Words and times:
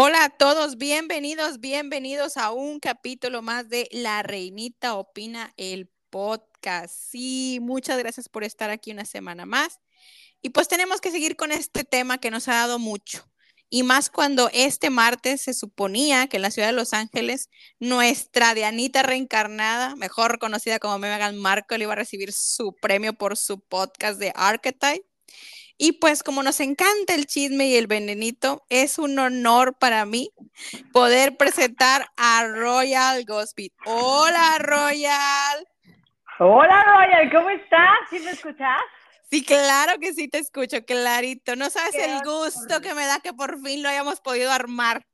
Hola 0.00 0.22
a 0.22 0.28
todos, 0.28 0.78
bienvenidos, 0.78 1.58
bienvenidos 1.58 2.36
a 2.36 2.52
un 2.52 2.78
capítulo 2.78 3.42
más 3.42 3.68
de 3.68 3.88
La 3.90 4.22
Reinita 4.22 4.94
Opina, 4.94 5.52
el 5.56 5.90
podcast. 6.08 6.94
Sí, 6.94 7.58
muchas 7.60 7.98
gracias 7.98 8.28
por 8.28 8.44
estar 8.44 8.70
aquí 8.70 8.92
una 8.92 9.04
semana 9.04 9.44
más. 9.44 9.80
Y 10.40 10.50
pues 10.50 10.68
tenemos 10.68 11.00
que 11.00 11.10
seguir 11.10 11.34
con 11.34 11.50
este 11.50 11.82
tema 11.82 12.18
que 12.18 12.30
nos 12.30 12.46
ha 12.46 12.54
dado 12.54 12.78
mucho. 12.78 13.28
Y 13.70 13.82
más 13.82 14.08
cuando 14.08 14.48
este 14.52 14.88
martes 14.88 15.42
se 15.42 15.52
suponía 15.52 16.28
que 16.28 16.36
en 16.36 16.42
la 16.42 16.52
ciudad 16.52 16.68
de 16.68 16.74
Los 16.74 16.92
Ángeles, 16.92 17.50
nuestra 17.80 18.54
Dianita 18.54 19.02
reencarnada, 19.02 19.96
mejor 19.96 20.38
conocida 20.38 20.78
como 20.78 20.96
Meghan 20.98 21.36
Markle, 21.36 21.82
iba 21.82 21.94
a 21.94 21.96
recibir 21.96 22.32
su 22.32 22.72
premio 22.80 23.14
por 23.14 23.36
su 23.36 23.58
podcast 23.58 24.20
de 24.20 24.32
Archetype. 24.36 25.04
Y 25.80 25.92
pues 25.92 26.24
como 26.24 26.42
nos 26.42 26.58
encanta 26.58 27.14
el 27.14 27.26
chisme 27.26 27.68
y 27.68 27.76
el 27.76 27.86
venenito, 27.86 28.64
es 28.68 28.98
un 28.98 29.16
honor 29.20 29.78
para 29.78 30.04
mí 30.04 30.30
poder 30.92 31.36
presentar 31.36 32.06
a 32.16 32.44
Royal 32.48 33.24
Gospel. 33.24 33.70
Hola 33.86 34.58
Royal. 34.58 35.68
Hola 36.40 36.84
Royal, 36.84 37.30
¿cómo 37.32 37.50
estás? 37.50 37.96
¿Sí 38.10 38.18
me 38.18 38.32
escuchas? 38.32 38.80
Sí, 39.30 39.44
claro 39.44 40.00
que 40.00 40.14
sí 40.14 40.26
te 40.26 40.38
escucho, 40.38 40.84
clarito. 40.84 41.54
No 41.54 41.70
sabes 41.70 41.94
el 41.94 42.22
gusto 42.24 42.80
que 42.80 42.94
me 42.94 43.06
da 43.06 43.20
que 43.20 43.32
por 43.32 43.60
fin 43.60 43.82
lo 43.82 43.88
hayamos 43.88 44.20
podido 44.20 44.50
armar. 44.50 45.04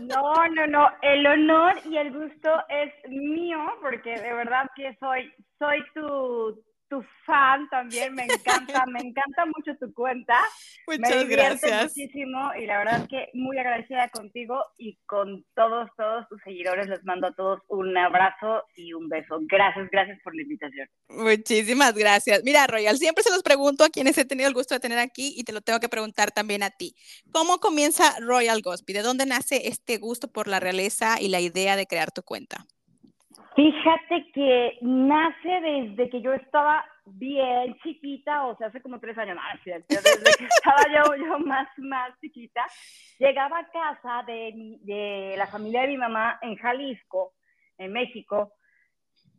No, 0.00 0.32
no, 0.48 0.66
no. 0.66 0.88
El 1.02 1.26
honor 1.26 1.74
y 1.84 1.98
el 1.98 2.10
gusto 2.10 2.50
es 2.68 2.92
mío, 3.10 3.58
porque 3.82 4.18
de 4.18 4.32
verdad 4.32 4.64
que 4.74 4.96
soy, 4.98 5.30
soy 5.58 5.84
tu, 5.94 6.64
tu 6.90 7.02
fan 7.24 7.68
también, 7.70 8.12
me 8.14 8.24
encanta, 8.24 8.84
me 8.86 8.98
encanta 8.98 9.46
mucho 9.46 9.78
tu 9.78 9.94
cuenta. 9.94 10.36
Muchas 10.88 11.24
me 11.24 11.36
gracias. 11.36 11.84
muchísimo 11.84 12.50
y 12.60 12.66
la 12.66 12.78
verdad 12.78 13.08
que 13.08 13.28
muy 13.32 13.56
agradecida 13.58 14.08
contigo 14.08 14.60
y 14.76 14.98
con 15.06 15.46
todos, 15.54 15.88
todos 15.96 16.28
tus 16.28 16.42
seguidores. 16.42 16.88
Les 16.88 17.04
mando 17.04 17.28
a 17.28 17.32
todos 17.32 17.60
un 17.68 17.96
abrazo 17.96 18.64
y 18.74 18.92
un 18.92 19.08
beso. 19.08 19.38
Gracias, 19.42 19.88
gracias 19.92 20.18
por 20.24 20.34
la 20.34 20.42
invitación. 20.42 20.88
Muchísimas 21.08 21.94
gracias. 21.94 22.42
Mira, 22.42 22.66
Royal, 22.66 22.98
siempre 22.98 23.22
se 23.22 23.30
los 23.30 23.44
pregunto 23.44 23.84
a 23.84 23.90
quienes 23.90 24.18
he 24.18 24.24
tenido 24.24 24.48
el 24.48 24.54
gusto 24.54 24.74
de 24.74 24.80
tener 24.80 24.98
aquí 24.98 25.32
y 25.36 25.44
te 25.44 25.52
lo 25.52 25.60
tengo 25.60 25.78
que 25.78 25.88
preguntar 25.88 26.32
también 26.32 26.64
a 26.64 26.70
ti. 26.70 26.96
¿Cómo 27.30 27.58
comienza 27.58 28.18
Royal 28.18 28.60
Gospel? 28.62 28.96
¿De 28.96 29.02
dónde 29.02 29.26
nace 29.26 29.68
este 29.68 29.98
gusto 29.98 30.26
por 30.32 30.48
la 30.48 30.58
realeza 30.58 31.20
y 31.20 31.28
la 31.28 31.38
idea 31.38 31.76
de 31.76 31.86
crear 31.86 32.10
tu 32.10 32.24
cuenta? 32.24 32.66
Fíjate 33.56 34.30
que 34.32 34.78
nace 34.80 35.60
desde 35.60 36.08
que 36.08 36.22
yo 36.22 36.32
estaba 36.32 36.84
bien 37.04 37.76
chiquita, 37.82 38.46
o 38.46 38.56
sea, 38.56 38.68
hace 38.68 38.80
como 38.80 39.00
tres 39.00 39.18
años, 39.18 39.38
desde 39.64 39.84
que 40.38 40.44
estaba 40.44 40.84
yo, 40.94 41.14
yo 41.16 41.38
más, 41.40 41.68
más 41.78 42.18
chiquita, 42.20 42.64
llegaba 43.18 43.58
a 43.58 43.70
casa 43.70 44.22
de, 44.26 44.78
de 44.82 45.34
la 45.36 45.46
familia 45.46 45.82
de 45.82 45.88
mi 45.88 45.96
mamá 45.96 46.38
en 46.42 46.56
Jalisco, 46.56 47.32
en 47.78 47.92
México, 47.92 48.52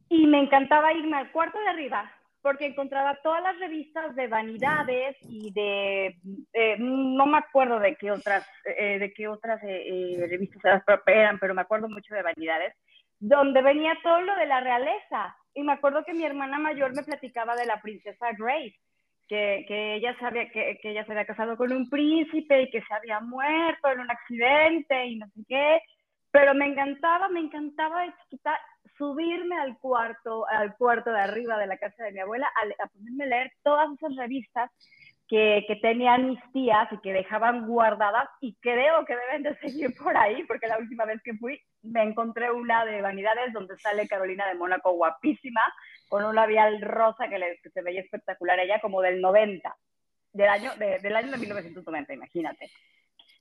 y 0.09 0.27
me 0.27 0.39
encantaba 0.39 0.93
irme 0.93 1.17
al 1.17 1.31
cuarto 1.31 1.57
de 1.59 1.69
arriba 1.69 2.11
porque 2.41 2.65
encontraba 2.65 3.19
todas 3.21 3.41
las 3.43 3.59
revistas 3.59 4.15
de 4.15 4.27
vanidades 4.27 5.15
y 5.29 5.51
de, 5.53 6.17
eh, 6.53 6.75
no 6.79 7.25
me 7.27 7.37
acuerdo 7.37 7.79
de 7.79 7.95
qué 7.95 8.11
otras, 8.11 8.45
eh, 8.65 8.97
de 8.99 9.13
qué 9.13 9.27
otras 9.27 9.61
eh, 9.63 10.17
revistas 10.27 10.83
eran, 11.05 11.39
pero 11.39 11.53
me 11.53 11.61
acuerdo 11.61 11.87
mucho 11.87 12.15
de 12.15 12.23
vanidades 12.23 12.73
donde 13.21 13.61
venía 13.61 13.95
todo 14.03 14.19
lo 14.21 14.35
de 14.35 14.47
la 14.47 14.59
realeza. 14.59 15.37
Y 15.53 15.61
me 15.61 15.73
acuerdo 15.73 16.03
que 16.03 16.13
mi 16.13 16.25
hermana 16.25 16.57
mayor 16.57 16.93
me 16.93 17.03
platicaba 17.03 17.55
de 17.55 17.67
la 17.67 17.79
princesa 17.79 18.31
Grace, 18.37 18.75
que, 19.27 19.63
que 19.67 19.95
ella 19.95 20.17
sabía 20.19 20.49
que, 20.49 20.79
que, 20.81 20.89
ella 20.89 21.05
se 21.05 21.11
había 21.11 21.25
casado 21.25 21.55
con 21.55 21.71
un 21.71 21.87
príncipe 21.89 22.63
y 22.63 22.71
que 22.71 22.81
se 22.81 22.93
había 22.93 23.19
muerto 23.19 23.89
en 23.89 23.99
un 23.99 24.11
accidente 24.11 25.05
y 25.05 25.17
no 25.17 25.27
sé 25.27 25.41
qué. 25.47 25.81
Pero 26.31 26.55
me 26.55 26.65
encantaba, 26.65 27.29
me 27.29 27.41
encantaba 27.41 28.03
de 28.03 28.13
subirme 28.97 29.55
al 29.55 29.77
cuarto, 29.77 30.47
al 30.47 30.75
cuarto 30.75 31.11
de 31.11 31.19
arriba 31.19 31.57
de 31.57 31.67
la 31.67 31.77
casa 31.77 32.03
de 32.05 32.13
mi 32.13 32.19
abuela, 32.19 32.47
a, 32.47 32.83
a 32.83 32.87
ponerme 32.87 33.25
a 33.25 33.27
leer 33.27 33.51
todas 33.63 33.87
esas 33.93 34.15
revistas 34.15 34.71
que, 35.31 35.63
que, 35.65 35.77
tenían 35.77 36.27
mis 36.27 36.39
tías 36.51 36.91
y 36.91 36.97
que 36.97 37.13
dejaban 37.13 37.65
guardadas 37.65 38.27
y 38.41 38.53
creo 38.59 39.05
que 39.05 39.15
deben 39.15 39.43
de 39.43 39.55
seguir 39.59 39.95
por 39.95 40.17
ahí 40.17 40.43
porque 40.43 40.67
la 40.67 40.77
última 40.77 41.05
vez 41.05 41.21
que 41.23 41.35
fui 41.35 41.57
me 41.83 42.03
encontré 42.03 42.51
una 42.51 42.83
de 42.83 43.01
vanidades 43.01 43.53
donde 43.53 43.77
sale 43.77 44.09
Carolina 44.09 44.45
de 44.49 44.55
Mónaco 44.55 44.91
guapísima 44.91 45.61
con 46.09 46.25
un 46.25 46.35
labial 46.35 46.81
rosa 46.81 47.29
que, 47.29 47.39
le, 47.39 47.61
que 47.63 47.69
se 47.69 47.81
veía 47.81 48.01
espectacular 48.01 48.59
ella 48.59 48.81
como 48.81 49.01
del 49.01 49.21
90 49.21 49.73
del 50.33 50.49
año 50.49 50.75
de, 50.75 50.99
del 50.99 51.15
año 51.15 51.31
de 51.31 51.37
1990 51.37 52.13
imagínate 52.13 52.69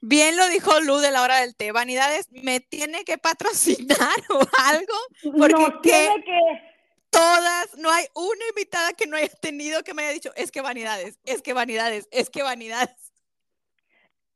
Bien 0.03 0.37
lo 0.37 0.47
dijo 0.49 0.81
Lu 0.81 0.97
de 0.97 1.11
la 1.11 1.21
hora 1.21 1.43
del 1.43 1.55
té. 1.55 1.72
Vanidades, 1.72 2.27
¿me 2.31 2.61
tiene 2.61 3.05
que 3.05 3.19
patrocinar 3.19 4.17
o 4.31 4.41
algo? 4.65 5.37
Porque 5.37 5.62
no, 5.62 5.81
tiene 5.83 6.25
que 6.25 6.69
todas, 7.10 7.76
no 7.78 7.91
hay 7.91 8.06
una 8.15 8.48
invitada 8.48 8.93
que 8.93 9.06
no 9.06 9.16
haya 9.16 9.28
tenido 9.41 9.82
que 9.82 9.94
me 9.94 10.03
haya 10.03 10.12
dicho, 10.12 10.31
es 10.37 10.50
que 10.50 10.60
vanidades, 10.60 11.19
es 11.25 11.43
que 11.43 11.53
vanidades, 11.53 12.09
es 12.10 12.31
que 12.31 12.43
vanidades. 12.43 13.12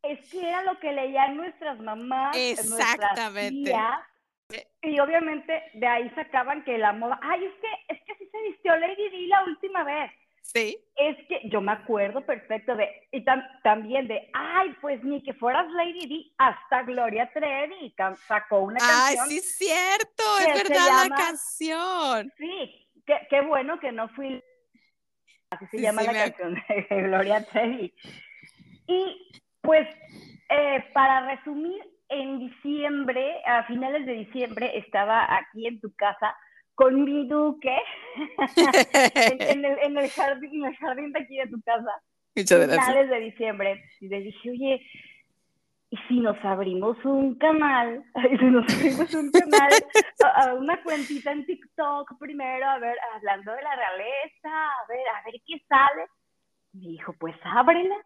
Es 0.03 0.31
que 0.31 0.47
era 0.47 0.63
lo 0.65 0.79
que 0.81 0.93
leían 0.93 1.37
nuestras 1.37 1.79
mamás, 1.81 2.37
Exactamente. 2.37 3.71
Tías, 3.71 4.01
y 4.83 5.01
obviamente 5.01 5.63
de 5.73 5.87
ahí 5.87 6.11
sacaban 6.11 6.63
que 6.65 6.77
la 6.77 6.93
moda, 6.93 7.19
ay, 7.23 7.45
es 7.45 7.53
que, 7.55 7.95
es 7.95 8.03
que 8.05 8.13
así 8.13 8.29
se 8.31 8.43
vistió 8.43 8.77
Lady 8.77 9.09
Di 9.11 9.27
la 9.27 9.45
última 9.45 9.85
vez. 9.85 10.13
Sí. 10.45 10.79
Es 10.97 11.17
que 11.27 11.41
yo 11.49 11.63
me 11.63 11.73
acuerdo 11.73 12.25
perfecto 12.25 12.77
de, 12.77 12.87
y 13.11 13.25
tam, 13.25 13.43
también 13.63 14.07
de, 14.07 14.31
ay, 14.35 14.77
pues 14.83 15.03
ni 15.03 15.23
que 15.23 15.33
fueras 15.33 15.67
Lady 15.73 16.07
D, 16.07 16.33
hasta 16.37 16.83
Gloria 16.83 17.31
Trevi 17.33 17.95
sacó 18.29 18.61
una 18.61 18.79
ay, 18.81 19.17
canción. 19.17 19.27
Ay, 19.31 19.39
sí, 19.39 19.65
cierto, 19.65 20.23
es 20.41 20.69
verdad 20.69 20.87
llama, 20.87 21.09
la 21.09 21.17
canción. 21.17 22.33
Sí, 22.37 22.89
qué, 23.07 23.27
qué, 23.31 23.41
bueno 23.41 23.81
que 23.81 23.91
no 23.91 24.07
fui. 24.11 24.45
Así 25.49 25.65
se 25.71 25.79
sí, 25.79 25.83
llama 25.83 26.03
sí, 26.03 26.09
la 26.09 26.13
canción 26.13 26.55
de 26.91 27.03
Gloria 27.03 27.45
Trevi. 27.47 27.95
Y 28.87 29.33
pues, 29.63 29.89
eh, 30.51 30.85
para 30.93 31.27
resumir, 31.35 31.83
en 32.11 32.39
diciembre, 32.39 33.43
a 33.47 33.65
finales 33.65 34.05
de 34.05 34.13
diciembre, 34.13 34.77
estaba 34.79 35.27
aquí 35.37 35.67
en 35.67 35.81
tu 35.81 35.93
casa 35.97 36.37
con 36.75 37.05
mi 37.05 37.27
duque 37.29 37.77
en, 39.15 39.43
en, 39.43 39.65
el, 39.65 39.79
en, 39.79 39.99
el 39.99 40.11
jardín, 40.11 40.65
en 40.65 40.71
el 40.71 40.77
jardín 40.77 41.13
de 41.13 41.21
aquí 41.21 41.37
de 41.37 41.47
tu 41.47 41.61
casa. 41.63 41.91
Muchas 42.37 42.59
gracias. 42.59 42.87
Finales 42.87 43.11
de 43.11 43.21
diciembre. 43.21 43.85
Y 44.01 44.09
le 44.09 44.21
dije, 44.21 44.51
oye, 44.51 44.87
¿y 45.91 45.97
si 46.09 46.21
nos 46.21 46.37
abrimos 46.45 46.97
un 47.05 47.37
canal? 47.37 48.03
¿Y 48.31 48.39
si 48.39 48.45
nos 48.47 48.75
abrimos 48.75 49.15
un 49.15 49.31
canal? 49.31 49.73
a, 50.25 50.43
a 50.43 50.55
una 50.55 50.83
cuentita 50.83 51.33
en 51.33 51.47
TikTok 51.47 52.19
primero, 52.19 52.69
a 52.69 52.79
ver, 52.79 52.97
hablando 53.15 53.53
de 53.53 53.63
la 53.63 53.77
realeza, 53.77 54.49
a 54.49 54.87
ver, 54.89 55.09
a 55.09 55.25
ver 55.25 55.41
qué 55.47 55.59
sale. 55.69 56.07
Me 56.73 56.89
dijo, 56.89 57.15
pues 57.21 57.37
ábrela, 57.45 57.97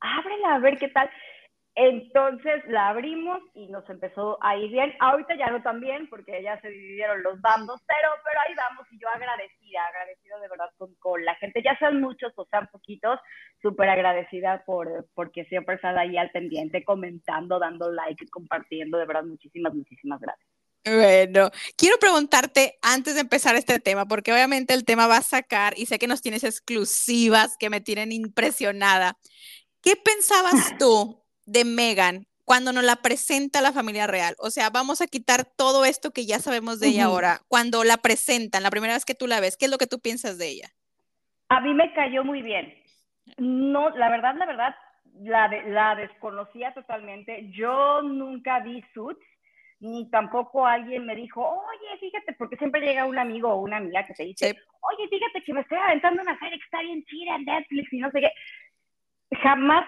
ábrela, 0.00 0.54
a 0.56 0.58
ver 0.58 0.76
qué 0.76 0.88
tal. 0.88 1.10
Entonces 1.78 2.64
la 2.68 2.88
abrimos 2.88 3.42
y 3.54 3.66
nos 3.66 3.88
empezó 3.90 4.38
a 4.42 4.56
ir 4.56 4.70
bien. 4.70 4.94
Ahorita 4.98 5.36
ya 5.36 5.50
no 5.50 5.62
tan 5.62 5.78
bien 5.78 6.08
porque 6.08 6.42
ya 6.42 6.58
se 6.62 6.70
dividieron 6.70 7.22
los 7.22 7.38
bandos, 7.42 7.82
pero, 7.86 8.08
pero 8.24 8.40
ahí 8.40 8.54
vamos 8.56 8.86
y 8.90 8.98
yo 8.98 9.06
agradecida, 9.10 9.84
agradecida 9.86 10.38
de 10.40 10.48
verdad 10.48 10.70
con, 10.78 10.94
con 10.94 11.22
la 11.22 11.34
gente, 11.34 11.62
ya 11.62 11.78
sean 11.78 12.00
muchos 12.00 12.32
o 12.36 12.46
sean 12.46 12.66
poquitos, 12.72 13.20
súper 13.60 13.90
agradecida 13.90 14.64
por, 14.64 15.06
porque 15.14 15.44
siempre 15.44 15.74
están 15.74 15.98
ahí 15.98 16.16
al 16.16 16.30
pendiente, 16.30 16.82
comentando, 16.82 17.58
dando 17.58 17.92
like, 17.92 18.26
compartiendo, 18.30 18.96
de 18.96 19.04
verdad 19.04 19.24
muchísimas, 19.24 19.74
muchísimas 19.74 20.18
gracias. 20.18 20.48
Bueno, 20.82 21.50
quiero 21.76 21.98
preguntarte 21.98 22.78
antes 22.80 23.16
de 23.16 23.20
empezar 23.20 23.54
este 23.54 23.80
tema, 23.80 24.06
porque 24.06 24.32
obviamente 24.32 24.72
el 24.72 24.86
tema 24.86 25.08
va 25.08 25.18
a 25.18 25.22
sacar 25.22 25.74
y 25.76 25.84
sé 25.84 25.98
que 25.98 26.06
nos 26.06 26.22
tienes 26.22 26.42
exclusivas 26.42 27.58
que 27.58 27.68
me 27.68 27.82
tienen 27.82 28.12
impresionada. 28.12 29.18
¿Qué 29.82 29.94
pensabas 29.96 30.54
tú 30.78 31.25
de 31.46 31.64
Megan 31.64 32.26
cuando 32.44 32.72
nos 32.72 32.84
la 32.84 32.96
presenta 32.96 33.60
la 33.60 33.72
familia 33.72 34.06
real. 34.06 34.36
O 34.38 34.50
sea, 34.50 34.70
vamos 34.70 35.00
a 35.00 35.08
quitar 35.08 35.44
todo 35.44 35.84
esto 35.84 36.12
que 36.12 36.26
ya 36.26 36.38
sabemos 36.38 36.78
de 36.78 36.88
ella 36.88 37.06
uh 37.06 37.10
-huh. 37.10 37.12
ahora. 37.12 37.40
Cuando 37.48 37.82
la 37.82 37.96
presentan, 37.96 38.62
la 38.62 38.70
primera 38.70 38.94
vez 38.94 39.04
que 39.04 39.16
tú 39.16 39.26
la 39.26 39.40
ves, 39.40 39.56
¿qué 39.56 39.64
es 39.64 39.70
lo 39.70 39.78
que 39.78 39.88
tú 39.88 39.98
piensas 39.98 40.38
de 40.38 40.48
ella? 40.48 40.68
A 41.48 41.60
mí 41.60 41.74
me 41.74 41.92
cayó 41.92 42.22
muy 42.22 42.42
bien. 42.42 42.72
No, 43.38 43.90
la 43.90 44.08
verdad, 44.10 44.36
la 44.36 44.46
verdad, 44.46 44.74
la, 45.22 45.48
de, 45.48 45.62
la 45.70 45.96
desconocía 45.96 46.72
totalmente. 46.72 47.50
Yo 47.50 48.02
nunca 48.02 48.60
vi 48.60 48.82
Suits, 48.94 49.26
ni 49.80 50.08
tampoco 50.10 50.66
alguien 50.66 51.04
me 51.04 51.16
dijo, 51.16 51.42
oye, 51.42 51.98
fíjate, 51.98 52.32
porque 52.34 52.56
siempre 52.56 52.80
llega 52.80 53.06
un 53.06 53.18
amigo 53.18 53.48
o 53.48 53.60
una 53.60 53.78
amiga 53.78 54.06
que 54.06 54.14
te 54.14 54.24
dice, 54.24 54.50
sí. 54.50 54.56
oye, 54.80 55.08
fíjate 55.08 55.42
que 55.44 55.52
me 55.52 55.62
estoy 55.62 55.78
aventando 55.78 56.22
una 56.22 56.38
serie 56.38 56.58
que 56.58 56.64
está 56.64 56.80
bien 56.80 57.04
chida 57.06 57.34
en 57.34 57.44
Netflix 57.44 57.92
y 57.92 57.98
no 57.98 58.10
sé 58.12 58.20
qué. 58.20 58.32
Jamás 59.42 59.84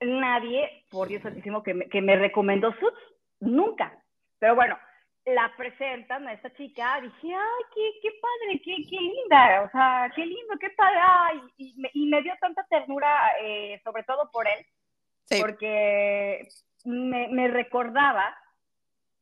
nadie, 0.00 0.84
por 0.90 1.08
Dios 1.08 1.22
santísimo, 1.22 1.62
que 1.62 1.74
me, 1.74 1.88
que 1.88 2.00
me 2.00 2.16
recomendó 2.16 2.72
Suits, 2.78 2.98
nunca. 3.40 3.92
Pero 4.38 4.54
bueno, 4.54 4.78
la 5.26 5.52
presentan 5.56 6.26
a 6.26 6.32
esta 6.32 6.52
chica, 6.54 7.00
dije, 7.00 7.34
ay, 7.34 7.64
qué, 7.74 7.90
qué 8.02 8.10
padre, 8.20 8.60
qué, 8.64 8.76
qué, 8.88 8.96
linda, 8.96 9.62
o 9.62 9.70
sea, 9.70 10.10
qué 10.14 10.24
lindo, 10.24 10.54
qué 10.58 10.70
padre, 10.70 10.98
ay, 11.02 11.40
y, 11.58 11.80
me, 11.80 11.90
y 11.92 12.06
me 12.06 12.22
dio 12.22 12.32
tanta 12.40 12.66
ternura, 12.68 13.32
eh, 13.42 13.80
sobre 13.84 14.02
todo 14.04 14.30
por 14.32 14.46
él, 14.48 14.66
sí. 15.24 15.40
porque 15.40 16.48
me, 16.84 17.28
me 17.28 17.48
recordaba 17.48 18.36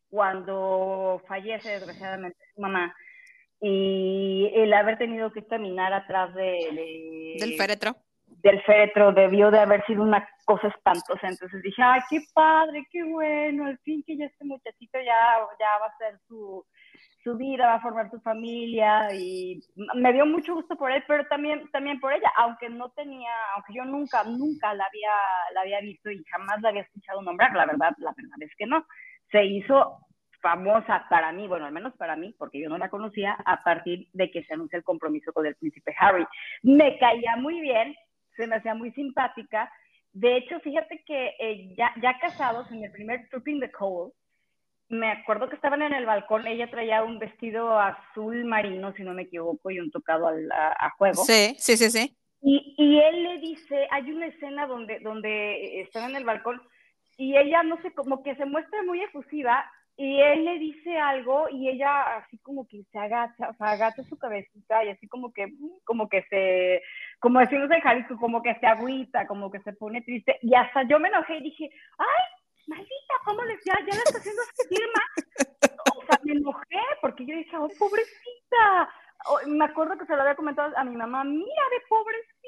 cuando 0.08 1.22
fallece 1.26 1.70
desgraciadamente 1.70 2.38
su 2.54 2.60
mamá 2.60 2.94
y 3.60 4.50
el 4.54 4.72
haber 4.72 4.98
tenido 4.98 5.32
que 5.32 5.44
caminar 5.44 5.92
atrás 5.92 6.32
de, 6.34 7.36
del 7.38 7.56
féretro 7.56 7.96
del 8.42 8.62
féretro 8.62 9.12
debió 9.12 9.50
de 9.50 9.60
haber 9.60 9.84
sido 9.86 10.02
una 10.02 10.28
cosa 10.44 10.68
espantosa. 10.68 11.28
Entonces 11.28 11.62
dije, 11.62 11.82
ay, 11.82 12.00
qué 12.08 12.20
padre, 12.34 12.86
qué 12.90 13.02
bueno, 13.04 13.66
al 13.66 13.78
fin 13.78 14.02
que 14.06 14.16
ya 14.16 14.26
este 14.26 14.44
muchachito 14.44 14.98
ya, 14.98 15.38
ya 15.58 15.66
va 15.80 15.86
a 15.86 15.98
ser 15.98 16.18
su, 16.28 16.64
su 17.22 17.36
vida, 17.36 17.66
va 17.66 17.74
a 17.74 17.80
formar 17.80 18.10
su 18.10 18.20
familia 18.20 19.08
y 19.12 19.60
me 19.94 20.12
dio 20.12 20.24
mucho 20.24 20.54
gusto 20.54 20.76
por 20.76 20.90
él, 20.90 21.02
pero 21.06 21.26
también, 21.26 21.68
también 21.70 22.00
por 22.00 22.12
ella, 22.12 22.32
aunque 22.36 22.68
no 22.68 22.90
tenía, 22.90 23.32
aunque 23.54 23.74
yo 23.74 23.84
nunca, 23.84 24.24
nunca 24.24 24.72
la 24.74 24.84
había, 24.84 25.12
la 25.54 25.60
había 25.62 25.80
visto 25.80 26.10
y 26.10 26.24
jamás 26.24 26.60
la 26.62 26.70
había 26.70 26.82
escuchado 26.82 27.22
nombrar, 27.22 27.52
la 27.54 27.66
verdad, 27.66 27.92
la 27.98 28.14
verdad 28.16 28.36
es 28.40 28.54
que 28.56 28.66
no. 28.66 28.86
Se 29.30 29.44
hizo 29.44 29.98
famosa 30.40 31.06
para 31.10 31.32
mí, 31.32 31.48
bueno, 31.48 31.66
al 31.66 31.72
menos 31.72 31.94
para 31.96 32.16
mí, 32.16 32.34
porque 32.38 32.60
yo 32.60 32.68
no 32.68 32.78
la 32.78 32.88
conocía, 32.88 33.36
a 33.44 33.62
partir 33.62 34.08
de 34.12 34.30
que 34.30 34.44
se 34.44 34.54
anuncia 34.54 34.76
el 34.76 34.84
compromiso 34.84 35.32
con 35.32 35.44
el 35.46 35.56
príncipe 35.56 35.94
Harry. 35.98 36.24
Me 36.62 36.98
caía 36.98 37.36
muy 37.36 37.60
bien, 37.60 37.94
se 38.38 38.46
me 38.46 38.56
hacía 38.56 38.74
muy 38.74 38.92
simpática. 38.92 39.70
De 40.12 40.36
hecho, 40.36 40.60
fíjate 40.60 41.02
que 41.04 41.34
eh, 41.38 41.74
ya, 41.76 41.92
ya 42.00 42.18
casados, 42.18 42.70
en 42.70 42.84
el 42.84 42.92
primer 42.92 43.28
Trooping 43.28 43.60
the 43.60 43.70
Cole, 43.70 44.12
me 44.88 45.10
acuerdo 45.10 45.48
que 45.48 45.56
estaban 45.56 45.82
en 45.82 45.92
el 45.92 46.06
balcón, 46.06 46.46
ella 46.46 46.70
traía 46.70 47.02
un 47.02 47.18
vestido 47.18 47.78
azul 47.78 48.44
marino, 48.46 48.94
si 48.94 49.02
no 49.02 49.12
me 49.12 49.22
equivoco, 49.22 49.70
y 49.70 49.80
un 49.80 49.90
tocado 49.90 50.28
al, 50.28 50.50
a, 50.50 50.90
juego. 50.96 51.24
Sí, 51.24 51.54
sí, 51.58 51.76
sí, 51.76 51.90
sí. 51.90 52.16
Y, 52.40 52.74
y, 52.78 52.98
él 53.00 53.22
le 53.24 53.38
dice, 53.40 53.88
hay 53.90 54.10
una 54.10 54.26
escena 54.26 54.66
donde, 54.66 55.00
donde 55.00 55.80
están 55.82 56.10
en 56.10 56.16
el 56.16 56.24
balcón 56.24 56.62
y 57.18 57.36
ella, 57.36 57.64
no 57.64 57.82
sé, 57.82 57.92
como 57.92 58.22
que 58.22 58.36
se 58.36 58.46
muestra 58.46 58.82
muy 58.84 59.02
efusiva 59.02 59.68
y 59.96 60.20
él 60.20 60.44
le 60.44 60.60
dice 60.60 60.96
algo 60.96 61.48
y 61.50 61.68
ella 61.68 62.18
así 62.18 62.38
como 62.38 62.68
que 62.68 62.84
se 62.92 62.98
agacha, 62.98 63.50
o 63.50 63.54
sea, 63.54 63.72
agacha 63.72 64.04
su 64.04 64.16
cabecita 64.16 64.84
y 64.84 64.90
así 64.90 65.08
como 65.08 65.32
que, 65.32 65.48
como 65.84 66.08
que 66.08 66.22
se, 66.30 66.80
como 67.18 67.40
decimos 67.40 67.70
en 67.70 67.80
Jalisco, 67.80 68.16
como 68.18 68.42
que 68.42 68.54
se 68.60 68.66
agüita, 68.66 69.26
como 69.26 69.50
que 69.50 69.60
se 69.60 69.72
pone 69.72 70.02
triste. 70.02 70.38
Y 70.42 70.54
hasta 70.54 70.82
yo 70.88 70.98
me 71.00 71.08
enojé 71.08 71.38
y 71.38 71.42
dije, 71.44 71.70
ay, 71.98 72.24
maldita, 72.66 73.14
¿cómo 73.24 73.42
le 73.44 73.56
decía? 73.56 73.74
Ya 73.80 73.96
la 73.96 74.02
está 74.02 74.18
haciendo 74.18 74.42
sentir 74.54 74.86
más. 74.94 75.72
O 75.96 76.06
sea, 76.06 76.20
me 76.22 76.32
enojé 76.32 76.82
porque 77.00 77.26
yo 77.26 77.36
dije, 77.36 77.56
oh, 77.56 77.68
pobrecita. 77.78 78.88
me 79.46 79.64
acuerdo 79.64 79.98
que 79.98 80.06
se 80.06 80.14
lo 80.14 80.22
había 80.22 80.36
comentado 80.36 80.76
a 80.76 80.84
mi 80.84 80.96
mamá, 80.96 81.24
mira 81.24 81.44
de 81.44 81.86
pobrecita 81.88 82.38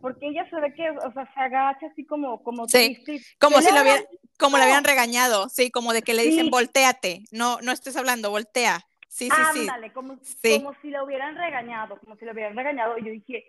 porque 0.00 0.28
ella 0.28 0.48
se 0.48 0.60
ve 0.60 0.72
que, 0.74 0.90
o 0.90 1.12
sea, 1.12 1.32
se 1.34 1.40
agacha 1.40 1.86
así 1.86 2.06
como, 2.06 2.42
como 2.42 2.68
sí, 2.68 3.02
como 3.38 3.60
si 3.60 3.74
lo 3.74 3.82
hubiera, 3.82 4.02
como 4.38 4.56
le 4.56 4.64
habían 4.64 4.84
regañado, 4.84 5.48
sí, 5.48 5.70
como 5.70 5.92
de 5.92 6.02
que 6.02 6.14
le 6.14 6.24
dicen 6.24 6.50
volteate, 6.50 7.24
no, 7.30 7.60
no 7.62 7.72
estés 7.72 7.96
hablando, 7.96 8.30
voltea. 8.30 8.86
Sí, 9.10 9.28
sí, 9.28 9.60
Ándale, 9.60 9.92
como, 9.92 10.16
como 10.16 10.74
si 10.80 10.88
lo 10.88 11.04
hubieran 11.04 11.34
regañado, 11.34 11.98
como 11.98 12.14
si 12.14 12.24
lo 12.24 12.30
hubieran 12.30 12.56
regañado. 12.56 12.96
Y 12.96 13.04
yo 13.04 13.10
dije, 13.10 13.44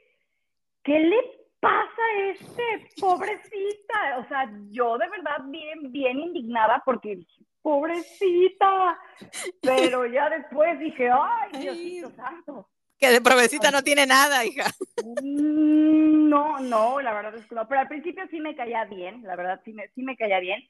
¿qué 0.83 0.99
le 0.99 1.17
pasa 1.59 2.01
a 2.01 2.29
este? 2.31 2.89
Pobrecita. 2.99 4.17
O 4.17 4.27
sea, 4.27 4.51
yo 4.71 4.97
de 4.97 5.07
verdad 5.07 5.43
bien, 5.45 5.91
bien 5.91 6.19
indignada 6.19 6.81
porque 6.83 7.15
dije, 7.15 7.45
pobrecita. 7.61 8.97
Pero 9.61 10.05
ya 10.11 10.31
después 10.31 10.79
dije, 10.79 11.11
ay, 11.11 11.61
Diosito 11.61 12.09
santo. 12.15 12.67
Que 12.97 13.11
de 13.11 13.21
provecita 13.21 13.69
no 13.69 13.83
tiene 13.83 14.07
nada, 14.07 14.43
hija. 14.43 14.65
Mm, 15.21 16.27
no, 16.27 16.59
no, 16.59 16.99
la 17.01 17.13
verdad 17.13 17.35
es 17.35 17.45
que 17.45 17.53
no. 17.53 17.67
Pero 17.67 17.81
al 17.81 17.87
principio 17.87 18.23
sí 18.31 18.39
me 18.39 18.55
caía 18.55 18.85
bien, 18.85 19.21
la 19.21 19.35
verdad 19.35 19.61
sí 19.63 19.73
me, 19.73 19.89
sí 19.89 20.01
me 20.01 20.17
caía 20.17 20.39
bien. 20.39 20.67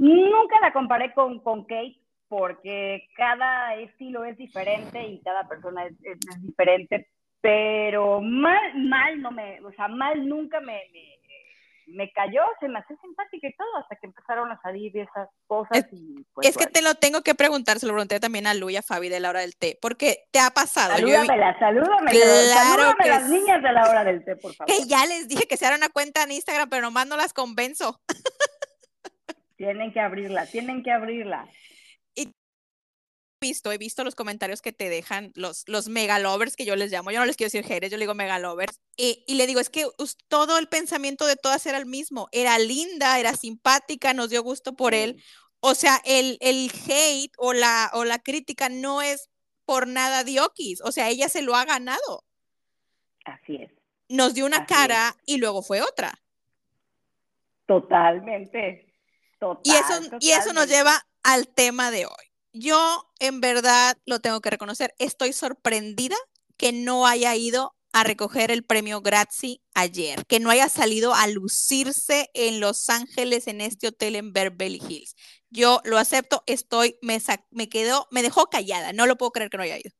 Nunca 0.00 0.58
la 0.60 0.72
comparé 0.72 1.14
con, 1.14 1.38
con 1.38 1.62
Kate 1.62 2.00
porque 2.28 3.08
cada 3.16 3.74
estilo 3.76 4.24
es 4.24 4.36
diferente 4.36 5.02
y 5.02 5.20
cada 5.22 5.48
persona 5.48 5.86
es, 5.86 5.94
es, 6.04 6.42
diferente, 6.42 7.08
pero 7.40 8.20
mal, 8.20 8.74
mal 8.76 9.20
no 9.20 9.30
me, 9.30 9.60
o 9.62 9.72
sea, 9.72 9.88
mal 9.88 10.28
nunca 10.28 10.60
me, 10.60 10.82
me 11.86 12.10
cayó, 12.12 12.42
se 12.60 12.68
me 12.68 12.78
hace 12.80 12.96
simpática 13.00 13.48
y 13.48 13.56
todo, 13.56 13.76
hasta 13.80 13.96
que 13.96 14.06
empezaron 14.06 14.50
a 14.52 14.60
salir 14.60 14.96
esas 14.96 15.28
cosas. 15.46 15.78
Es, 15.78 15.86
y, 15.92 16.26
pues, 16.34 16.48
es 16.48 16.56
que 16.56 16.66
te 16.66 16.82
lo 16.82 16.94
tengo 16.96 17.22
que 17.22 17.34
preguntar, 17.34 17.78
se 17.78 17.86
lo 17.86 17.92
pregunté 17.92 18.20
también 18.20 18.46
a 18.46 18.54
Lu 18.54 18.68
y 18.68 18.76
a 18.76 18.82
Fabi 18.82 19.08
de 19.08 19.20
la 19.20 19.30
hora 19.30 19.40
del 19.40 19.56
té, 19.56 19.78
porque 19.80 20.24
te 20.30 20.38
ha 20.38 20.50
pasado. 20.50 20.94
Salúdamela, 20.94 21.58
salúdame, 21.58 22.10
claro 22.10 22.94
las 23.04 23.28
niñas 23.30 23.62
de 23.62 23.72
la 23.72 23.88
hora 23.88 24.04
del 24.04 24.24
té, 24.24 24.36
por 24.36 24.54
favor. 24.54 24.72
Que 24.72 24.86
ya 24.86 25.06
les 25.06 25.28
dije 25.28 25.46
que 25.48 25.56
se 25.56 25.66
hagan 25.66 25.78
una 25.78 25.88
cuenta 25.88 26.22
en 26.22 26.32
Instagram, 26.32 26.68
pero 26.68 26.82
nomás 26.82 27.06
no 27.06 27.16
las 27.16 27.32
convenzo. 27.32 28.00
Tienen 29.56 29.92
que 29.92 30.00
abrirla, 30.00 30.46
tienen 30.46 30.84
que 30.84 30.92
abrirla 30.92 31.48
visto, 33.40 33.72
he 33.72 33.78
visto 33.78 34.04
los 34.04 34.14
comentarios 34.14 34.62
que 34.62 34.72
te 34.72 34.88
dejan 34.88 35.32
los, 35.34 35.64
los 35.68 35.88
megalovers, 35.88 36.56
que 36.56 36.64
yo 36.64 36.76
les 36.76 36.90
llamo, 36.90 37.10
yo 37.10 37.20
no 37.20 37.26
les 37.26 37.36
quiero 37.36 37.48
decir 37.48 37.64
haters, 37.64 37.90
yo 37.90 37.96
le 37.96 38.04
digo 38.04 38.14
megalovers, 38.14 38.80
y, 38.96 39.24
y 39.26 39.34
le 39.34 39.46
digo, 39.46 39.60
es 39.60 39.70
que 39.70 39.86
todo 40.28 40.58
el 40.58 40.68
pensamiento 40.68 41.26
de 41.26 41.36
todas 41.36 41.64
era 41.66 41.78
el 41.78 41.86
mismo, 41.86 42.28
era 42.32 42.58
linda, 42.58 43.18
era 43.18 43.34
simpática, 43.34 44.14
nos 44.14 44.30
dio 44.30 44.42
gusto 44.42 44.74
por 44.74 44.94
él, 44.94 45.22
o 45.60 45.74
sea, 45.74 46.00
el, 46.04 46.38
el 46.40 46.70
hate 46.88 47.32
o 47.36 47.52
la, 47.52 47.90
o 47.94 48.04
la 48.04 48.18
crítica 48.18 48.68
no 48.68 49.02
es 49.02 49.30
por 49.64 49.86
nada 49.86 50.24
diokis, 50.24 50.80
o 50.82 50.92
sea, 50.92 51.08
ella 51.08 51.28
se 51.28 51.42
lo 51.42 51.54
ha 51.54 51.64
ganado. 51.64 52.24
Así 53.24 53.56
es. 53.56 53.70
Nos 54.08 54.34
dio 54.34 54.46
una 54.46 54.64
cara 54.64 55.14
y 55.26 55.36
luego 55.36 55.62
fue 55.62 55.82
otra. 55.82 56.18
Totalmente. 57.66 58.86
Total, 59.38 59.60
y, 59.62 59.70
eso, 59.70 60.16
y 60.20 60.30
eso 60.30 60.52
nos 60.52 60.66
lleva 60.66 61.06
al 61.22 61.46
tema 61.48 61.90
de 61.90 62.06
hoy 62.06 62.27
yo 62.58 62.76
en 63.20 63.40
verdad 63.40 63.96
lo 64.06 64.20
tengo 64.20 64.40
que 64.40 64.50
reconocer, 64.50 64.90
estoy 64.98 65.32
sorprendida 65.32 66.16
que 66.56 66.72
no 66.72 67.06
haya 67.06 67.34
ido 67.36 67.72
a 67.92 68.04
recoger 68.04 68.50
el 68.50 68.64
premio 68.64 69.00
Grazi 69.00 69.60
ayer, 69.74 70.18
que 70.28 70.40
no 70.40 70.50
haya 70.50 70.68
salido 70.68 71.14
a 71.14 71.26
lucirse 71.26 72.28
en 72.34 72.60
Los 72.60 72.90
Ángeles 72.90 73.46
en 73.48 73.60
este 73.60 73.88
hotel 73.88 74.16
en 74.16 74.32
Beverly 74.32 74.80
Hills. 74.86 75.14
Yo 75.50 75.80
lo 75.84 75.96
acepto, 75.96 76.42
estoy, 76.46 76.96
me, 77.00 77.18
me 77.50 77.68
quedó, 77.68 78.06
me 78.10 78.22
dejó 78.22 78.46
callada, 78.46 78.92
no 78.92 79.06
lo 79.06 79.16
puedo 79.16 79.30
creer 79.30 79.50
que 79.50 79.56
no 79.56 79.62
haya 79.62 79.78
ido. 79.78 79.90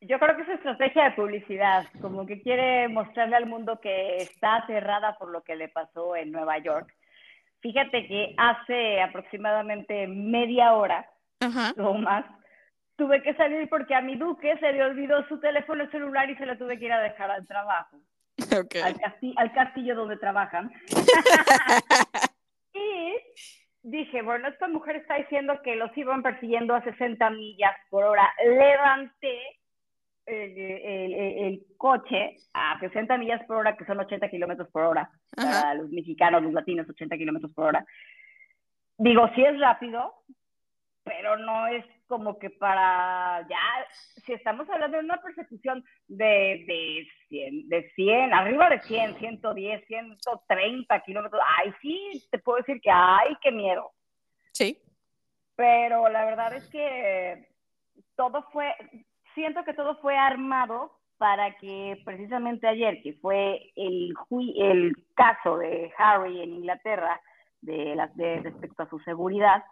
Yo 0.00 0.18
creo 0.18 0.36
que 0.36 0.42
es 0.42 0.48
estrategia 0.48 1.04
de 1.04 1.10
publicidad, 1.12 1.86
como 2.02 2.26
que 2.26 2.42
quiere 2.42 2.88
mostrarle 2.88 3.36
al 3.36 3.46
mundo 3.46 3.80
que 3.80 4.16
está 4.16 4.56
aterrada 4.56 5.16
por 5.16 5.30
lo 5.30 5.42
que 5.42 5.56
le 5.56 5.68
pasó 5.68 6.16
en 6.16 6.32
Nueva 6.32 6.58
York. 6.58 6.92
Fíjate 7.60 8.06
que 8.06 8.34
hace 8.36 9.00
aproximadamente 9.00 10.06
media 10.06 10.74
hora 10.74 11.08
Ajá. 11.44 11.74
más. 11.98 12.24
Tuve 12.96 13.22
que 13.22 13.34
salir 13.34 13.68
porque 13.68 13.94
a 13.94 14.00
mi 14.00 14.16
duque 14.16 14.56
se 14.58 14.72
le 14.72 14.84
olvidó 14.84 15.26
su 15.26 15.40
teléfono 15.40 15.88
celular 15.90 16.30
y 16.30 16.36
se 16.36 16.46
lo 16.46 16.56
tuve 16.56 16.78
que 16.78 16.84
ir 16.84 16.92
a 16.92 17.02
dejar 17.02 17.30
al 17.30 17.46
trabajo. 17.46 17.98
Al, 18.84 18.98
castillo, 18.98 19.34
al 19.36 19.52
castillo 19.52 19.94
donde 19.94 20.16
trabajan. 20.16 20.70
y 22.72 23.14
dije, 23.82 24.22
bueno, 24.22 24.48
esta 24.48 24.66
mujer 24.66 24.96
está 24.96 25.16
diciendo 25.16 25.60
que 25.62 25.76
los 25.76 25.96
iban 25.96 26.22
persiguiendo 26.22 26.74
a 26.74 26.82
60 26.82 27.30
millas 27.30 27.74
por 27.90 28.02
hora. 28.02 28.28
Levanté 28.44 29.38
el, 30.26 30.58
el, 30.58 31.14
el, 31.14 31.62
coche 31.76 32.36
a 32.54 32.78
60 32.80 33.18
millas 33.18 33.44
por 33.46 33.58
hora, 33.58 33.76
que 33.76 33.84
son 33.84 34.00
80 34.00 34.28
kilómetros 34.28 34.68
por 34.70 34.82
hora. 34.82 35.08
Para 35.30 35.74
los 35.74 35.90
mexicanos, 35.90 36.42
los 36.42 36.52
latinos, 36.52 36.88
80 36.88 37.16
kilómetros 37.16 37.52
por 37.52 37.66
hora. 37.66 37.84
Digo, 38.98 39.28
si 39.34 39.44
es 39.44 39.58
rápido, 39.58 40.14
pero 41.04 41.36
no 41.36 41.66
es 41.68 41.84
como 42.06 42.38
que 42.38 42.50
para 42.50 43.46
ya, 43.48 43.58
si 44.24 44.32
estamos 44.32 44.68
hablando 44.70 44.96
de 44.96 45.04
una 45.04 45.20
persecución 45.20 45.84
de, 46.08 46.64
de, 46.66 47.06
100, 47.28 47.68
de 47.68 47.90
100, 47.94 48.32
arriba 48.32 48.70
de 48.70 48.80
100, 48.80 49.18
110, 49.18 49.86
130 49.86 51.00
kilómetros, 51.00 51.40
ay, 51.58 51.72
sí, 51.80 52.26
te 52.30 52.38
puedo 52.38 52.58
decir 52.58 52.80
que, 52.80 52.90
ay, 52.90 53.36
qué 53.42 53.52
miedo. 53.52 53.92
Sí. 54.52 54.78
Pero 55.56 56.08
la 56.08 56.24
verdad 56.24 56.54
es 56.54 56.68
que 56.70 57.48
todo 58.16 58.42
fue, 58.52 58.74
siento 59.34 59.64
que 59.64 59.74
todo 59.74 59.96
fue 59.96 60.16
armado 60.16 60.92
para 61.18 61.56
que 61.56 62.00
precisamente 62.04 62.66
ayer, 62.66 63.00
que 63.02 63.14
fue 63.14 63.72
el, 63.76 64.14
el 64.56 64.92
caso 65.14 65.58
de 65.58 65.92
Harry 65.96 66.42
en 66.42 66.54
Inglaterra, 66.54 67.20
de, 67.60 67.94
las 67.94 68.14
de 68.16 68.40
respecto 68.40 68.82
a 68.82 68.88
su 68.90 68.98
seguridad, 69.00 69.64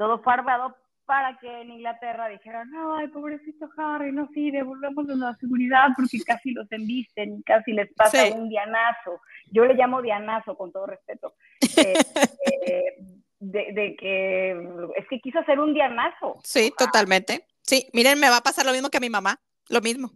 todo 0.00 0.18
fue 0.22 0.32
armado 0.32 0.74
para 1.04 1.36
que 1.38 1.60
en 1.60 1.72
Inglaterra 1.72 2.26
dijeran, 2.28 2.70
ay, 2.96 3.08
pobrecito 3.08 3.68
Harry, 3.76 4.10
no, 4.12 4.30
sí, 4.32 4.50
devolvemos 4.50 5.04
la 5.08 5.36
seguridad 5.36 5.88
porque 5.94 6.16
casi 6.26 6.52
los 6.52 6.72
embisten, 6.72 7.42
casi 7.42 7.72
les 7.72 7.92
pasa 7.92 8.24
un 8.34 8.48
dianazo. 8.48 9.20
Yo 9.52 9.66
le 9.66 9.74
llamo 9.74 10.00
dianazo 10.00 10.56
con 10.56 10.72
todo 10.72 10.86
respeto. 10.86 11.34
Eh, 11.76 11.92
eh, 12.66 12.96
de, 13.40 13.94
que 13.98 14.52
es 14.96 15.06
que 15.10 15.20
quiso 15.20 15.40
hacer 15.40 15.60
un 15.60 15.74
dianazo. 15.74 16.38
Sí, 16.44 16.72
totalmente. 16.78 17.44
Sí, 17.60 17.86
miren, 17.92 18.18
me 18.18 18.30
va 18.30 18.38
a 18.38 18.42
pasar 18.42 18.64
lo 18.64 18.72
mismo 18.72 18.88
que 18.88 18.96
a 18.96 19.00
mi 19.00 19.10
mamá, 19.10 19.38
lo 19.68 19.82
mismo. 19.82 20.12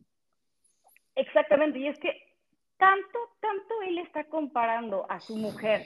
Exactamente, 1.14 1.78
y 1.78 1.88
es 1.88 1.98
que 1.98 2.10
tanto, 2.78 3.18
tanto 3.38 3.82
él 3.86 3.98
está 3.98 4.24
comparando 4.24 5.04
a 5.10 5.20
su 5.20 5.36
mujer 5.36 5.82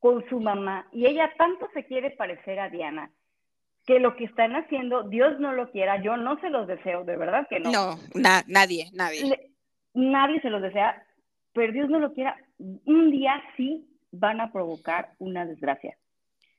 con 0.00 0.22
su 0.28 0.38
mamá 0.38 0.86
y 0.92 1.06
ella 1.06 1.32
tanto 1.38 1.70
se 1.72 1.86
quiere 1.86 2.10
parecer 2.10 2.60
a 2.60 2.68
Diana 2.68 3.10
que 3.86 3.98
lo 3.98 4.16
que 4.16 4.24
están 4.24 4.54
haciendo, 4.54 5.02
Dios 5.04 5.40
no 5.40 5.52
lo 5.52 5.70
quiera, 5.70 6.00
yo 6.02 6.16
no 6.16 6.38
se 6.40 6.50
los 6.50 6.66
deseo, 6.66 7.04
de 7.04 7.16
verdad 7.16 7.46
que 7.48 7.60
no. 7.60 7.70
No, 7.70 7.96
nadie, 8.46 8.90
nadie. 8.92 9.50
nadie 9.94 10.40
se 10.40 10.50
los 10.50 10.62
desea, 10.62 11.04
pero 11.52 11.72
Dios 11.72 11.90
no 11.90 11.98
lo 11.98 12.12
quiera, 12.12 12.36
un 12.58 13.10
día 13.10 13.42
sí 13.56 13.88
van 14.12 14.40
a 14.40 14.52
provocar 14.52 15.10
una 15.18 15.44
desgracia. 15.44 15.96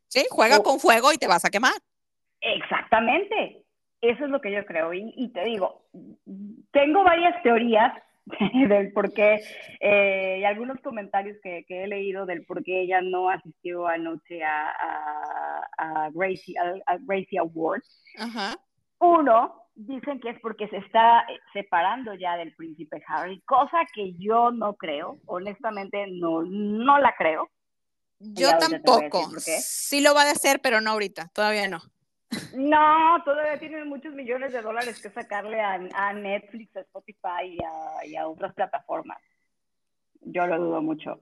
Sí, 0.08 0.26
juega 0.30 0.60
con 0.60 0.80
fuego 0.80 1.12
y 1.14 1.18
te 1.18 1.28
vas 1.28 1.46
a 1.46 1.50
quemar. 1.50 1.74
Exactamente, 2.42 3.64
eso 4.02 4.26
es 4.26 4.30
lo 4.30 4.42
que 4.42 4.52
yo 4.52 4.66
creo. 4.66 4.94
Y, 4.94 5.30
te 5.30 5.46
digo, 5.46 5.86
tengo 6.72 7.04
varias 7.04 7.42
teorías 7.42 7.94
del 8.70 8.94
por 8.94 9.14
qué 9.14 9.42
eh, 9.80 10.38
y 10.40 10.44
algunos 10.46 10.80
comentarios 10.82 11.38
que, 11.44 11.66
he 11.68 11.88
leído 11.88 12.26
del 12.26 12.46
por 12.46 12.64
qué 12.64 12.82
ella 12.82 13.02
no 13.02 13.30
asistió 13.30 13.88
anoche 13.88 14.44
a, 14.44 14.70
a, 14.70 16.06
a 16.06 16.10
Gracie, 16.12 16.56
a, 16.86 16.98
Gracie 17.00 17.40
Awards. 17.40 18.04
Uno, 19.00 19.64
dicen 19.76 20.20
que 20.22 20.30
es 20.30 20.40
porque 20.40 20.68
se 20.70 20.78
está 20.78 21.26
separando 21.52 22.14
ya 22.14 22.38
del 22.38 22.56
príncipe 22.56 23.04
Harry, 23.08 23.42
cosa 23.42 23.80
que 23.94 24.14
yo 24.18 24.52
no 24.52 24.76
creo, 24.76 25.20
honestamente 25.26 26.08
no, 26.08 26.44
no 26.44 27.00
la 27.00 27.14
creo. 27.18 27.50
Yo 28.20 28.58
tampoco. 28.58 29.32
Sí 29.40 30.00
lo 30.00 30.14
va 30.14 30.24
a 30.24 30.32
hacer, 30.32 30.62
pero 30.62 30.80
no 30.80 30.92
ahorita, 30.92 31.30
todavía 31.34 31.68
no. 31.68 31.82
No, 32.56 33.22
todavía 33.24 33.58
tienen 33.60 33.88
muchos 33.88 34.14
millones 34.14 34.54
de 34.54 34.62
dólares 34.62 35.02
que 35.02 35.10
sacarle 35.10 35.60
a, 35.60 36.14
Netflix, 36.14 36.76
a 36.76 36.82
Spotify 36.82 37.58
y 38.06 38.16
a, 38.16 38.28
otras 38.28 38.54
plataformas. 38.54 39.20
Yo 40.22 40.46
lo 40.48 40.58
dudo 40.58 40.82
mucho. 40.82 41.20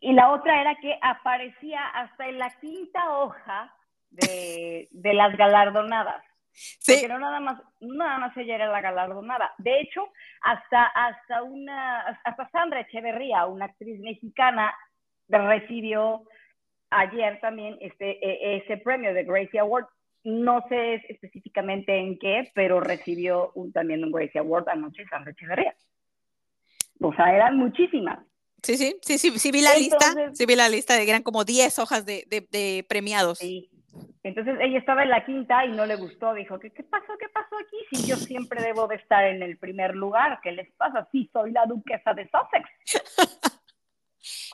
Y 0.00 0.12
la 0.12 0.30
otra 0.30 0.60
era 0.60 0.76
que 0.76 0.98
aparecía 1.00 1.86
hasta 1.88 2.28
en 2.28 2.38
la 2.38 2.50
quinta 2.60 3.18
hoja 3.18 3.74
de, 4.10 4.88
las 4.92 5.36
galardonadas. 5.36 6.22
Sí. 6.52 6.94
Porque 6.94 7.08
no 7.08 7.18
nada 7.20 7.40
más, 7.40 7.62
nada 7.80 8.18
más 8.18 8.36
ella 8.36 8.56
era 8.56 8.66
la 8.68 8.80
galardonada. 8.80 9.52
De 9.58 9.80
hecho, 9.80 10.08
hasta, 10.42 10.84
hasta 10.86 11.42
una, 11.42 12.00
hasta 12.24 12.48
Sandra 12.50 12.80
Echeverría, 12.80 13.46
una 13.46 13.66
actriz 13.66 14.00
mexicana, 14.00 14.74
recibió 15.28 16.24
ayer 16.90 17.38
también 17.40 17.76
este, 17.80 18.18
e, 18.24 18.56
ese 18.58 18.78
premio 18.78 19.14
de 19.14 19.24
Gracie 19.24 19.60
Award 19.60 19.86
no 20.28 20.62
sé 20.68 20.96
específicamente 21.08 21.96
en 21.96 22.18
qué, 22.18 22.50
pero 22.54 22.80
recibió 22.80 23.50
un, 23.54 23.72
también 23.72 24.04
un 24.04 24.12
Gracie 24.12 24.40
Award 24.40 24.68
anoche 24.68 25.06
Sandra 25.08 25.32
Echeverría. 25.32 25.74
O 27.00 27.14
sea, 27.14 27.34
eran 27.34 27.56
muchísimas. 27.56 28.18
Sí, 28.62 28.76
sí, 28.76 28.96
sí, 29.02 29.18
sí, 29.18 29.38
sí 29.38 29.52
vi 29.52 29.62
la 29.62 29.74
lista, 29.74 30.06
sí 30.32 30.44
vi 30.44 30.56
la 30.56 30.68
lista, 30.68 30.96
de, 30.96 31.08
eran 31.08 31.22
como 31.22 31.44
10 31.44 31.78
hojas 31.78 32.04
de, 32.04 32.26
de, 32.28 32.84
premiados. 32.88 33.38
Sí. 33.38 33.70
Entonces 34.24 34.56
ella 34.60 34.78
estaba 34.78 35.04
en 35.04 35.10
la 35.10 35.24
quinta 35.24 35.64
y 35.64 35.70
no 35.70 35.86
le 35.86 35.96
gustó, 35.96 36.34
dijo, 36.34 36.58
¿qué, 36.58 36.70
¿qué 36.70 36.82
pasó? 36.82 37.16
¿Qué 37.18 37.28
pasó 37.28 37.56
aquí? 37.56 37.76
Si 37.96 38.06
yo 38.08 38.16
siempre 38.16 38.62
debo 38.62 38.86
de 38.86 38.96
estar 38.96 39.24
en 39.24 39.42
el 39.42 39.56
primer 39.58 39.94
lugar, 39.94 40.40
¿qué 40.42 40.52
les 40.52 40.70
pasa? 40.72 41.08
Sí, 41.10 41.30
soy 41.32 41.52
la 41.52 41.64
duquesa 41.66 42.12
de 42.12 42.28
Sussex. 42.28 43.24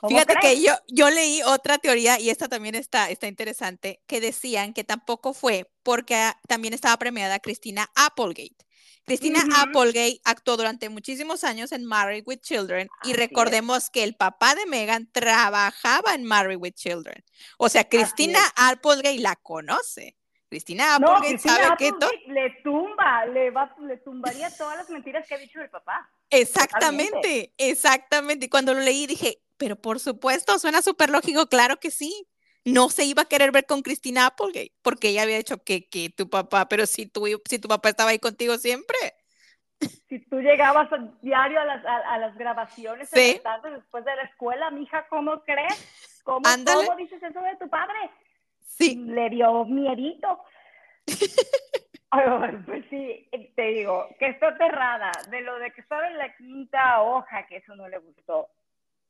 Fíjate 0.07 0.35
que 0.41 0.61
yo, 0.61 0.73
yo 0.87 1.09
leí 1.09 1.41
otra 1.43 1.77
teoría 1.77 2.19
y 2.19 2.29
esta 2.29 2.47
también 2.47 2.75
está, 2.75 3.09
está 3.09 3.27
interesante, 3.27 4.01
que 4.07 4.21
decían 4.21 4.73
que 4.73 4.83
tampoco 4.83 5.33
fue 5.33 5.69
porque 5.83 6.31
también 6.47 6.73
estaba 6.73 6.97
premiada 6.97 7.39
Cristina 7.39 7.89
Applegate. 7.95 8.65
Cristina 9.05 9.43
Applegate 9.57 10.19
actuó 10.23 10.57
durante 10.57 10.89
muchísimos 10.89 11.43
años 11.43 11.71
en 11.71 11.85
Married 11.85 12.23
with 12.25 12.39
Children 12.39 12.87
y 13.03 13.13
recordemos 13.13 13.91
que 13.91 14.03
el 14.03 14.15
papá 14.15 14.55
de 14.55 14.65
Megan 14.65 15.09
trabajaba 15.11 16.15
en 16.15 16.23
Married 16.23 16.57
with 16.57 16.73
Children. 16.73 17.23
O 17.59 17.69
sea, 17.69 17.87
Cristina 17.87 18.39
Applegate 18.55 19.19
la 19.19 19.35
conoce. 19.35 20.17
Cristina 20.55 20.95
Applegate 20.95 21.37
sabe 21.37 21.75
que 21.77 21.91
le 22.27 22.49
tumba, 22.63 23.25
le, 23.25 23.51
va, 23.51 23.75
le 23.81 23.97
tumbaría 23.97 24.49
todas 24.55 24.77
las 24.77 24.89
mentiras 24.89 25.27
que 25.27 25.35
ha 25.35 25.37
dicho 25.37 25.59
el 25.59 25.69
papá. 25.69 26.09
Exactamente, 26.29 27.53
exactamente. 27.57 28.45
Y 28.45 28.49
cuando 28.49 28.73
lo 28.73 28.79
leí 28.79 29.05
dije, 29.05 29.39
pero 29.57 29.75
por 29.75 29.99
supuesto, 29.99 30.57
suena 30.57 30.81
súper 30.81 31.09
lógico, 31.09 31.47
claro 31.47 31.77
que 31.77 31.91
sí. 31.91 32.25
No 32.63 32.89
se 32.89 33.03
iba 33.03 33.23
a 33.23 33.27
querer 33.27 33.51
ver 33.51 33.65
con 33.65 33.81
Cristina 33.81 34.27
Applegate, 34.27 34.71
porque 34.81 35.09
ella 35.09 35.23
había 35.23 35.37
dicho 35.37 35.61
que, 35.61 35.89
que 35.89 36.09
tu 36.09 36.29
papá, 36.29 36.69
pero 36.69 36.85
si 36.85 37.05
tu, 37.05 37.25
si 37.43 37.59
tu 37.59 37.67
papá 37.67 37.89
estaba 37.89 38.11
ahí 38.11 38.19
contigo 38.19 38.57
siempre. 38.57 38.97
Si 40.07 40.19
tú 40.29 40.39
llegabas 40.39 40.89
diario 41.21 41.59
a 41.59 41.65
las, 41.65 41.85
a, 41.85 42.17
las 42.17 42.35
grabaciones 42.37 43.11
después 43.11 44.05
de 44.05 44.15
la 44.15 44.23
escuela, 44.23 44.71
mija, 44.71 45.05
¿cómo 45.09 45.43
crees? 45.43 46.21
¿Cómo, 46.23 46.41
¿Cómo 46.41 46.95
dices 46.95 47.21
eso 47.21 47.41
de 47.41 47.57
tu 47.57 47.69
padre? 47.69 48.09
Sí. 48.65 48.95
Le 48.95 49.29
dio 49.29 49.65
miedito. 49.65 50.43
pues 52.65 52.85
sí, 52.89 53.29
te 53.55 53.63
digo, 53.63 54.07
que 54.19 54.27
está 54.27 54.49
aterrada 54.49 55.11
de 55.29 55.41
lo 55.41 55.57
de 55.59 55.71
que 55.71 55.81
estaba 55.81 56.07
en 56.07 56.17
la 56.17 56.35
quinta 56.35 57.01
hoja, 57.01 57.45
que 57.47 57.57
eso 57.57 57.75
no 57.75 57.87
le 57.87 57.99
gustó 57.99 58.49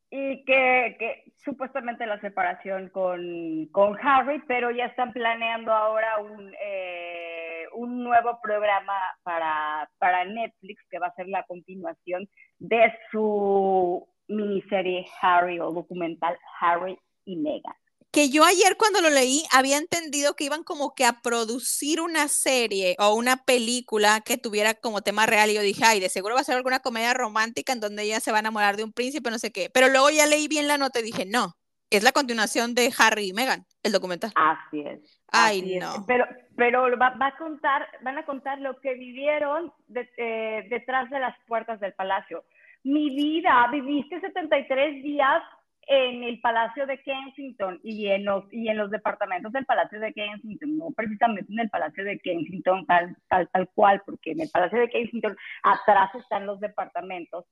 y 0.09 0.45
que, 0.45 0.95
que, 0.99 1.33
supuestamente 1.43 2.05
la 2.05 2.19
separación 2.21 2.89
con, 2.89 3.67
con, 3.71 3.97
Harry, 4.01 4.41
pero 4.47 4.71
ya 4.71 4.85
están 4.85 5.11
planeando 5.11 5.73
ahora 5.73 6.19
un, 6.19 6.53
eh, 6.61 7.65
un 7.73 8.03
nuevo 8.03 8.39
programa 8.41 8.93
para, 9.23 9.89
para 9.97 10.25
Netflix 10.25 10.83
que 10.89 10.99
va 10.99 11.07
a 11.07 11.15
ser 11.15 11.27
la 11.27 11.43
continuación 11.43 12.29
de 12.59 12.93
su 13.11 14.07
miniserie 14.27 15.05
Harry 15.21 15.59
o 15.59 15.71
documental 15.71 16.37
Harry 16.61 16.97
y 17.25 17.35
Meghan 17.37 17.75
que 18.15 18.29
yo 18.29 18.45
ayer 18.45 18.77
cuando 18.77 19.01
lo 19.01 19.09
leí 19.09 19.43
había 19.51 19.77
entendido 19.77 20.37
que 20.37 20.45
iban 20.45 20.63
como 20.63 20.95
que 20.95 21.03
a 21.03 21.19
producir 21.21 21.99
una 21.99 22.29
serie 22.29 22.95
o 22.97 23.13
una 23.13 23.35
película 23.43 24.21
que 24.21 24.37
tuviera 24.37 24.73
como 24.73 25.01
tema 25.01 25.25
real 25.25 25.49
y 25.49 25.55
yo 25.55 25.61
dije, 25.61 25.83
ay, 25.85 25.99
de 25.99 26.07
seguro 26.07 26.35
va 26.35 26.39
a 26.39 26.45
ser 26.45 26.55
alguna 26.55 26.79
comedia 26.79 27.13
romántica 27.13 27.73
en 27.73 27.81
donde 27.81 28.03
ella 28.03 28.21
se 28.21 28.31
va 28.31 28.37
a 28.37 28.39
enamorar 28.39 28.77
de 28.77 28.85
un 28.85 28.93
príncipe, 28.93 29.29
no 29.29 29.37
sé 29.37 29.51
qué. 29.51 29.69
Pero 29.69 29.89
luego 29.89 30.09
ya 30.11 30.27
leí 30.27 30.47
bien 30.47 30.69
la 30.69 30.77
nota 30.77 31.01
y 31.01 31.03
dije, 31.03 31.25
no, 31.25 31.57
es 31.89 32.03
la 32.03 32.13
continuación 32.13 32.73
de 32.73 32.89
Harry 32.97 33.27
y 33.27 33.33
Meghan, 33.33 33.65
el 33.83 33.91
documental. 33.91 34.31
Así 34.35 34.79
es. 34.79 35.21
Ay, 35.33 35.77
no. 35.77 36.05
Pero, 36.07 36.25
pero 36.55 36.97
va, 36.97 37.17
a 37.19 37.37
contar, 37.37 37.85
van 38.01 38.17
a 38.17 38.25
contar 38.25 38.59
lo 38.61 38.79
que 38.79 38.93
vivieron 38.93 39.73
eh, 39.93 40.65
detrás 40.69 41.09
de 41.09 41.19
las 41.19 41.35
puertas 41.47 41.81
del 41.81 41.91
palacio. 41.91 42.45
Mi 42.85 43.09
vida, 43.09 43.67
viviste 43.73 44.21
73 44.21 45.03
días 45.03 45.43
en 45.87 46.23
el 46.23 46.39
Palacio 46.39 46.85
de 46.85 47.01
Kensington 47.01 47.79
y 47.83 48.07
en 48.07 48.25
los, 48.25 48.51
y 48.51 48.69
en 48.69 48.77
los 48.77 48.91
departamentos 48.91 49.51
del 49.51 49.65
Palacio 49.65 49.99
de 49.99 50.13
Kensington, 50.13 50.77
no 50.77 50.91
precisamente 50.95 51.51
en 51.51 51.59
el 51.59 51.69
Palacio 51.69 52.03
de 52.03 52.19
Kensington 52.19 52.85
tal, 52.85 53.15
tal, 53.29 53.47
tal 53.49 53.69
cual, 53.69 54.01
porque 54.05 54.31
en 54.31 54.41
el 54.41 54.49
Palacio 54.49 54.79
de 54.79 54.89
Kensington 54.89 55.37
atrás 55.63 56.13
están 56.15 56.45
los 56.45 56.59
departamentos 56.59 57.45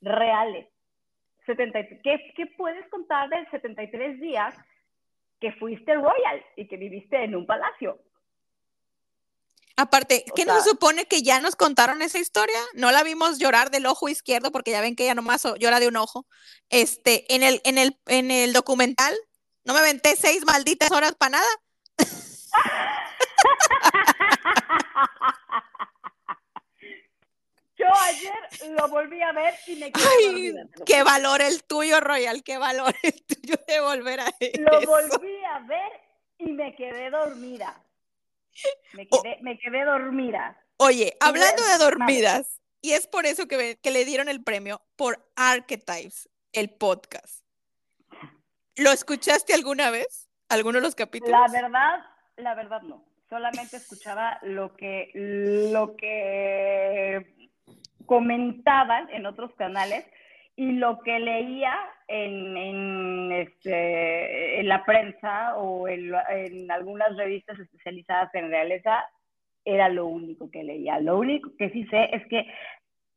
reales. 0.00 0.66
70, 1.46 1.88
¿qué, 2.02 2.32
¿Qué 2.36 2.46
puedes 2.56 2.86
contar 2.88 3.28
de 3.30 3.46
73 3.50 4.20
días 4.20 4.54
que 5.40 5.52
fuiste 5.52 5.94
royal 5.94 6.44
y 6.56 6.66
que 6.66 6.76
viviste 6.76 7.24
en 7.24 7.34
un 7.34 7.46
palacio? 7.46 7.98
Aparte, 9.78 10.26
¿qué 10.34 10.44
nos 10.44 10.64
supone 10.64 11.06
que 11.06 11.22
ya 11.22 11.40
nos 11.40 11.54
contaron 11.54 12.02
esa 12.02 12.18
historia? 12.18 12.58
No 12.74 12.90
la 12.90 13.04
vimos 13.04 13.38
llorar 13.38 13.70
del 13.70 13.86
ojo 13.86 14.08
izquierdo, 14.08 14.50
porque 14.50 14.72
ya 14.72 14.80
ven 14.80 14.96
que 14.96 15.04
ella 15.04 15.14
nomás 15.14 15.44
llora 15.60 15.78
de 15.78 15.86
un 15.86 15.96
ojo. 15.96 16.26
Este, 16.68 17.32
en 17.32 17.44
el, 17.44 17.60
en 17.62 17.78
el, 17.78 17.96
en 18.06 18.32
el 18.32 18.52
documental, 18.52 19.16
no 19.62 19.74
me 19.74 19.78
aventé 19.78 20.16
seis 20.16 20.44
malditas 20.44 20.90
horas 20.90 21.14
para 21.14 21.38
nada. 21.38 21.46
Yo 27.76 27.86
ayer 28.00 28.34
lo 28.70 28.88
volví 28.88 29.22
a 29.22 29.30
ver 29.30 29.54
y 29.68 29.76
me 29.76 29.92
quedé 29.92 30.04
Ay, 30.18 30.54
qué 30.86 31.04
valor 31.04 31.40
el 31.40 31.62
tuyo, 31.62 32.00
Royal, 32.00 32.42
qué 32.42 32.58
valor 32.58 32.92
el 33.04 33.24
tuyo 33.24 33.54
de 33.68 33.80
volver 33.80 34.18
a 34.18 34.34
ver. 34.40 34.58
Lo 34.58 34.80
volví 34.80 35.44
a 35.44 35.60
ver 35.60 35.92
y 36.38 36.50
me 36.50 36.74
quedé 36.74 37.10
dormida. 37.10 37.80
Me 39.40 39.58
quedé, 39.58 39.84
dormida. 39.84 40.60
Oye, 40.78 41.16
hablando 41.20 41.62
de 41.64 41.78
dormidas, 41.84 42.60
y 42.80 42.92
es 42.92 43.06
por 43.06 43.26
eso 43.26 43.48
que, 43.48 43.78
que 43.82 43.90
le 43.90 44.04
dieron 44.04 44.28
el 44.28 44.42
premio 44.42 44.82
por 44.96 45.28
Archetypes, 45.36 46.28
el 46.52 46.70
podcast. 46.70 47.44
¿Lo 48.76 48.90
escuchaste 48.90 49.54
alguna 49.54 49.90
vez? 49.90 50.28
¿Alguno 50.48 50.78
de 50.78 50.82
los 50.82 50.94
capítulos? 50.94 51.32
La 51.32 51.48
verdad, 51.50 51.98
la 52.36 52.54
verdad 52.54 52.82
no. 52.82 53.04
Solamente 53.28 53.76
escuchaba 53.76 54.38
lo 54.42 54.74
que, 54.76 55.10
lo 55.14 55.96
que 55.96 57.50
comentaban 58.06 59.10
en 59.10 59.26
otros 59.26 59.52
canales 59.56 60.06
y 60.58 60.72
lo 60.72 60.98
que 61.02 61.20
leía 61.20 61.72
en, 62.08 62.56
en, 62.56 63.30
este, 63.30 64.58
en 64.58 64.66
la 64.66 64.84
prensa 64.84 65.56
o 65.56 65.86
en, 65.86 66.12
en, 66.30 66.68
algunas 66.72 67.16
revistas 67.16 67.56
especializadas 67.60 68.34
en 68.34 68.50
realeza 68.50 69.04
era 69.64 69.88
lo 69.88 70.06
único 70.06 70.50
que 70.50 70.64
leía. 70.64 70.98
Lo 70.98 71.16
único 71.16 71.50
que 71.56 71.70
sí 71.70 71.84
sé 71.84 72.10
es 72.12 72.26
que 72.26 72.44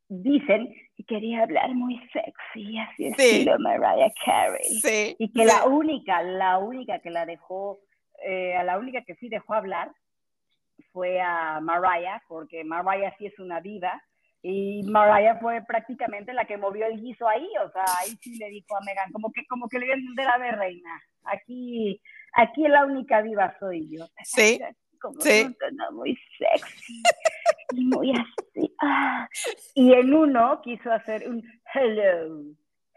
dicen 0.07 0.71
que 0.95 1.03
quería 1.03 1.41
hablar 1.41 1.74
muy 1.74 2.00
sexy, 2.13 2.77
así 2.77 3.07
estilo 3.07 3.57
Mariah 3.57 4.13
Carey. 4.24 5.15
y 5.17 5.33
que 5.33 5.43
la 5.43 5.65
única, 5.65 6.21
la 6.21 6.60
única 6.60 7.00
que 7.00 7.10
la 7.10 7.25
dejó, 7.25 7.79
eh, 8.24 8.55
a 8.55 8.63
la 8.63 8.77
única 8.77 9.01
que 9.01 9.15
sí 9.15 9.29
dejó 9.29 9.55
hablar 9.55 9.91
fue 10.93 11.19
a 11.19 11.60
Mariah, 11.60 12.21
porque 12.27 12.63
Mariah 12.63 13.15
sí 13.17 13.25
es 13.25 13.39
una 13.39 13.62
diva. 13.62 14.00
Y 14.43 14.81
Mariah 14.83 15.38
fue 15.39 15.62
prácticamente 15.67 16.33
la 16.33 16.45
que 16.45 16.57
movió 16.57 16.88
el 16.88 17.00
guiso 17.00 17.27
ahí, 17.27 17.48
o 17.63 17.71
sea, 17.71 17.83
ahí 18.01 18.17
sí 18.21 18.38
le 18.38 18.50
dijo 18.50 18.75
a 18.75 18.81
Megan, 18.83 19.12
como 19.12 19.31
que, 19.31 19.45
como 19.45 19.69
que 19.69 19.77
le 19.77 19.86
iba 19.86 19.95
a 19.95 19.98
entender 19.98 20.27
a 20.27 20.38
ver, 20.39 20.57
reina, 20.57 21.01
aquí, 21.25 22.01
aquí 22.33 22.67
la 22.67 22.86
única 22.86 23.21
diva 23.21 23.55
soy 23.60 23.88
yo. 23.89 24.07
Sí 24.24 24.60
como 25.01 25.19
sí. 25.19 25.53
muy 25.91 26.17
sexy 26.38 27.03
y 27.74 27.86
muy 27.86 28.12
así. 28.12 28.74
Ah. 28.81 29.27
Y 29.75 29.93
en 29.93 30.13
uno 30.13 30.62
quiso 30.63 30.91
hacer 30.91 31.27
un 31.27 31.43
hello, 31.74 32.45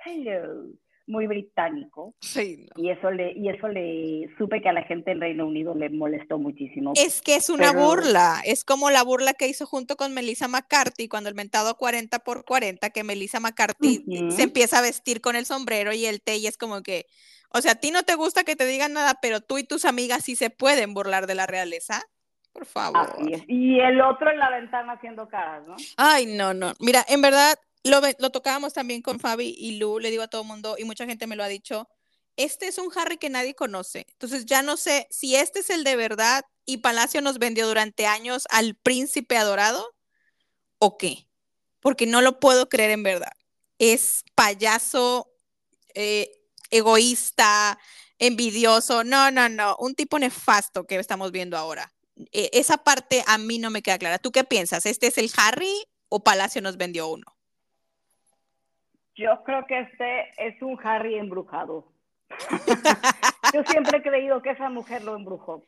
hello, 0.04 0.66
muy 1.06 1.26
británico. 1.26 2.14
Sí, 2.20 2.66
Y 2.76 2.90
eso 2.90 3.10
le, 3.10 3.32
y 3.32 3.48
eso 3.48 3.68
le 3.68 4.28
supe 4.38 4.62
que 4.62 4.68
a 4.68 4.72
la 4.72 4.84
gente 4.84 5.10
en 5.10 5.20
Reino 5.20 5.46
Unido 5.46 5.74
le 5.74 5.90
molestó 5.90 6.38
muchísimo. 6.38 6.92
Es 6.96 7.20
que 7.20 7.36
es 7.36 7.50
una 7.50 7.72
burla, 7.72 8.40
es 8.44 8.64
como 8.64 8.90
la 8.90 9.02
burla 9.02 9.34
que 9.34 9.48
hizo 9.48 9.66
junto 9.66 9.96
con 9.96 10.14
Melissa 10.14 10.48
McCarthy 10.48 11.08
cuando 11.08 11.28
el 11.28 11.34
mentado 11.34 11.76
40 11.76 12.18
por 12.20 12.44
40, 12.44 12.90
que 12.90 13.04
Melissa 13.04 13.40
McCarthy 13.40 14.04
se 14.30 14.42
empieza 14.42 14.78
a 14.78 14.82
vestir 14.82 15.20
con 15.20 15.36
el 15.36 15.46
sombrero 15.46 15.92
y 15.92 16.06
el 16.06 16.22
té 16.22 16.36
y 16.36 16.46
es 16.46 16.56
como 16.56 16.82
que, 16.82 17.06
o 17.50 17.60
sea, 17.60 17.72
a 17.72 17.76
ti 17.76 17.90
no 17.90 18.02
te 18.02 18.14
gusta 18.14 18.44
que 18.44 18.56
te 18.56 18.66
digan 18.66 18.94
nada, 18.94 19.18
pero 19.20 19.40
tú 19.40 19.58
y 19.58 19.64
tus 19.64 19.84
amigas 19.84 20.24
sí 20.24 20.36
se 20.36 20.50
pueden 20.50 20.94
burlar 20.94 21.26
de 21.26 21.34
la 21.34 21.46
realeza. 21.46 22.02
Por 22.52 22.66
favor. 22.66 23.16
Y 23.48 23.80
el 23.80 24.00
otro 24.00 24.30
en 24.30 24.38
la 24.38 24.48
ventana 24.48 24.92
haciendo 24.92 25.28
caras, 25.28 25.66
¿no? 25.66 25.74
Ay, 25.96 26.26
no, 26.26 26.54
no. 26.54 26.72
Mira, 26.78 27.04
en 27.08 27.20
verdad, 27.20 27.58
lo, 27.84 28.00
lo 28.18 28.30
tocábamos 28.30 28.72
también 28.72 29.02
con 29.02 29.20
Fabi 29.20 29.54
y 29.58 29.78
Lu, 29.78 29.98
le 29.98 30.10
digo 30.10 30.22
a 30.22 30.28
todo 30.28 30.42
el 30.42 30.48
mundo, 30.48 30.76
y 30.78 30.84
mucha 30.84 31.06
gente 31.06 31.26
me 31.26 31.36
lo 31.36 31.44
ha 31.44 31.48
dicho, 31.48 31.88
este 32.36 32.66
es 32.66 32.78
un 32.78 32.90
Harry 32.96 33.18
que 33.18 33.30
nadie 33.30 33.54
conoce. 33.54 34.06
Entonces 34.10 34.46
ya 34.46 34.62
no 34.62 34.76
sé 34.76 35.06
si 35.10 35.36
este 35.36 35.60
es 35.60 35.70
el 35.70 35.84
de 35.84 35.96
verdad 35.96 36.44
y 36.66 36.78
Palacio 36.78 37.20
nos 37.20 37.38
vendió 37.38 37.66
durante 37.66 38.06
años 38.06 38.46
al 38.50 38.74
príncipe 38.74 39.36
adorado 39.36 39.94
o 40.78 40.98
qué. 40.98 41.28
Porque 41.80 42.06
no 42.06 42.22
lo 42.22 42.40
puedo 42.40 42.68
creer 42.68 42.90
en 42.90 43.02
verdad. 43.02 43.32
Es 43.78 44.24
payaso, 44.34 45.30
eh, 45.94 46.30
egoísta, 46.70 47.78
envidioso. 48.18 49.04
No, 49.04 49.30
no, 49.30 49.48
no. 49.48 49.76
Un 49.78 49.94
tipo 49.94 50.18
nefasto 50.18 50.86
que 50.86 50.96
estamos 50.96 51.30
viendo 51.32 51.56
ahora. 51.56 51.92
E, 52.32 52.50
esa 52.54 52.78
parte 52.78 53.22
a 53.26 53.38
mí 53.38 53.58
no 53.58 53.70
me 53.70 53.82
queda 53.82 53.98
clara. 53.98 54.18
¿Tú 54.18 54.32
qué 54.32 54.44
piensas? 54.44 54.86
¿Este 54.86 55.08
es 55.08 55.18
el 55.18 55.30
Harry 55.36 55.86
o 56.08 56.24
Palacio 56.24 56.62
nos 56.62 56.76
vendió 56.76 57.08
uno? 57.08 57.33
Yo 59.16 59.42
creo 59.44 59.66
que 59.66 59.80
este 59.80 60.32
es 60.38 60.60
un 60.62 60.78
Harry 60.82 61.16
embrujado. 61.16 61.86
yo 63.54 63.62
siempre 63.64 63.98
he 63.98 64.02
creído 64.02 64.42
que 64.42 64.50
esa 64.50 64.68
mujer 64.70 65.02
lo 65.04 65.16
embrujó. 65.16 65.62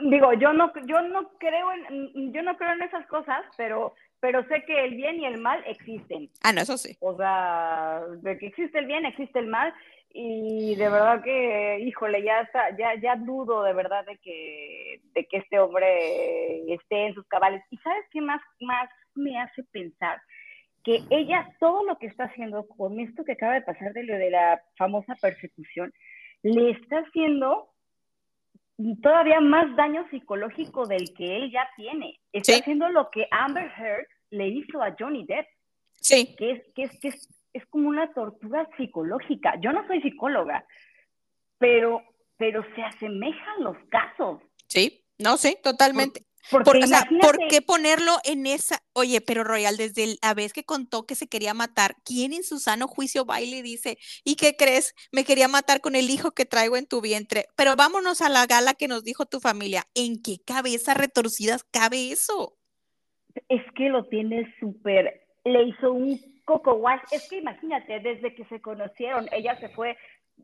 Digo, 0.00 0.32
yo 0.34 0.52
no, 0.52 0.72
yo 0.86 1.02
no 1.02 1.28
creo 1.40 1.72
en, 1.72 2.32
yo 2.32 2.42
no 2.42 2.56
creo 2.56 2.72
en 2.72 2.82
esas 2.82 3.04
cosas, 3.08 3.44
pero 3.56 3.94
pero 4.20 4.46
sé 4.48 4.64
que 4.64 4.84
el 4.84 4.94
bien 4.94 5.20
y 5.20 5.26
el 5.26 5.38
mal 5.38 5.62
existen. 5.66 6.30
Ah, 6.42 6.52
no, 6.52 6.62
eso 6.62 6.78
sí. 6.78 6.96
O 7.00 7.16
sea, 7.16 8.00
de 8.22 8.38
que 8.38 8.46
existe 8.46 8.78
el 8.78 8.86
bien, 8.86 9.04
existe 9.04 9.38
el 9.38 9.46
mal, 9.46 9.74
y 10.10 10.74
de 10.76 10.88
verdad 10.88 11.22
que, 11.22 11.78
híjole, 11.80 12.22
ya 12.22 12.40
está, 12.40 12.74
ya, 12.78 12.94
ya 13.00 13.16
dudo 13.16 13.62
de 13.62 13.74
verdad 13.74 14.04
de 14.06 14.16
que, 14.16 15.02
de 15.12 15.26
que 15.26 15.36
este 15.36 15.58
hombre 15.58 16.72
esté 16.72 17.08
en 17.08 17.14
sus 17.14 17.26
cabales. 17.26 17.62
¿Y 17.70 17.76
sabes 17.78 18.04
qué 18.10 18.22
más, 18.22 18.40
más 18.60 18.88
me 19.14 19.38
hace 19.38 19.62
pensar? 19.64 20.18
Que 20.86 21.02
ella, 21.10 21.52
todo 21.58 21.84
lo 21.84 21.98
que 21.98 22.06
está 22.06 22.24
haciendo 22.24 22.66
con 22.68 23.00
esto 23.00 23.24
que 23.24 23.32
acaba 23.32 23.54
de 23.54 23.62
pasar 23.62 23.92
de 23.92 24.04
lo 24.04 24.16
de 24.16 24.30
la 24.30 24.62
famosa 24.78 25.16
persecución, 25.16 25.92
le 26.42 26.70
está 26.70 26.98
haciendo 27.00 27.74
todavía 29.02 29.40
más 29.40 29.74
daño 29.74 30.06
psicológico 30.10 30.86
del 30.86 31.12
que 31.14 31.36
él 31.36 31.50
ya 31.50 31.68
tiene. 31.76 32.20
Está 32.32 32.58
haciendo 32.58 32.88
lo 32.88 33.10
que 33.10 33.26
Amber 33.32 33.70
Heard 33.76 34.06
le 34.30 34.48
hizo 34.48 34.80
a 34.80 34.94
Johnny 34.98 35.24
Depp. 35.26 35.46
Sí. 36.00 36.36
Que 36.38 36.52
es, 36.52 36.62
que 36.74 36.82
es, 36.84 37.00
que 37.00 37.08
es, 37.08 37.66
como 37.66 37.88
una 37.88 38.12
tortura 38.12 38.68
psicológica. 38.76 39.58
Yo 39.60 39.72
no 39.72 39.84
soy 39.88 40.00
psicóloga, 40.02 40.64
pero, 41.58 42.02
pero 42.36 42.64
se 42.76 42.82
asemejan 42.82 43.64
los 43.64 43.76
casos. 43.88 44.40
Sí, 44.68 45.02
no, 45.18 45.36
sí, 45.36 45.56
totalmente. 45.62 46.26
Porque, 46.50 46.84
o 46.84 46.86
sea, 46.86 47.08
¿por 47.20 47.38
qué 47.48 47.60
ponerlo 47.60 48.12
en 48.24 48.46
esa? 48.46 48.82
Oye, 48.92 49.20
pero 49.20 49.42
Royal, 49.42 49.76
desde 49.76 50.16
la 50.22 50.34
vez 50.34 50.52
que 50.52 50.64
contó 50.64 51.04
que 51.06 51.14
se 51.14 51.28
quería 51.28 51.54
matar, 51.54 51.96
¿quién 52.04 52.32
en 52.32 52.44
su 52.44 52.58
sano 52.58 52.86
juicio 52.86 53.24
va 53.24 53.40
y 53.40 53.50
le 53.50 53.62
dice, 53.62 53.98
¿y 54.24 54.36
qué 54.36 54.54
crees? 54.56 54.94
Me 55.12 55.24
quería 55.24 55.48
matar 55.48 55.80
con 55.80 55.96
el 55.96 56.08
hijo 56.08 56.32
que 56.32 56.44
traigo 56.44 56.76
en 56.76 56.86
tu 56.86 57.00
vientre. 57.00 57.46
Pero 57.56 57.74
vámonos 57.74 58.22
a 58.22 58.28
la 58.28 58.46
gala 58.46 58.74
que 58.74 58.88
nos 58.88 59.02
dijo 59.02 59.26
tu 59.26 59.40
familia. 59.40 59.84
¿En 59.94 60.22
qué 60.22 60.36
cabeza 60.44 60.94
retorcidas 60.94 61.64
cabe 61.64 62.12
eso? 62.12 62.56
Es 63.48 63.62
que 63.74 63.88
lo 63.88 64.04
tiene 64.04 64.54
súper. 64.60 65.26
Le 65.44 65.64
hizo 65.64 65.92
un 65.92 66.20
coco 66.44 66.74
wash. 66.74 67.00
Es 67.10 67.28
que 67.28 67.38
imagínate, 67.38 68.00
desde 68.00 68.34
que 68.34 68.44
se 68.44 68.60
conocieron, 68.60 69.28
ella 69.32 69.58
se 69.58 69.68
fue 69.70 69.96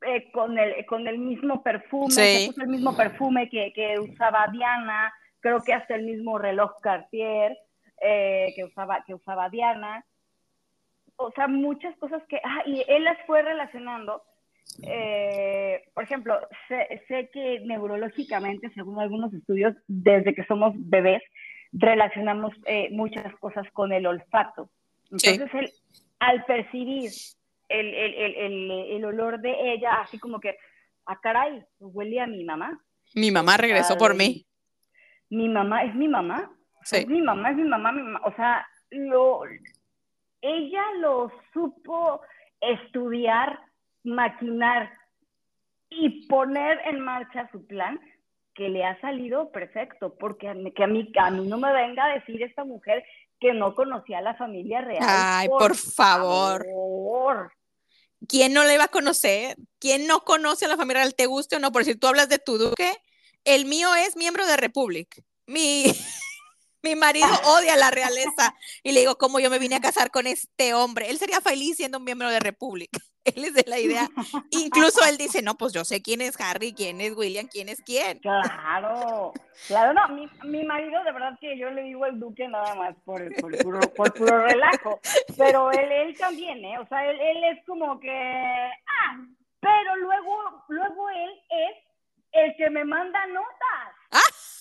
eh, 0.06 0.32
con, 0.32 0.58
el, 0.58 0.84
con 0.86 1.06
el 1.06 1.18
mismo 1.18 1.62
perfume, 1.62 2.46
el 2.46 2.68
mismo 2.68 2.96
perfume 2.96 3.48
que, 3.48 3.72
que 3.72 4.00
usaba 4.00 4.48
Diana 4.50 5.12
creo 5.42 5.62
que 5.62 5.74
hasta 5.74 5.94
el 5.94 6.04
mismo 6.04 6.38
reloj 6.38 6.80
Cartier 6.80 7.58
eh, 8.00 8.52
que, 8.56 8.64
usaba, 8.64 9.04
que 9.04 9.14
usaba 9.14 9.50
Diana. 9.50 10.06
O 11.16 11.30
sea, 11.32 11.48
muchas 11.48 11.94
cosas 11.98 12.22
que... 12.28 12.40
Ah, 12.42 12.62
y 12.64 12.82
él 12.88 13.04
las 13.04 13.18
fue 13.26 13.42
relacionando. 13.42 14.22
Eh, 14.84 15.82
por 15.92 16.04
ejemplo, 16.04 16.38
sé, 16.68 17.28
que 17.32 17.60
neurológicamente, 17.60 18.70
según 18.74 18.98
algunos 18.98 19.34
estudios, 19.34 19.74
desde 19.86 20.34
que 20.34 20.44
somos 20.44 20.72
bebés, 20.76 21.22
relacionamos 21.72 22.54
eh, 22.66 22.88
muchas 22.92 23.34
cosas 23.36 23.66
con 23.72 23.92
el 23.92 24.06
olfato. 24.06 24.70
Entonces, 25.10 25.50
él, 25.54 25.70
al 26.20 26.44
percibir 26.44 27.10
el, 27.68 27.94
el, 27.94 28.14
el, 28.14 28.70
el, 28.70 29.04
olor 29.04 29.40
de 29.40 29.72
ella, 29.72 30.00
así 30.00 30.18
como 30.18 30.40
que, 30.40 30.56
ah, 31.06 31.18
caray, 31.20 31.64
huele 31.80 32.20
a 32.20 32.26
mi 32.26 32.44
mamá. 32.44 32.80
Mi 33.14 33.30
mamá 33.30 33.56
regresó 33.56 33.98
por 33.98 34.14
mí 34.14 34.46
mi 35.32 35.48
mamá 35.48 35.82
es 35.84 35.94
mi 35.94 36.08
mamá. 36.08 36.50
Es 36.82 37.06
mi 37.06 37.22
mamá, 37.22 37.50
es 37.50 37.56
mi 37.56 37.64
mamá, 37.64 37.90
mi 37.90 38.02
mamá. 38.02 38.20
O 38.24 38.34
sea, 38.34 38.66
lo, 38.90 39.42
ella 40.42 40.82
lo 40.98 41.32
supo 41.54 42.20
estudiar, 42.60 43.58
maquinar 44.04 44.92
y 45.88 46.26
poner 46.26 46.80
en 46.84 47.00
marcha 47.00 47.48
su 47.50 47.66
plan 47.66 47.98
que 48.54 48.68
le 48.68 48.84
ha 48.84 49.00
salido 49.00 49.50
perfecto, 49.50 50.14
porque 50.18 50.48
a 50.48 50.54
mí, 50.54 50.70
que 50.72 50.84
a 50.84 50.86
mí, 50.86 51.10
a 51.18 51.30
mí 51.30 51.46
no 51.46 51.56
me 51.56 51.72
venga 51.72 52.04
a 52.04 52.14
decir 52.14 52.42
esta 52.42 52.64
mujer 52.64 53.02
que 53.40 53.54
no 53.54 53.74
conocía 53.74 54.18
a 54.18 54.22
la 54.22 54.34
familia 54.34 54.82
real. 54.82 55.02
Ay, 55.02 55.48
por, 55.48 55.74
favor. 55.74 56.66
¿Quién 58.28 58.52
no 58.52 58.64
le 58.64 58.74
iba 58.74 58.84
a 58.84 58.88
conocer? 58.88 59.56
¿Quién 59.78 60.06
no 60.06 60.20
conoce 60.20 60.66
a 60.66 60.68
la 60.68 60.76
familia 60.76 61.02
real? 61.02 61.14
¿Te 61.14 61.24
guste 61.24 61.56
o 61.56 61.58
no? 61.58 61.72
Por 61.72 61.84
si 61.84 61.94
tú 61.94 62.06
hablas 62.06 62.28
de 62.28 62.38
tu 62.38 62.58
duque, 62.58 62.92
el 63.44 63.64
mío 63.66 63.94
es 63.94 64.16
miembro 64.16 64.46
de 64.46 64.56
Republic. 64.56 65.22
Mi, 65.46 65.84
mi 66.82 66.94
marido 66.96 67.28
odia 67.44 67.76
la 67.76 67.90
realeza. 67.90 68.54
Y 68.82 68.92
le 68.92 69.00
digo, 69.00 69.16
¿cómo 69.16 69.40
yo 69.40 69.50
me 69.50 69.58
vine 69.58 69.76
a 69.76 69.80
casar 69.80 70.10
con 70.10 70.26
este 70.26 70.74
hombre? 70.74 71.10
Él 71.10 71.18
sería 71.18 71.40
feliz 71.40 71.76
siendo 71.76 71.98
un 71.98 72.04
miembro 72.04 72.30
de 72.30 72.40
Republic. 72.40 72.90
Él 73.24 73.44
es 73.44 73.54
de 73.54 73.64
la 73.68 73.78
idea. 73.78 74.08
Incluso 74.50 75.04
él 75.08 75.16
dice, 75.16 75.42
no, 75.42 75.54
pues 75.56 75.72
yo 75.72 75.84
sé 75.84 76.02
quién 76.02 76.20
es 76.20 76.40
Harry, 76.40 76.72
quién 76.72 77.00
es 77.00 77.16
William, 77.16 77.46
quién 77.46 77.68
es 77.68 77.80
quién. 77.80 78.18
Claro, 78.18 79.32
claro, 79.68 79.94
no, 79.94 80.08
mi, 80.08 80.28
mi 80.42 80.64
marido 80.64 81.04
de 81.04 81.12
verdad 81.12 81.38
que 81.40 81.56
yo 81.56 81.70
le 81.70 81.84
digo 81.84 82.04
el 82.04 82.18
duque 82.18 82.48
nada 82.48 82.74
más 82.74 82.96
por, 83.04 83.32
por, 83.36 83.56
puro, 83.58 83.80
por 83.94 84.12
puro 84.12 84.44
relajo. 84.44 84.98
Pero 85.38 85.70
él, 85.70 85.92
él 85.92 86.18
también, 86.18 86.64
¿eh? 86.64 86.78
O 86.80 86.88
sea, 86.88 87.08
él, 87.08 87.20
él 87.20 87.44
es 87.44 87.64
como 87.64 88.00
que, 88.00 88.10
ah, 88.10 89.24
pero 89.60 89.96
luego, 89.98 90.64
luego 90.66 91.08
él 91.10 91.30
es 91.48 91.91
el 92.32 92.56
que 92.56 92.70
me 92.70 92.84
manda 92.84 93.26
notas. 93.26 93.92
¡Ah! 94.10 94.18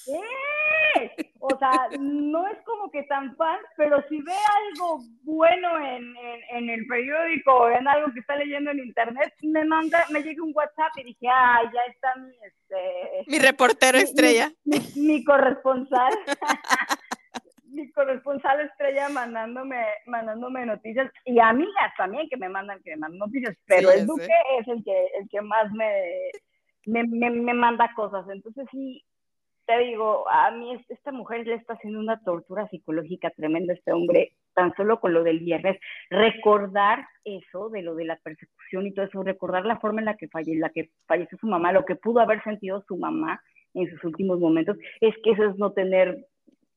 ¡Eh! 0.08 1.32
O 1.40 1.58
sea, 1.58 1.90
no 2.00 2.48
es 2.48 2.58
como 2.66 2.92
que 2.92 3.04
tan 3.04 3.36
fan, 3.36 3.60
pero 3.78 4.04
si 4.10 4.22
ve 4.22 4.34
algo 4.34 5.00
bueno 5.24 5.80
en, 5.80 6.14
en, 6.52 6.70
el 6.70 6.86
periódico 6.86 7.54
o 7.54 7.70
en 7.70 7.88
algo 7.88 8.12
que 8.14 8.20
está 8.20 8.36
leyendo 8.36 8.72
en 8.72 8.80
internet, 8.80 9.34
me 9.42 9.66
manda, 9.66 10.06
me 10.10 10.22
llega 10.22 10.44
un 10.44 10.52
WhatsApp 10.54 10.92
y 10.98 11.04
dije, 11.04 11.28
ay, 11.28 11.68
ya 11.74 11.82
está 11.92 12.16
mi, 12.18 12.32
este, 12.46 13.32
mi 13.32 13.40
reportero 13.40 13.98
estrella. 13.98 14.52
Mi, 14.66 15.24
corresponsal. 15.24 16.14
mi 17.66 17.90
corresponsal 17.92 18.62
estrella 18.62 19.10
mandándome, 19.10 19.84
mandándome 20.06 20.66
noticias 20.66 21.12
y 21.26 21.40
amigas 21.40 21.94
también 21.98 22.28
que 22.30 22.38
me 22.38 22.50
mandan, 22.50 22.82
que 22.84 22.92
me 22.92 22.98
mandan 22.98 23.20
noticias, 23.20 23.58
pero 23.66 23.92
el 23.92 24.06
Duque 24.06 24.28
es 24.60 24.68
el 24.68 24.84
que, 24.84 25.08
el 25.20 25.30
que 25.30 25.42
más 25.42 25.72
me 25.72 25.90
me, 26.86 27.04
me, 27.04 27.54
manda 27.54 27.92
cosas. 27.96 28.26
Entonces 28.30 28.66
sí, 28.72 29.04
te 29.66 29.78
digo, 29.80 30.30
a 30.30 30.52
mí 30.52 30.84
esta 30.90 31.12
mujer 31.12 31.46
le 31.48 31.56
está 31.56 31.74
haciendo 31.74 32.00
una 32.00 32.22
tortura 32.24 32.68
psicológica 32.70 33.32
tremenda 33.32 33.74
a 33.74 33.78
este 33.78 33.92
hombre 33.92 34.36
tan 34.54 34.76
solo 34.76 35.00
con 35.00 35.14
lo 35.14 35.24
del 35.24 35.40
viernes, 35.40 35.80
recordar 36.10 37.08
eso 37.24 37.70
de 37.70 37.82
lo 37.82 37.96
de 37.96 38.06
la 38.06 38.18
persecución 38.18 38.86
y 38.86 38.94
todo 38.94 39.06
eso, 39.06 39.24
recordar 39.24 39.66
la 39.66 39.80
forma 39.80 40.02
en 40.02 40.06
la 40.06 40.18
que, 40.18 40.28
falle, 40.28 40.56
la 40.56 40.70
que 40.70 40.90
falleció 41.08 41.38
su 41.40 41.48
mamá, 41.48 41.72
lo 41.72 41.86
que 41.86 41.96
pudo 41.96 42.20
haber 42.20 42.44
sentido 42.44 42.84
su 42.88 42.98
mamá 42.98 43.42
en 43.74 43.90
sus 43.90 44.04
últimos 44.04 44.40
momentos, 44.40 44.78
es 45.00 45.16
que 45.24 45.32
eso 45.32 45.46
es 45.46 45.58
no 45.58 45.72
tener... 45.72 46.28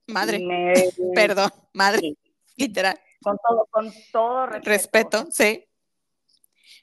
Madre, 0.06 0.38
perdón, 1.14 1.50
madre, 1.72 2.14
literal. 2.56 2.96
Con 3.22 3.38
todo, 3.38 3.66
con 3.70 3.90
todo 4.12 4.46
respeto. 4.46 4.70
respeto 4.70 5.26
sí. 5.30 5.64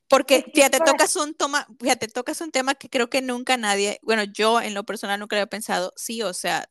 Porque 0.08 0.46
fíjate, 0.54 0.80
tocas 0.80 1.16
un 1.16 1.34
toma, 1.34 1.68
fíjate, 1.80 2.08
tocas 2.08 2.42
un 2.42 2.52
tema 2.52 2.76
que 2.76 2.90
creo 2.90 3.10
que 3.10 3.22
nunca 3.22 3.58
nadie, 3.58 4.00
bueno, 4.02 4.24
yo 4.24 4.62
en 4.62 4.74
lo 4.74 4.84
personal 4.84 5.20
nunca 5.20 5.36
había 5.36 5.48
pensado, 5.48 5.94
sí, 5.96 6.22
o 6.22 6.34
sea, 6.34 6.70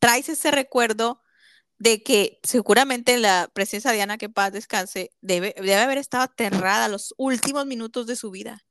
traes 0.00 0.28
ese 0.28 0.50
recuerdo 0.50 1.20
de 1.78 2.02
que 2.02 2.38
seguramente 2.42 3.16
la 3.18 3.50
presencia 3.52 3.90
de 3.90 3.96
Diana, 3.96 4.18
que 4.18 4.28
paz 4.28 4.52
descanse, 4.52 5.12
debe, 5.22 5.54
debe 5.56 5.76
haber 5.76 5.98
estado 5.98 6.24
aterrada 6.24 6.88
los 6.88 7.14
últimos 7.16 7.64
minutos 7.66 8.06
de 8.06 8.16
su 8.16 8.30
vida. 8.30 8.62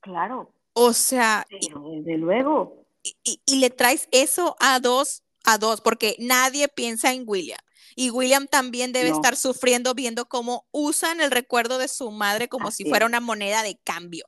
Claro. 0.00 0.52
O 0.72 0.92
sea, 0.92 1.46
desde 1.50 2.18
luego. 2.18 2.84
Y, 3.02 3.40
y, 3.46 3.60
le 3.60 3.70
traes 3.70 4.08
eso 4.10 4.56
a 4.58 4.80
dos, 4.80 5.22
a 5.44 5.56
dos, 5.58 5.80
porque 5.80 6.16
nadie 6.18 6.68
piensa 6.68 7.12
en 7.12 7.22
William. 7.26 7.60
Y 7.96 8.10
William 8.10 8.46
también 8.46 8.92
debe 8.92 9.10
estar 9.10 9.36
sufriendo 9.36 9.94
viendo 9.94 10.26
cómo 10.26 10.66
usan 10.70 11.20
el 11.20 11.30
recuerdo 11.30 11.78
de 11.78 11.88
su 11.88 12.10
madre 12.10 12.48
como 12.48 12.70
si 12.70 12.84
fuera 12.84 13.06
una 13.06 13.20
moneda 13.20 13.62
de 13.62 13.78
cambio. 13.84 14.24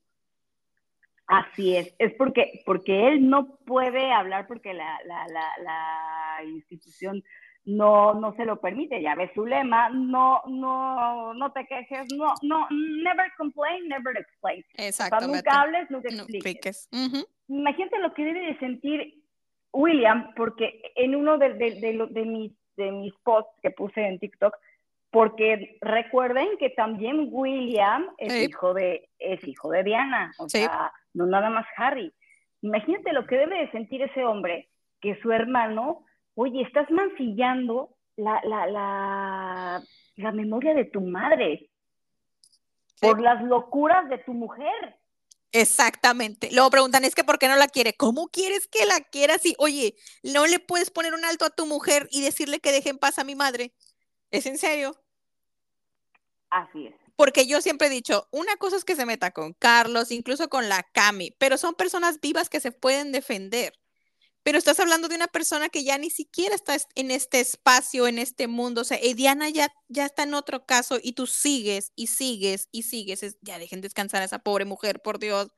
Así 1.31 1.77
es, 1.77 1.95
es 2.01 2.13
porque, 2.15 2.61
porque 2.67 3.07
él 3.07 3.29
no 3.31 3.57
puede 3.65 4.11
hablar 4.11 4.49
porque 4.49 4.75
la, 4.75 4.99
la, 5.05 5.25
la, 5.29 6.45
institución 6.45 7.23
no, 7.65 8.15
no 8.15 8.35
se 8.35 8.45
lo 8.45 8.61
permite, 8.61 9.01
ya 9.01 9.15
ves 9.15 9.31
su 9.33 9.47
lema, 9.47 9.91
no, 9.91 10.43
no, 10.49 11.33
no 11.35 11.53
te 11.53 11.67
quejes, 11.67 12.13
no, 12.17 12.35
no, 12.43 12.67
never 12.71 13.31
complain, 13.39 13.87
never 13.89 14.17
explain. 14.17 14.65
Exactamente. 14.75 15.37
nunca 15.37 15.61
hables, 15.61 15.89
nunca 15.89 16.09
expliques. 16.09 16.89
Imagínate 17.47 17.99
lo 18.01 18.13
que 18.13 18.25
debe 18.25 18.41
de 18.41 18.59
sentir 18.59 19.23
William, 19.73 20.35
porque 20.35 20.83
en 20.97 21.15
uno 21.15 21.39
de, 21.39 21.55
de, 21.55 22.09
de 22.11 22.25
mis 22.25 22.53
de 22.77 22.91
mis 22.93 23.13
posts 23.23 23.53
que 23.63 23.71
puse 23.71 24.01
en 24.07 24.19
TikTok, 24.19 24.55
porque 25.11 25.79
recuerden 25.81 26.49
que 26.59 26.71
también 26.71 27.29
William 27.31 28.07
es 28.19 28.49
hijo 28.49 28.75
de 28.75 29.09
es 29.19 29.47
hijo 29.47 29.71
de 29.71 29.83
Diana, 29.83 30.33
o 30.39 30.49
sea, 30.49 30.93
no 31.15 31.27
nada 31.27 31.51
más 31.51 31.67
Harry. 31.77 32.13
Imagínate 32.63 33.13
lo 33.13 33.27
que 33.27 33.39
debe 33.39 33.59
de 33.59 33.71
sentir 33.71 34.03
ese 34.03 34.25
hombre, 34.25 34.69
que 35.01 35.19
su 35.21 35.33
hermano, 35.33 36.05
oye, 36.35 36.63
estás 36.63 36.91
mancillando 36.91 37.91
la, 38.17 38.41
la, 38.45 38.67
la, 38.67 39.83
la 40.17 40.33
memoria 40.33 40.75
de 40.75 40.85
tu 40.85 41.01
madre 41.01 41.71
por 43.01 43.21
las 43.21 43.43
locuras 43.43 44.09
de 44.11 44.19
tu 44.19 44.35
mujer. 44.35 44.97
Exactamente. 45.53 46.51
Luego 46.53 46.71
preguntan, 46.71 47.05
es 47.05 47.15
que 47.15 47.25
¿por 47.25 47.39
qué 47.39 47.49
no 47.49 47.57
la 47.57 47.67
quiere? 47.69 47.95
¿Cómo 47.97 48.29
quieres 48.29 48.69
que 48.69 48.87
la 48.87 49.01
quiera 49.01 49.39
si, 49.39 49.55
oye, 49.59 49.97
no 50.23 50.47
le 50.47 50.61
puedes 50.61 50.91
poner 50.91 51.13
un 51.15 51.25
alto 51.25 51.45
a 51.45 51.51
tu 51.51 51.67
mujer 51.67 52.09
y 52.13 52.23
decirle 52.23 52.61
que 52.61 52.73
deje 52.73 52.91
en 52.91 52.99
paz 52.99 53.19
a 53.19 53.25
mi 53.25 53.35
madre? 53.35 53.75
¿Es 54.31 54.47
en 54.47 54.59
serio? 54.59 55.03
Así 56.51 56.87
es. 56.87 56.95
Porque 57.17 57.47
yo 57.47 57.61
siempre 57.61 57.89
he 57.89 57.91
dicho, 57.91 58.29
una 58.31 58.57
cosa 58.57 58.77
es 58.77 58.85
que 58.85 58.97
se 58.97 59.07
meta 59.07 59.31
con 59.33 59.53
Carlos, 59.55 60.11
incluso 60.11 60.49
con 60.49 60.69
la 60.69 60.83
Cami, 60.85 61.33
pero 61.39 61.59
son 61.59 61.75
personas 61.75 62.21
vivas 62.21 62.49
que 62.49 62.61
se 62.61 62.73
pueden 62.73 63.13
defender 63.13 63.75
pero 64.43 64.59
estás 64.59 64.81
hablando 64.81 65.09
de 65.09 65.17
una 65.17 65.27
persona 65.27 65.69
que 65.69 65.85
ya 65.85 65.99
ni 65.99 66.11
siquiera 66.11 66.55
está 66.55 66.77
en 66.95 67.11
este 67.11 67.41
espacio, 67.41 68.07
en 68.07 68.19
este 68.19 68.49
mundo. 68.49 68.81
O 68.81 68.85
sea, 68.85 68.99
Diana 69.15 69.49
ya, 69.51 69.69
ya 69.89 70.07
está 70.07 70.23
en 70.23 70.35
otro 70.35 70.65
caso 70.65 70.99
y 71.03 71.13
tú 71.13 71.27
sigues 71.27 71.93
y 71.97 72.07
sigues 72.07 72.69
y 72.73 72.83
sigues. 72.83 73.39
ya 73.43 73.59
dejen 73.59 73.81
descansar 73.81 74.23
a 74.23 74.27
esa 74.27 74.39
pobre 74.39 74.65
mujer, 74.65 75.01
por 75.01 75.19
Dios. 75.19 75.51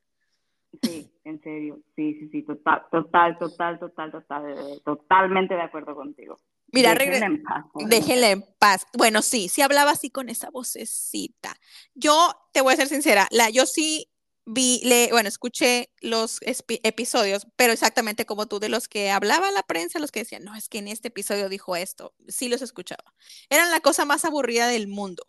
Sí, 0.83 1.13
en 1.25 1.41
serio. 1.43 1.81
Sí, 1.95 2.15
sí, 2.15 2.29
sí, 2.31 2.43
total, 2.43 2.83
total, 2.91 3.39
total, 3.39 3.79
total, 3.79 4.11
total, 4.11 4.83
totalmente 4.85 5.55
de 5.55 5.61
acuerdo 5.61 5.95
contigo. 5.95 6.39
Mira, 6.73 6.95
déjenla 6.95 7.27
en 7.27 7.43
paz. 7.43 7.65
Déjenla 7.75 8.31
en 8.31 8.45
paz. 8.59 8.87
Bueno, 8.97 9.21
sí, 9.21 9.49
sí 9.49 9.61
hablaba 9.61 9.91
así 9.91 10.11
con 10.11 10.31
esa 10.31 10.51
vocecita. 10.51 11.55
Yo 11.95 12.17
te 12.53 12.63
voy 12.63 12.73
a 12.73 12.77
ser 12.77 12.87
sincera, 12.87 13.29
la, 13.31 13.51
yo 13.51 13.67
sí 13.67 14.12
vi, 14.45 14.81
le, 14.85 15.09
bueno, 15.11 15.29
escuché 15.29 15.91
los 16.01 16.39
episodios, 16.43 17.47
pero 17.57 17.73
exactamente 17.73 18.27
como 18.27 18.47
tú, 18.47 18.61
de 18.61 18.69
los 18.69 18.89
que 18.89 19.11
hablaba 19.11 19.51
la 19.51 19.63
prensa, 19.63 19.99
los 19.99 20.11
que 20.11 20.21
decían, 20.21 20.45
no, 20.45 20.55
es 20.57 20.69
que 20.69 20.79
en 20.79 20.89
este 20.89 21.09
episodio 21.09 21.49
dijo 21.49 21.77
esto, 21.77 22.15
sí 22.29 22.49
los 22.49 22.63
escuchaba. 22.63 23.15
Eran 23.51 23.71
la 23.71 23.81
cosa 23.81 24.05
más 24.05 24.25
aburrida 24.25 24.67
del 24.69 24.89
mundo. 24.89 25.27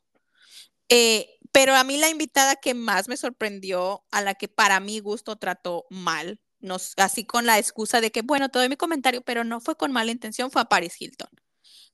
Eh, 0.89 1.37
pero 1.51 1.75
a 1.75 1.83
mí 1.83 1.97
la 1.97 2.09
invitada 2.09 2.55
que 2.55 2.73
más 2.73 3.07
me 3.07 3.17
sorprendió, 3.17 4.05
a 4.11 4.21
la 4.21 4.35
que 4.35 4.47
para 4.47 4.79
mi 4.79 4.99
gusto 4.99 5.37
trató 5.37 5.85
mal, 5.89 6.39
así 6.97 7.25
con 7.25 7.45
la 7.45 7.59
excusa 7.59 8.01
de 8.01 8.11
que, 8.11 8.21
bueno, 8.21 8.49
todo 8.49 8.67
mi 8.69 8.77
comentario, 8.77 9.21
pero 9.21 9.43
no 9.43 9.59
fue 9.61 9.75
con 9.75 9.91
mala 9.91 10.11
intención, 10.11 10.51
fue 10.51 10.61
a 10.61 10.65
Paris 10.65 10.99
Hilton. 10.99 11.29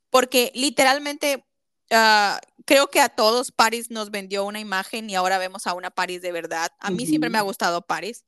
Porque 0.09 0.51
literalmente 0.55 1.45
Ah, 1.91 2.39
creo 2.65 2.89
que 2.89 3.01
a 3.01 3.09
todos 3.09 3.51
Paris 3.51 3.89
nos 3.89 4.11
vendió 4.11 4.45
una 4.45 4.59
imagen 4.59 5.09
y 5.09 5.15
ahora 5.15 5.37
vemos 5.37 5.65
a 5.67 5.73
una 5.73 5.89
Paris 5.89 6.21
de 6.21 6.31
verdad. 6.31 6.71
A 6.79 6.91
mí 6.91 7.05
siempre 7.05 7.29
me 7.29 7.37
ha 7.37 7.41
gustado 7.41 7.81
Paris. 7.81 8.25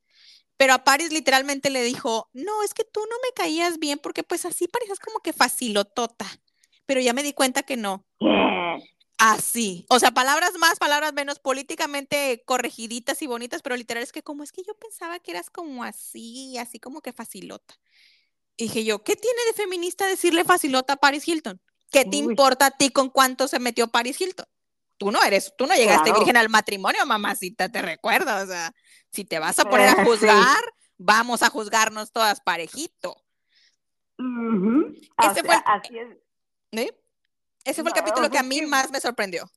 Pero 0.58 0.74
a 0.74 0.84
Paris 0.84 1.12
literalmente 1.12 1.70
le 1.72 1.84
dijo, 1.84 2.30
no, 2.34 2.64
es 2.64 2.74
que 2.74 2.84
tú 2.84 3.00
no 3.02 3.16
me 3.24 3.34
caías 3.34 3.80
bien 3.80 3.98
porque 3.98 4.24
pues 4.24 4.46
así 4.46 4.68
pareces 4.68 5.00
como 5.00 5.20
que 5.20 5.34
facilotota. 5.34 6.28
Pero 6.86 7.02
ya 7.02 7.14
me 7.14 7.24
di 7.24 7.34
cuenta 7.34 7.64
que 7.64 7.78
no. 7.78 8.06
Así. 9.18 9.86
O 9.90 10.00
sea, 10.00 10.12
palabras 10.12 10.54
más, 10.60 10.80
palabras 10.80 11.14
menos, 11.14 11.40
políticamente 11.40 12.44
corregiditas 12.46 13.22
y 13.22 13.28
bonitas, 13.28 13.62
pero 13.62 13.76
literal 13.76 14.04
es 14.04 14.12
que 14.12 14.24
como 14.24 14.44
es 14.44 14.52
que 14.52 14.64
yo 14.64 14.74
pensaba 14.76 15.20
que 15.20 15.32
eras 15.32 15.50
como 15.52 15.84
así, 15.84 16.58
así 16.58 16.80
como 16.80 17.02
que 17.02 17.14
facilota. 17.14 17.76
dije 18.58 18.84
yo, 18.84 19.04
¿qué 19.04 19.16
tiene 19.16 19.40
de 19.48 19.54
feminista 19.54 20.08
decirle 20.08 20.44
facilota 20.44 20.94
a 20.94 20.98
Paris 20.98 21.28
Hilton? 21.28 21.62
¿Qué 21.92 22.06
te 22.06 22.18
importa 22.18 22.68
a 22.68 22.72
ti 22.72 22.90
con 22.90 23.10
cuánto 23.10 23.48
se 23.48 23.60
metió 23.60 23.88
Paris 23.88 24.20
Hilton? 24.20 24.46
Tú 24.98 25.12
no 25.12 25.22
eres, 25.24 25.54
tú 25.58 25.66
no 25.66 25.76
llegaste 25.76 26.14
virgen 26.14 26.38
al 26.38 26.48
matrimonio, 26.48 27.06
mamacita, 27.06 27.70
te 27.70 27.82
recuerdo. 27.82 28.44
O 28.44 28.46
sea, 28.46 28.72
si 29.12 29.26
te 29.26 29.40
vas 29.40 29.60
a 29.60 29.66
poner 29.66 29.90
a 29.90 30.06
juzgar, 30.06 30.64
vamos 30.98 31.42
a 31.44 31.50
juzgarnos 31.50 32.12
todas 32.12 32.40
parejito. 32.42 33.22
Ese 34.18 35.44
fue 35.44 35.56
el, 35.56 35.62
así 35.66 35.98
es. 35.98 36.94
Ese 37.66 37.82
fue 37.82 37.90
el 37.92 37.96
capítulo 37.96 38.30
que 38.30 38.38
a 38.38 38.44
mí 38.44 38.62
más 38.62 38.92
me 38.92 39.00
sorprendió. 39.00 39.50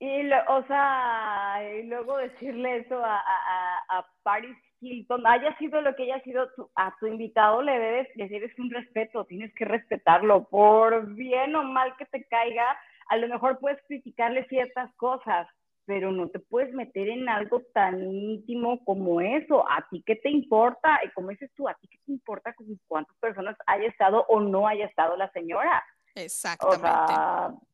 Y, 0.00 0.30
o 0.48 0.66
sea, 0.66 1.60
y 1.78 1.84
luego 1.84 2.16
decirle 2.16 2.78
eso 2.78 2.96
a, 3.04 3.18
a, 3.18 3.98
a 3.98 4.06
Paris 4.22 4.56
Hilton, 4.80 5.26
haya 5.26 5.56
sido 5.58 5.80
lo 5.80 5.94
que 5.94 6.04
haya 6.04 6.20
sido 6.22 6.48
a 6.74 6.94
tu 6.98 7.06
invitado, 7.06 7.62
le 7.62 7.78
debes, 7.78 8.08
decir 8.16 8.54
un 8.58 8.70
respeto, 8.70 9.24
tienes 9.24 9.52
que 9.54 9.64
respetarlo, 9.64 10.44
por 10.44 11.14
bien 11.14 11.54
o 11.56 11.64
mal 11.64 11.96
que 11.96 12.06
te 12.06 12.24
caiga, 12.24 12.78
a 13.08 13.16
lo 13.16 13.28
mejor 13.28 13.58
puedes 13.58 13.80
criticarle 13.86 14.46
ciertas 14.46 14.94
cosas, 14.96 15.48
pero 15.86 16.12
no 16.12 16.28
te 16.28 16.38
puedes 16.38 16.72
meter 16.74 17.08
en 17.08 17.28
algo 17.28 17.62
tan 17.72 18.12
íntimo 18.12 18.84
como 18.84 19.22
eso. 19.22 19.64
¿A 19.70 19.86
ti 19.88 20.02
qué 20.04 20.16
te 20.16 20.28
importa? 20.28 21.00
Y 21.02 21.10
como 21.12 21.30
dices 21.30 21.50
tú, 21.56 21.66
¿a 21.66 21.74
ti 21.74 21.88
qué 21.88 21.98
te 22.04 22.12
importa 22.12 22.54
cuántas 22.86 23.16
personas 23.16 23.56
haya 23.66 23.88
estado 23.88 24.26
o 24.28 24.40
no 24.40 24.68
haya 24.68 24.84
estado 24.84 25.16
la 25.16 25.30
señora? 25.32 25.82
Exactamente 26.14 27.67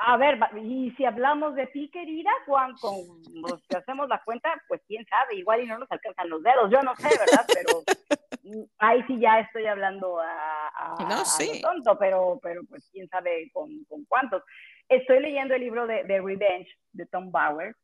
a 0.00 0.16
ver, 0.16 0.38
y 0.62 0.90
si 0.96 1.04
hablamos 1.04 1.54
de 1.54 1.66
ti, 1.68 1.88
querida, 1.90 2.30
Juan, 2.46 2.74
con 2.80 2.96
los 3.42 3.62
que 3.68 3.76
hacemos 3.76 4.08
la 4.08 4.22
cuenta, 4.24 4.50
pues 4.66 4.82
quién 4.86 5.04
sabe, 5.06 5.36
igual 5.36 5.62
y 5.62 5.66
no 5.66 5.78
nos 5.78 5.90
alcanzan 5.90 6.28
los 6.28 6.42
dedos, 6.42 6.70
yo 6.70 6.80
no 6.82 6.94
sé, 6.96 7.08
¿verdad? 7.08 7.46
Pero 7.46 7.82
ahí 8.78 9.02
sí 9.06 9.18
ya 9.20 9.40
estoy 9.40 9.66
hablando 9.66 10.18
a, 10.20 10.96
no, 11.00 11.22
tonto, 11.62 11.98
pero, 11.98 12.38
pero 12.42 12.62
pues 12.68 12.88
quién 12.92 13.08
sabe 13.08 13.50
con, 13.52 13.84
con 13.84 14.04
cuántos. 14.06 14.42
Estoy 14.88 15.20
leyendo 15.20 15.54
el 15.54 15.60
libro 15.60 15.86
de, 15.86 16.04
de 16.04 16.20
Revenge 16.20 16.68
de 16.92 17.06
Tom 17.06 17.30
Bauer, 17.30 17.74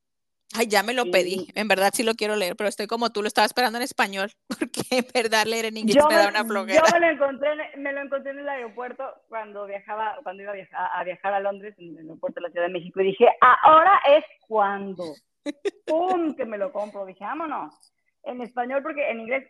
Ay, 0.57 0.69
ya 0.69 0.85
me 0.85 0.95
lo 0.95 1.11
pedí. 1.11 1.49
En 1.57 1.67
verdad 1.67 1.91
sí 1.93 2.05
lo 2.05 2.15
quiero 2.15 2.37
leer, 2.37 2.55
pero 2.55 2.69
estoy 2.69 2.87
como 2.87 3.11
tú 3.11 3.23
lo 3.23 3.29
estaba 3.29 3.45
esperando 3.45 3.77
en 3.77 3.83
español, 3.83 4.31
porque 4.49 4.83
en 4.91 5.07
verdad 5.13 5.47
leer 5.47 5.65
en 5.67 5.79
inglés 5.79 6.05
me, 6.09 6.15
da 6.15 6.29
una 6.29 6.45
flojera. 6.45 6.81
Yo 6.81 6.93
me 6.93 7.01
lo 7.01 7.13
encontré, 7.13 7.51
me 7.77 7.93
lo 7.93 8.01
encontré 8.01 8.31
en 8.31 8.39
el 8.39 8.49
aeropuerto 8.49 9.05
cuando 9.29 9.67
viajaba, 9.67 10.17
cuando 10.23 10.43
iba 10.43 10.53
a 10.53 10.55
viajar, 10.55 10.91
a, 10.95 11.03
viajar 11.03 11.35
a 11.35 11.41
Londres, 11.41 11.75
en 11.79 11.99
el 11.99 12.05
aeropuerto 12.05 12.41
de 12.41 12.43
la 12.43 12.51
Ciudad 12.53 12.67
de 12.67 12.73
México, 12.73 13.01
y 13.01 13.07
dije, 13.07 13.27
ahora 13.65 14.01
es 14.17 14.25
cuando. 14.47 15.15
¡Pum! 15.87 16.37
Que 16.37 16.45
me 16.45 16.57
lo 16.57 16.73
compro. 16.73 17.05
Dije, 17.05 17.25
vámonos. 17.25 17.75
En 18.23 18.41
español, 18.41 18.81
porque 18.83 19.11
en 19.11 19.21
inglés, 19.21 19.49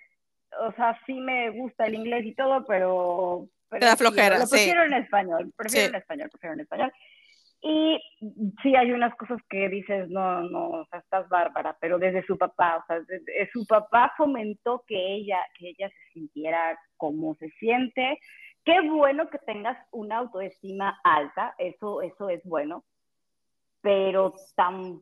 o 0.59 0.73
sea, 0.73 0.99
sí 1.07 1.21
me 1.21 1.51
gusta 1.51 1.85
el 1.85 1.97
inglés 1.97 2.25
y 2.25 2.35
todo, 2.35 2.65
pero. 2.65 3.47
pero 3.69 3.81
Te 3.81 3.87
da 3.87 3.97
flojera, 3.97 4.39
lo 4.39 4.49
prefiero 4.49 4.85
en 4.85 4.95
español, 4.95 5.53
prefiero 5.55 5.89
en 5.89 5.95
español, 5.97 6.31
prefiero 6.31 6.55
en 6.55 6.61
español. 6.61 6.93
Y 7.67 7.99
sí 8.63 8.77
hay 8.77 8.93
unas 8.93 9.15
cosas 9.17 9.41
que 9.49 9.71
dices, 9.71 10.11
no, 10.11 10.43
no, 10.43 10.69
o 10.69 10.87
sea, 10.91 10.99
estás 10.99 11.27
bárbara, 11.31 11.75
pero 11.81 11.99
desde 11.99 12.23
su 12.27 12.37
papá, 12.37 12.77
o 12.77 12.87
sea, 12.87 13.01
su 13.55 13.67
papá 13.67 14.13
fomentó 14.19 14.85
que 14.87 15.15
ella, 15.15 15.39
que 15.59 15.71
ella 15.71 15.89
se 15.89 16.13
sintiera 16.13 16.79
como 16.99 17.35
se 17.37 17.49
siente, 17.59 18.19
qué 18.67 18.83
bueno 18.83 19.31
que 19.31 19.39
tengas 19.39 19.79
una 19.93 20.19
autoestima 20.19 21.01
alta, 21.05 21.55
eso, 21.57 22.03
eso 22.03 22.29
es 22.29 22.45
bueno, 22.45 22.85
pero 23.81 24.35
tampoco, 24.57 24.93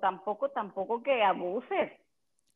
tampoco, 0.00 0.48
tampoco 0.48 1.02
que 1.02 1.22
abuses. 1.22 1.92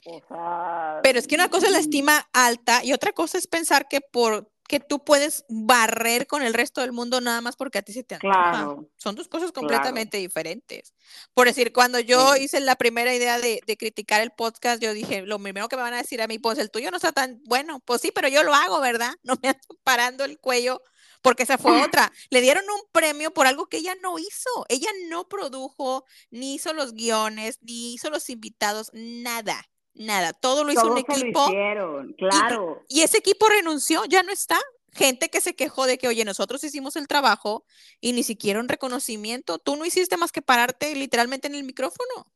O 0.06 0.22
sea, 0.28 1.00
Pero 1.02 1.18
es 1.18 1.26
que 1.26 1.34
una 1.34 1.50
cosa 1.50 1.66
es 1.66 1.72
la 1.72 1.78
mm, 1.78 1.82
estima 1.82 2.26
alta 2.32 2.82
y 2.82 2.94
otra 2.94 3.12
cosa 3.12 3.37
es 3.37 3.46
pensar 3.46 3.87
que 3.87 4.00
por 4.00 4.50
que 4.68 4.81
tú 4.81 5.05
puedes 5.05 5.44
barrer 5.48 6.27
con 6.27 6.42
el 6.42 6.55
resto 6.55 6.81
del 6.81 6.92
mundo 6.92 7.20
nada 7.20 7.40
más 7.40 7.57
porque 7.57 7.79
a 7.79 7.83
ti 7.83 7.92
se 7.92 8.03
te 8.05 8.14
antoja. 8.16 8.33
Claro, 8.50 8.88
Son 8.96 9.14
dos 9.14 9.29
cosas 9.29 9.53
claro. 9.53 9.68
completamente 9.68 10.16
diferentes. 10.18 10.94
Por 11.35 11.46
decir, 11.46 11.72
cuando 11.72 12.00
yo 12.00 12.35
Sí. 12.35 12.44
hice 12.44 12.61
la 12.61 12.77
primera 12.77 13.14
idea 13.14 13.38
de, 13.38 13.61
de 13.66 13.77
criticar 13.77 14.20
el 14.22 14.31
podcast, 14.33 14.83
yo 14.83 14.92
dije, 14.94 15.22
lo 15.22 15.38
primero 15.38 15.68
que 15.68 15.77
me 15.77 15.83
van 15.83 15.94
a 15.94 15.98
decir 16.03 16.20
a 16.22 16.27
mí, 16.27 16.38
pues 16.38 16.59
el 16.59 16.70
tuyo 16.70 16.90
no 16.90 16.96
está 16.96 17.12
tan 17.12 17.40
bueno. 17.44 17.81
Pues 17.85 18.00
sí, 18.00 18.11
pero 18.14 18.29
yo 18.29 18.42
lo 18.42 18.55
hago, 18.55 18.81
¿verdad? 18.81 19.12
No 19.22 19.35
me 19.42 19.48
ando 19.50 19.79
parando 19.83 20.24
el 20.24 20.38
cuello 20.38 20.81
porque 21.22 21.42
esa 21.44 21.59
fue 21.59 21.72
otra. 21.83 22.12
Le 22.31 22.40
dieron 22.40 22.64
un 22.68 22.81
premio 22.92 23.33
por 23.33 23.46
algo 23.46 23.66
que 23.66 23.79
ella 23.79 23.94
no 24.03 24.18
hizo. 24.18 24.66
Ella 24.68 24.90
no 25.09 25.29
produjo, 25.29 26.05
ni 26.31 26.55
hizo 26.55 26.72
los 26.72 26.92
guiones, 26.94 27.59
ni 27.62 27.94
hizo 27.94 28.11
los 28.11 28.29
invitados, 28.31 28.90
nada, 28.92 29.62
nada. 29.94 30.33
Todo 30.33 30.64
lo 30.64 30.72
hizo 30.72 30.87
un 30.87 30.96
se 30.96 31.11
lo 31.11 31.16
equipo. 31.16 31.44
hicieron, 31.48 32.12
claro. 32.14 32.83
Y 32.88 33.02
ese 33.02 33.18
equipo 33.18 33.48
renunció, 33.48 34.04
ya 34.07 34.22
no 34.22 34.33
está. 34.33 34.59
Gente 34.92 35.28
que 35.28 35.40
se 35.40 35.57
quejó 35.57 35.87
de 35.87 35.98
que, 35.98 36.07
oye, 36.07 36.24
nosotros 36.24 36.62
hicimos 36.62 36.94
el 36.94 37.09
trabajo 37.09 37.64
y 38.00 38.12
ni 38.12 38.22
siquiera 38.22 38.61
un 38.61 38.68
reconocimiento. 38.68 39.59
Tú 39.59 39.74
no 39.76 39.85
hiciste 39.85 40.16
más 40.16 40.30
que 40.30 40.40
pararte 40.42 40.94
literalmente 40.94 41.48
en 41.48 41.57
el 41.57 41.64
micrófono. 41.64 42.26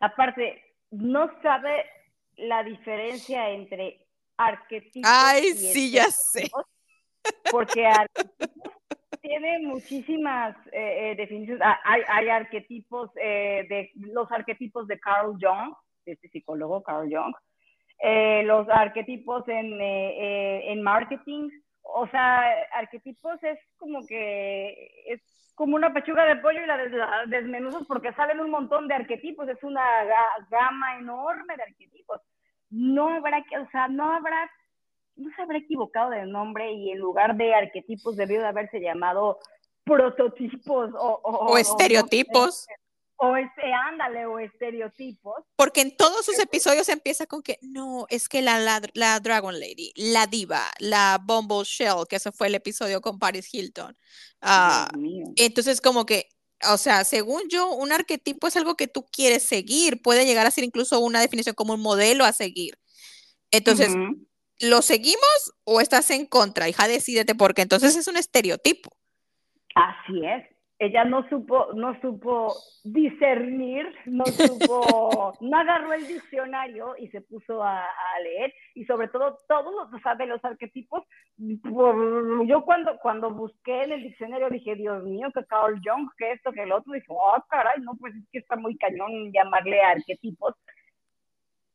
Aparte, 0.00 0.62
no 0.90 1.30
sabe 1.42 1.84
la 2.36 2.64
diferencia 2.64 3.50
entre 3.50 4.04
arquetipos 4.36 5.08
Ay, 5.12 5.46
y 5.46 5.52
sí, 5.54 5.90
ya 5.92 6.10
sé. 6.10 6.50
porque 7.52 7.86
arquetipos 7.86 8.74
tiene 9.22 9.60
muchísimas 9.60 10.54
eh, 10.72 11.12
eh, 11.12 11.14
definiciones. 11.16 11.62
Ah, 11.64 11.80
Hay, 11.84 12.02
hay 12.08 12.28
arquetipos 12.28 13.10
eh, 13.16 13.64
de 13.68 13.90
los 13.94 14.30
arquetipos 14.30 14.86
de 14.86 14.98
Carl 15.00 15.36
Jung, 15.40 15.74
este 16.12 16.28
psicólogo 16.28 16.82
Carl 16.82 17.08
Jung, 17.10 17.34
eh, 18.00 18.42
los 18.44 18.68
arquetipos 18.68 19.46
en, 19.48 19.80
eh, 19.80 20.16
eh, 20.18 20.72
en 20.72 20.82
marketing, 20.82 21.48
o 21.82 22.06
sea, 22.08 22.44
arquetipos 22.72 23.42
es 23.42 23.58
como 23.76 24.04
que 24.06 24.90
es 25.06 25.20
como 25.54 25.76
una 25.76 25.92
pechuga 25.92 26.24
de 26.24 26.36
pollo 26.36 26.62
y 26.62 26.66
la, 26.66 26.76
des- 26.76 26.92
la 26.92 27.24
desmenuzas 27.28 27.86
porque 27.86 28.12
salen 28.14 28.40
un 28.40 28.50
montón 28.50 28.88
de 28.88 28.94
arquetipos, 28.94 29.48
es 29.48 29.62
una 29.62 29.82
ga- 30.04 30.48
gama 30.50 30.98
enorme 30.98 31.56
de 31.56 31.62
arquetipos. 31.62 32.20
No 32.70 33.08
habrá 33.10 33.42
que, 33.44 33.56
o 33.58 33.68
sea, 33.70 33.86
no 33.86 34.10
habrá, 34.12 34.50
no 35.14 35.30
se 35.36 35.42
habrá 35.42 35.58
equivocado 35.58 36.10
de 36.10 36.26
nombre 36.26 36.72
y 36.72 36.90
en 36.90 36.98
lugar 36.98 37.36
de 37.36 37.54
arquetipos 37.54 38.16
debió 38.16 38.40
de 38.40 38.48
haberse 38.48 38.80
llamado 38.80 39.38
prototipos 39.84 40.90
o, 40.94 41.20
o, 41.22 41.52
O 41.52 41.58
estereotipos. 41.58 42.66
o 42.68 42.74
este, 43.36 43.72
ándale, 43.72 44.26
o 44.26 44.38
estereotipos. 44.38 45.44
Porque 45.56 45.80
en 45.80 45.96
todos 45.96 46.24
sus 46.24 46.38
episodios 46.38 46.88
empieza 46.88 47.26
con 47.26 47.42
que, 47.42 47.58
no, 47.62 48.06
es 48.10 48.28
que 48.28 48.42
la, 48.42 48.58
la, 48.58 48.80
la 48.94 49.20
Dragon 49.20 49.58
Lady, 49.58 49.92
la 49.96 50.26
diva, 50.26 50.62
la 50.78 51.18
Bumble 51.22 51.64
Shell, 51.64 52.06
que 52.08 52.16
ese 52.16 52.32
fue 52.32 52.48
el 52.48 52.54
episodio 52.54 53.00
con 53.00 53.18
Paris 53.18 53.52
Hilton. 53.52 53.96
Ah. 54.40 54.88
Entonces, 55.36 55.80
como 55.80 56.04
que, 56.04 56.28
o 56.70 56.76
sea, 56.76 57.04
según 57.04 57.42
yo, 57.48 57.72
un 57.72 57.92
arquetipo 57.92 58.46
es 58.46 58.56
algo 58.56 58.76
que 58.76 58.88
tú 58.88 59.06
quieres 59.10 59.42
seguir, 59.44 60.02
puede 60.02 60.26
llegar 60.26 60.46
a 60.46 60.50
ser 60.50 60.64
incluso 60.64 61.00
una 61.00 61.20
definición 61.20 61.54
como 61.54 61.74
un 61.74 61.80
modelo 61.80 62.24
a 62.24 62.32
seguir. 62.32 62.78
Entonces. 63.50 63.94
¿lo 64.60 64.82
seguimos 64.82 65.52
o 65.64 65.80
estás 65.80 66.10
en 66.10 66.26
contra? 66.26 66.68
Hija, 66.68 66.88
decídete, 66.88 67.34
porque 67.34 67.62
entonces 67.62 67.96
es 67.96 68.06
un 68.06 68.16
estereotipo. 68.16 68.90
Así 69.74 70.24
es. 70.24 70.53
Ella 70.84 71.04
no 71.04 71.28
supo, 71.28 71.72
no 71.74 71.98
supo 72.00 72.54
discernir, 72.84 73.86
no 74.06 74.24
supo, 74.26 75.32
no 75.40 75.56
agarró 75.56 75.92
el 75.92 76.06
diccionario 76.06 76.94
y 76.98 77.08
se 77.08 77.20
puso 77.22 77.62
a, 77.62 77.80
a 77.82 78.20
leer. 78.22 78.52
Y 78.74 78.84
sobre 78.84 79.08
todo, 79.08 79.38
todos 79.48 79.72
los, 79.74 79.92
o 79.92 80.02
sea, 80.02 80.14
de 80.14 80.26
los 80.26 80.44
arquetipos, 80.44 81.02
por- 81.62 82.46
yo 82.46 82.64
cuando, 82.64 82.98
cuando 83.00 83.30
busqué 83.30 83.84
en 83.84 83.92
el 83.92 84.02
diccionario 84.02 84.50
dije, 84.50 84.74
Dios 84.76 85.02
mío, 85.04 85.28
que 85.34 85.44
Carl 85.46 85.80
Jung, 85.84 86.08
que 86.16 86.32
esto, 86.32 86.52
que 86.52 86.62
el 86.62 86.72
otro, 86.72 86.92
dije, 86.92 87.06
oh, 87.08 87.44
caray, 87.48 87.80
no, 87.80 87.92
pues 87.98 88.14
es 88.14 88.24
que 88.30 88.38
está 88.38 88.56
muy 88.56 88.76
cañón 88.76 89.32
llamarle 89.32 89.80
arquetipos. 89.82 90.54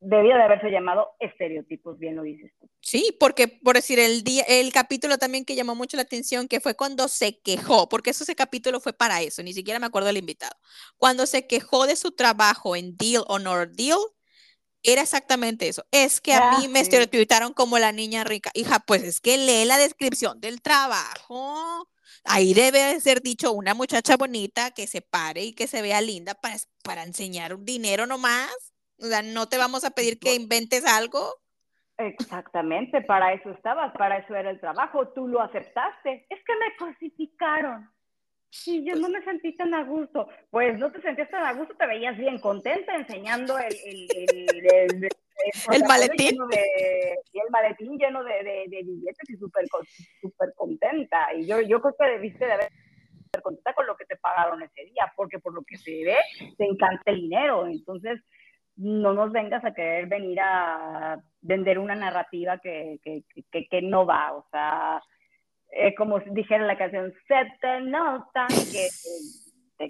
Debía 0.00 0.36
de 0.36 0.42
haberse 0.44 0.70
llamado 0.70 1.08
estereotipos, 1.20 1.98
bien 1.98 2.16
lo 2.16 2.22
dices 2.22 2.50
tú. 2.58 2.68
Sí, 2.82 3.14
porque 3.20 3.46
por 3.48 3.76
decir 3.76 3.98
el 3.98 4.24
día, 4.24 4.42
el 4.48 4.72
capítulo 4.72 5.18
también 5.18 5.44
que 5.44 5.54
llamó 5.54 5.74
mucho 5.74 5.96
la 5.96 6.02
atención, 6.02 6.48
que 6.48 6.60
fue 6.60 6.74
cuando 6.74 7.08
se 7.08 7.38
quejó, 7.40 7.88
porque 7.88 8.10
eso, 8.10 8.24
ese 8.24 8.34
capítulo 8.34 8.80
fue 8.80 8.92
para 8.94 9.20
eso, 9.22 9.42
ni 9.42 9.52
siquiera 9.52 9.78
me 9.78 9.86
acuerdo 9.86 10.06
del 10.08 10.16
invitado. 10.16 10.56
Cuando 10.96 11.26
se 11.26 11.46
quejó 11.46 11.86
de 11.86 11.94
su 11.96 12.12
trabajo 12.12 12.76
en 12.76 12.96
Deal 12.96 13.24
or 13.28 13.40
No 13.42 13.66
Deal, 13.66 13.98
era 14.82 15.02
exactamente 15.02 15.68
eso. 15.68 15.84
Es 15.90 16.20
que 16.20 16.34
a 16.34 16.40
Ah, 16.40 16.50
mí 16.58 16.68
me 16.68 16.80
sí. 16.80 16.82
estereotiparon 16.82 17.52
como 17.54 17.78
la 17.78 17.92
niña 17.92 18.24
rica. 18.24 18.50
Hija, 18.54 18.80
pues 18.80 19.02
es 19.04 19.20
que 19.20 19.38
lee 19.38 19.64
la 19.66 19.78
descripción 19.78 20.40
del 20.40 20.62
trabajo. 20.62 21.88
Ahí 22.24 22.54
debe 22.54 22.80
de 22.80 23.00
ser 23.00 23.22
dicho 23.22 23.52
una 23.52 23.74
muchacha 23.74 24.16
bonita 24.16 24.70
que 24.72 24.86
se 24.86 25.02
pare 25.02 25.44
y 25.44 25.52
que 25.54 25.66
se 25.68 25.82
vea 25.82 26.00
linda 26.00 26.34
para, 26.34 26.56
para 26.84 27.04
enseñar 27.04 27.54
un 27.54 27.64
dinero 27.64 28.06
nomás. 28.06 28.69
O 29.00 29.06
sea, 29.06 29.22
no 29.22 29.48
te 29.48 29.56
vamos 29.58 29.84
a 29.84 29.90
pedir 29.90 30.18
que 30.18 30.34
inventes 30.34 30.84
algo. 30.86 31.34
Exactamente, 31.98 33.02
para 33.02 33.34
eso 33.34 33.50
estabas, 33.50 33.92
para 33.96 34.18
eso 34.18 34.34
era 34.34 34.50
el 34.50 34.58
trabajo, 34.60 35.08
tú 35.08 35.28
lo 35.28 35.40
aceptaste. 35.42 36.26
Es 36.30 36.38
que 36.44 36.52
me 36.56 36.76
cosificaron. 36.76 37.90
Y 38.66 38.84
yo 38.84 38.96
no 38.96 39.08
me 39.08 39.22
sentí 39.22 39.54
tan 39.54 39.72
a 39.74 39.84
gusto. 39.84 40.26
Pues 40.50 40.78
no 40.78 40.90
te 40.90 41.00
sentías 41.02 41.30
tan 41.30 41.44
a 41.44 41.52
gusto, 41.52 41.74
te 41.76 41.86
veías 41.86 42.16
bien 42.16 42.40
contenta 42.40 42.94
enseñando 42.96 43.56
el, 43.58 43.76
el, 43.84 44.08
el, 44.66 45.04
el- 45.04 45.08
maletín. 45.88 46.30
lleno 46.30 46.46
de- 46.48 47.12
el 47.32 47.50
maletín 47.50 47.96
lleno 47.98 48.24
de, 48.24 48.32
de- 48.44 48.64
de 48.68 48.82
billetes 48.82 49.28
y 49.30 49.36
súper 49.36 49.66
súper 50.20 50.52
contenta. 50.56 51.32
Y 51.34 51.46
yo, 51.46 51.60
yo 51.60 51.80
creo 51.80 51.94
que 51.98 52.06
debiste 52.06 52.44
de 52.46 52.52
haber 52.52 52.70
contenta 53.42 53.72
con 53.74 53.86
lo 53.86 53.96
que 53.96 54.04
te 54.06 54.16
pagaron 54.16 54.60
ese 54.62 54.84
día, 54.86 55.12
porque 55.16 55.38
por 55.38 55.54
lo 55.54 55.62
que 55.62 55.76
se 55.76 55.90
ve, 56.04 56.16
te 56.58 56.64
encanta 56.64 57.02
el 57.10 57.20
dinero. 57.20 57.66
Entonces, 57.68 58.20
no 58.80 59.12
nos 59.12 59.30
vengas 59.30 59.62
a 59.64 59.74
querer 59.74 60.06
venir 60.06 60.40
a 60.40 61.22
vender 61.42 61.78
una 61.78 61.94
narrativa 61.94 62.58
que, 62.58 62.98
que, 63.04 63.24
que, 63.52 63.68
que 63.68 63.82
no 63.82 64.06
va, 64.06 64.32
o 64.32 64.46
sea, 64.50 65.02
eh, 65.70 65.94
como 65.94 66.18
dijera 66.20 66.64
la 66.66 66.78
canción, 66.78 67.12
se 67.28 67.34
te 67.60 67.80
nota 67.82 68.46
que 68.72 68.88
te. 69.76 69.88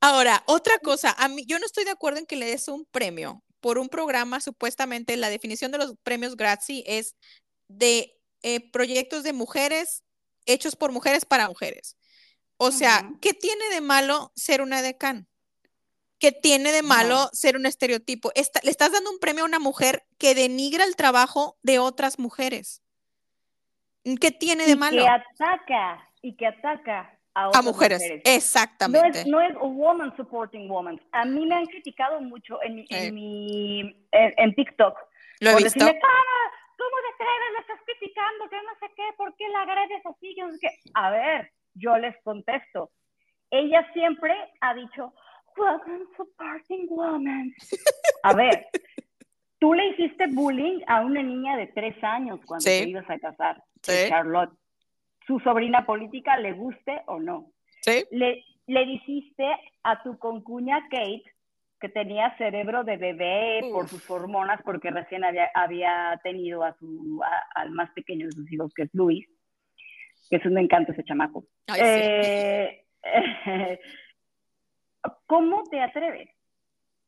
Ahora, 0.00 0.42
otra 0.46 0.78
cosa, 0.80 1.14
a 1.16 1.28
mí 1.28 1.44
yo 1.46 1.58
no 1.58 1.64
estoy 1.64 1.84
de 1.84 1.92
acuerdo 1.92 2.18
en 2.18 2.26
que 2.26 2.36
le 2.36 2.46
des 2.46 2.66
un 2.68 2.84
premio 2.86 3.42
por 3.60 3.78
un 3.78 3.88
programa, 3.88 4.40
supuestamente 4.40 5.16
la 5.16 5.30
definición 5.30 5.70
de 5.70 5.78
los 5.78 5.96
premios 6.02 6.36
Grazie 6.36 6.84
es 6.86 7.16
de 7.68 8.12
eh, 8.42 8.70
proyectos 8.70 9.22
de 9.22 9.32
mujeres 9.32 10.02
hechos 10.44 10.76
por 10.76 10.92
mujeres 10.92 11.24
para 11.24 11.48
mujeres. 11.48 11.96
O 12.56 12.72
sea. 12.72 13.10
¿qué 13.20 13.32
tiene 13.32 13.68
de 13.70 13.80
malo 13.80 14.32
ser 14.34 14.60
una 14.60 14.82
decán? 14.82 15.28
¿Qué 16.18 16.32
tiene 16.32 16.72
de 16.72 16.82
malo 16.82 17.28
ser 17.32 17.56
un 17.56 17.66
estereotipo? 17.66 18.30
Está- 18.34 18.60
le 18.62 18.70
estás 18.70 18.92
dando 18.92 19.10
un 19.10 19.18
premio 19.18 19.44
a 19.44 19.46
una 19.46 19.58
mujer 19.58 20.04
que 20.18 20.34
denigra 20.34 20.84
el 20.84 20.96
trabajo 20.96 21.56
de 21.62 21.78
otras 21.78 22.18
mujeres. 22.18 22.82
¿Qué 24.20 24.30
tiene 24.30 24.64
de 24.66 24.72
y 24.72 24.76
malo? 24.76 25.02
que 25.02 25.08
ataca, 25.08 26.08
y 26.22 26.36
que 26.36 26.46
ataca 26.46 27.18
a, 27.34 27.44
A 27.44 27.48
otras 27.48 27.64
mujeres, 27.64 28.00
No 28.08 28.20
exactamente. 28.24 29.20
es, 29.20 29.26
no 29.26 29.40
es 29.40 29.54
woman 29.60 30.14
supporting 30.16 30.68
woman. 30.68 31.00
A 31.12 31.24
mí 31.24 31.46
me 31.46 31.56
han 31.56 31.66
criticado 31.66 32.20
mucho 32.20 32.62
en, 32.62 32.76
mi- 32.76 32.86
en 32.90 33.14
mi 33.14 33.80
en, 34.12 34.34
en 34.36 34.54
TikTok 34.54 34.96
Lo 35.40 35.50
he 35.50 35.54
visto. 35.56 35.64
decirme, 35.80 35.98
"Cara, 36.00 36.38
¿cómo 36.78 36.96
te 37.02 37.14
atreves? 37.14 37.52
La 37.54 37.60
estás 37.60 37.80
criticando, 37.84 38.48
que 38.48 38.56
no 38.56 38.72
sé 38.78 38.94
qué, 38.94 39.02
¿por 39.16 39.34
qué 39.36 39.48
la 39.48 39.62
agredes 39.62 40.06
así? 40.06 40.34
Yo 40.38 40.46
no 40.46 40.52
sé 40.52 40.58
qué. 40.60 40.90
A 40.94 41.10
ver, 41.10 41.52
yo 41.74 41.96
les 41.98 42.14
contesto. 42.22 42.90
Ella 43.50 43.86
siempre 43.92 44.32
ha 44.60 44.74
dicho, 44.74 45.12
woman 45.56 46.06
supporting 46.16 46.86
woman. 46.90 47.52
A 48.22 48.34
ver, 48.34 48.66
tú 49.58 49.74
le 49.74 49.88
hiciste 49.90 50.26
bullying 50.28 50.80
a 50.86 51.00
una 51.04 51.22
niña 51.22 51.56
de 51.56 51.66
tres 51.68 51.96
años 52.02 52.40
cuando 52.46 52.62
Sí. 52.62 52.82
te 52.82 52.88
ibas 52.90 53.08
a 53.10 53.18
casar, 53.18 53.62
Sí. 53.82 54.08
Charlotte. 54.08 54.52
Su 55.26 55.38
sobrina 55.40 55.86
política, 55.86 56.36
le 56.38 56.52
guste 56.52 57.02
o 57.06 57.18
no. 57.18 57.50
Sí, 57.80 58.04
Le, 58.10 58.44
le 58.66 58.84
dijiste 58.86 59.44
a 59.82 60.02
tu 60.02 60.18
concuña 60.18 60.80
Kate 60.90 61.22
que 61.80 61.88
tenía 61.90 62.34
cerebro 62.38 62.82
de 62.84 62.96
bebé 62.96 63.60
por 63.70 63.88
sus 63.88 64.08
hormonas 64.10 64.60
porque 64.64 64.90
recién 64.90 65.22
había, 65.24 65.50
había 65.54 66.18
tenido 66.22 66.62
a 66.64 66.74
su 66.78 67.20
a- 67.22 67.60
al 67.60 67.70
más 67.72 67.90
pequeño 67.92 68.26
de 68.26 68.32
sus 68.32 68.50
hijos 68.50 68.72
que 68.74 68.84
es 68.84 68.90
Luis 68.94 69.26
que 70.30 70.36
es 70.36 70.46
un 70.46 70.56
encanto 70.56 70.92
ese 70.92 71.04
chamaco 71.04 71.44
Ay, 71.66 71.80
sí. 73.02 73.02
¿cómo 75.26 75.64
te 75.64 75.80
atreves? 75.80 76.30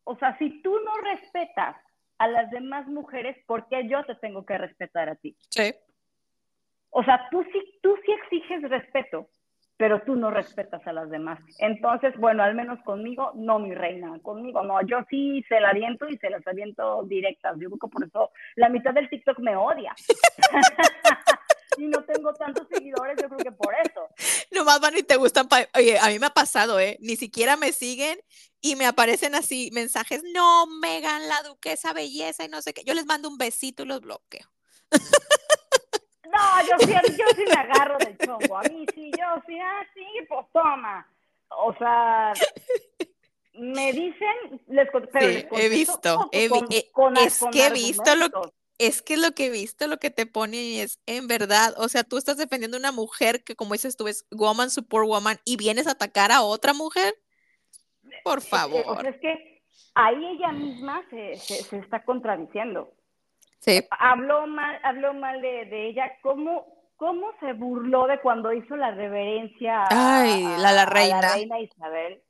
o 0.05 0.17
sea 0.17 0.39
si 0.39 0.63
tú 0.63 0.73
no 0.85 0.97
respetas 1.03 1.77
a 2.19 2.29
las 2.29 2.51
demás 2.51 2.87
mujeres, 2.87 3.37
¿por 3.47 3.69
qué 3.69 3.87
yo 3.89 4.05
te 4.05 4.15
tengo 4.15 4.47
que 4.47 4.57
respetar 4.57 5.09
a 5.09 5.17
ti? 5.17 5.37
Sí. 5.51 5.75
O 6.91 7.05
sea, 7.05 7.29
tú 7.31 7.45
sí, 7.53 7.79
tú 7.83 7.95
sí 8.05 8.13
exiges 8.13 8.63
respeto, 8.71 9.29
pero 9.77 10.01
tú 10.01 10.17
no 10.17 10.31
respetas 10.31 10.87
a 10.87 10.93
las 10.93 11.11
demás. 11.11 11.39
Entonces, 11.59 12.17
bueno, 12.17 12.43
al 12.43 12.55
menos 12.55 12.83
conmigo, 12.85 13.33
no, 13.35 13.59
mi 13.59 13.75
reina, 13.75 14.19
conmigo 14.23 14.63
no. 14.63 14.81
Yo 14.87 15.01
sí 15.11 15.45
se 15.49 15.61
la 15.61 15.71
aviento 15.71 16.09
y 16.09 16.17
se 16.17 16.31
las 16.31 16.47
aviento 16.47 17.03
directas. 17.03 17.59
Yo 17.59 17.69
creo 17.69 17.79
que 17.81 17.89
por 17.89 18.05
eso 18.05 18.31
la 18.55 18.71
mitad 18.71 18.95
del 18.95 19.11
TikTok 19.11 19.39
me 19.41 19.57
odia. 19.57 19.95
y 21.79 21.87
no 21.87 22.05
tengo 22.05 22.33
tantos 22.35 22.67
seguidores, 22.73 23.17
yo 23.21 23.29
creo 23.29 23.39
que 23.39 23.53
por 23.53 23.75
eso. 23.75 24.09
Nomás 24.51 24.81
van 24.81 24.97
y 24.97 25.03
te 25.03 25.17
gustan. 25.17 25.49
Oye, 25.75 25.99
a 25.99 26.09
mí 26.09 26.19
me 26.19 26.27
ha 26.27 26.31
pasado, 26.31 26.79
¿eh? 26.81 26.97
Ni 27.01 27.17
siquiera 27.17 27.57
me 27.57 27.73
siguen 27.73 28.19
y 28.61 28.77
me 28.77 28.87
aparecen 28.87 29.35
así 29.35 29.71
mensajes, 29.73 30.23
no, 30.35 30.67
Megan, 30.67 31.29
la 31.29 31.43
duquesa 31.43 31.93
belleza 31.93 32.45
y 32.45 32.49
no 32.49 32.63
sé 32.63 32.75
qué. 32.75 32.83
Yo 32.85 32.95
les 32.95 33.07
mando 33.07 33.29
un 33.29 33.39
besito 33.39 33.83
y 33.83 33.87
los 33.87 34.01
bloqueo. 34.01 34.47
No, 36.33 36.63
yo 36.69 36.87
sí, 36.87 36.93
yo 37.17 37.25
sí 37.35 37.45
me 37.47 37.61
agarro 37.61 37.97
del 37.99 38.19
chongo. 38.19 38.59
A 38.59 38.63
mí 38.63 38.85
sí, 38.95 39.11
yo 39.17 39.43
sí, 39.47 39.59
ah, 39.59 39.87
sí, 39.95 40.05
pues 40.29 40.47
toma. 40.53 41.07
O 41.49 41.75
sea, 41.79 42.33
me 43.55 43.93
dicen, 43.93 44.61
les, 44.67 44.89
pero 44.91 45.07
sí, 45.07 45.47
he 45.53 45.69
visto, 45.69 46.29
he, 46.33 46.49
con, 46.93 47.17
eh, 47.17 47.25
es 47.25 47.41
que 47.53 47.67
he 47.67 47.71
visto 47.71 48.15
lo 48.17 48.29
es 48.79 49.03
que 49.03 49.17
lo 49.17 49.33
que 49.33 49.47
he 49.47 49.51
visto, 49.51 49.87
lo 49.87 49.99
que 49.99 50.11
te 50.11 50.27
pone 50.27 50.83
es 50.83 51.01
en 51.07 51.27
verdad, 51.27 51.75
o 51.79 51.89
sea, 51.89 52.05
tú 52.05 52.19
estás 52.19 52.37
defendiendo 52.37 52.77
a 52.77 52.81
una 52.81 52.93
mujer 52.93 53.43
que 53.43 53.57
como 53.57 53.73
dices 53.73 53.97
tú 53.97 54.09
es 54.09 54.27
woman 54.31 54.71
support 54.71 55.07
woman 55.07 55.39
y 55.45 55.57
vienes 55.57 55.87
a 55.87 55.93
atacar 55.93 56.33
a 56.33 56.43
otra 56.43 56.73
mujer. 56.75 57.15
Por 58.23 58.41
favor. 58.41 58.85
o 58.87 59.01
sea, 59.01 59.11
es 59.11 59.21
que 59.21 59.63
ahí 59.95 60.25
ella 60.27 60.53
misma 60.53 61.03
se, 61.11 61.37
se, 61.37 61.63
se 61.63 61.79
está 61.79 62.05
contradiciendo. 62.05 62.93
Sí. 63.61 63.85
Habló 63.91 64.47
mal, 64.47 64.79
habló 64.85 65.15
mal 65.15 65.41
de, 65.41 65.65
de 65.67 65.89
ella. 65.89 66.13
¿Cómo, 66.23 66.93
¿Cómo 66.97 67.33
se 67.41 67.53
burló 67.53 68.07
de 68.07 68.21
cuando 68.21 68.53
hizo 68.53 68.77
la 68.77 68.93
reverencia 68.93 69.85
Ay, 69.91 70.45
a, 70.45 70.59
la, 70.59 70.73
la 70.73 70.87
reina. 70.87 71.19
A 71.19 71.23
la 71.23 71.35
reina 71.35 71.61
Isabel? 71.61 72.23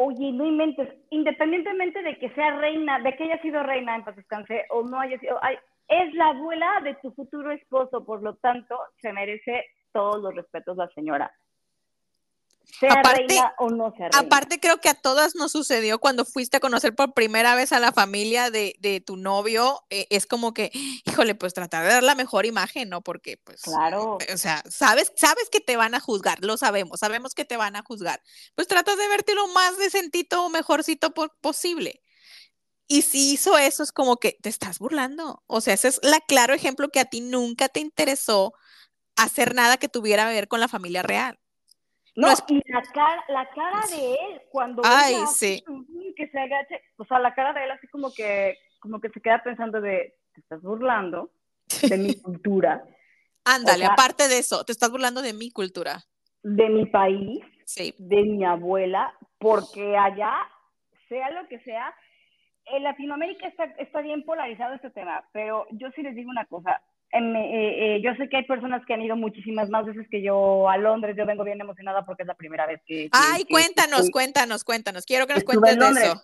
Oye, 0.00 0.30
no 0.30 0.46
inventes, 0.46 0.88
independientemente 1.10 2.00
de 2.02 2.16
que 2.20 2.30
sea 2.30 2.56
reina, 2.56 3.00
de 3.00 3.16
que 3.16 3.24
haya 3.24 3.42
sido 3.42 3.64
reina 3.64 3.96
en 3.96 4.04
paz 4.04 4.14
descanse 4.14 4.64
o 4.70 4.84
no 4.84 5.00
haya 5.00 5.18
sido, 5.18 5.36
ay, 5.42 5.56
es 5.88 6.14
la 6.14 6.28
abuela 6.28 6.80
de 6.84 6.94
tu 7.02 7.10
futuro 7.14 7.50
esposo, 7.50 8.04
por 8.04 8.22
lo 8.22 8.36
tanto, 8.36 8.78
se 9.02 9.12
merece 9.12 9.64
todos 9.92 10.22
los 10.22 10.36
respetos 10.36 10.76
la 10.76 10.86
señora 10.90 11.32
sea 12.78 12.92
aparte, 12.92 13.26
reina 13.28 13.54
o 13.58 13.70
no 13.70 13.90
sea 13.96 14.08
reina. 14.08 14.18
Aparte, 14.18 14.60
creo 14.60 14.78
que 14.78 14.88
a 14.88 14.94
todas 14.94 15.34
nos 15.34 15.52
sucedió 15.52 15.98
cuando 15.98 16.24
fuiste 16.24 16.58
a 16.58 16.60
conocer 16.60 16.94
por 16.94 17.14
primera 17.14 17.54
vez 17.54 17.72
a 17.72 17.80
la 17.80 17.92
familia 17.92 18.50
de, 18.50 18.76
de 18.80 19.00
tu 19.00 19.16
novio. 19.16 19.82
Eh, 19.90 20.06
es 20.10 20.26
como 20.26 20.52
que, 20.54 20.70
híjole, 21.04 21.34
pues 21.34 21.54
tratar 21.54 21.84
de 21.84 21.94
dar 21.94 22.02
la 22.02 22.14
mejor 22.14 22.46
imagen, 22.46 22.88
¿no? 22.88 23.00
Porque, 23.00 23.38
pues, 23.38 23.62
claro. 23.62 24.18
o 24.32 24.36
sea, 24.36 24.62
sabes, 24.68 25.12
sabes 25.16 25.48
que 25.50 25.60
te 25.60 25.76
van 25.76 25.94
a 25.94 26.00
juzgar, 26.00 26.38
lo 26.42 26.56
sabemos, 26.56 27.00
sabemos 27.00 27.34
que 27.34 27.44
te 27.44 27.56
van 27.56 27.76
a 27.76 27.82
juzgar. 27.82 28.22
Pues 28.54 28.68
trata 28.68 28.96
de 28.96 29.08
verte 29.08 29.34
lo 29.34 29.48
más 29.48 29.78
decentito 29.78 30.44
o 30.44 30.48
mejorcito 30.48 31.12
posible. 31.40 32.02
Y 32.90 33.02
si 33.02 33.32
hizo 33.32 33.58
eso, 33.58 33.82
es 33.82 33.92
como 33.92 34.16
que 34.16 34.38
te 34.40 34.48
estás 34.48 34.78
burlando. 34.78 35.42
O 35.46 35.60
sea, 35.60 35.74
ese 35.74 35.88
es 35.88 36.00
el 36.02 36.14
claro 36.26 36.54
ejemplo 36.54 36.88
que 36.88 37.00
a 37.00 37.04
ti 37.04 37.20
nunca 37.20 37.68
te 37.68 37.80
interesó 37.80 38.54
hacer 39.14 39.54
nada 39.54 39.76
que 39.76 39.88
tuviera 39.88 40.28
que 40.28 40.34
ver 40.34 40.48
con 40.48 40.60
la 40.60 40.68
familia 40.68 41.02
real. 41.02 41.38
No, 42.18 42.26
y 42.48 42.72
la 42.72 42.82
cara, 42.82 43.24
la 43.28 43.48
cara 43.50 43.80
de 43.90 44.12
él 44.12 44.42
cuando 44.50 44.82
Ay, 44.84 45.14
sí. 45.32 45.62
que 46.16 46.26
se 46.28 46.36
agache, 46.40 46.82
o 46.96 47.04
sea, 47.04 47.20
la 47.20 47.32
cara 47.32 47.52
de 47.52 47.62
él 47.62 47.70
así 47.70 47.86
como 47.86 48.12
que, 48.12 48.58
como 48.80 49.00
que 49.00 49.08
se 49.10 49.20
queda 49.20 49.40
pensando 49.40 49.80
de, 49.80 50.16
te 50.34 50.40
estás 50.40 50.60
burlando 50.60 51.30
de 51.88 51.96
mi 51.96 52.14
cultura. 52.20 52.82
Ándale, 53.44 53.84
o 53.84 53.86
sea, 53.86 53.92
aparte 53.92 54.26
de 54.26 54.38
eso, 54.38 54.64
te 54.64 54.72
estás 54.72 54.90
burlando 54.90 55.22
de 55.22 55.32
mi 55.32 55.52
cultura. 55.52 56.02
De 56.42 56.68
mi 56.68 56.86
país, 56.86 57.38
sí. 57.64 57.94
de 57.98 58.24
mi 58.24 58.44
abuela, 58.44 59.14
porque 59.38 59.96
allá, 59.96 60.34
sea 61.08 61.30
lo 61.30 61.46
que 61.46 61.60
sea, 61.60 61.94
en 62.66 62.82
Latinoamérica 62.82 63.46
está, 63.46 63.66
está 63.78 64.00
bien 64.00 64.24
polarizado 64.24 64.74
este 64.74 64.90
tema, 64.90 65.24
pero 65.32 65.68
yo 65.70 65.88
sí 65.94 66.02
les 66.02 66.16
digo 66.16 66.30
una 66.30 66.46
cosa, 66.46 66.82
eh, 67.12 67.96
eh, 67.96 68.00
yo 68.02 68.14
sé 68.16 68.28
que 68.28 68.36
hay 68.36 68.44
personas 68.44 68.84
que 68.84 68.94
han 68.94 69.02
ido 69.02 69.16
muchísimas 69.16 69.70
más 69.70 69.86
veces 69.86 70.06
que 70.10 70.22
yo 70.22 70.68
a 70.68 70.76
Londres. 70.76 71.16
Yo 71.16 71.24
vengo 71.24 71.44
bien 71.44 71.60
emocionada 71.60 72.04
porque 72.04 72.22
es 72.22 72.26
la 72.26 72.34
primera 72.34 72.66
vez 72.66 72.82
que. 72.86 73.04
que 73.04 73.10
Ay, 73.12 73.44
que, 73.44 73.52
cuéntanos, 73.52 74.06
que, 74.06 74.10
cuéntanos, 74.10 74.64
cuéntanos. 74.64 75.06
Quiero 75.06 75.26
que 75.26 75.34
nos 75.34 75.44
cuentes 75.44 75.78
de 75.78 75.86
eso. 75.86 76.22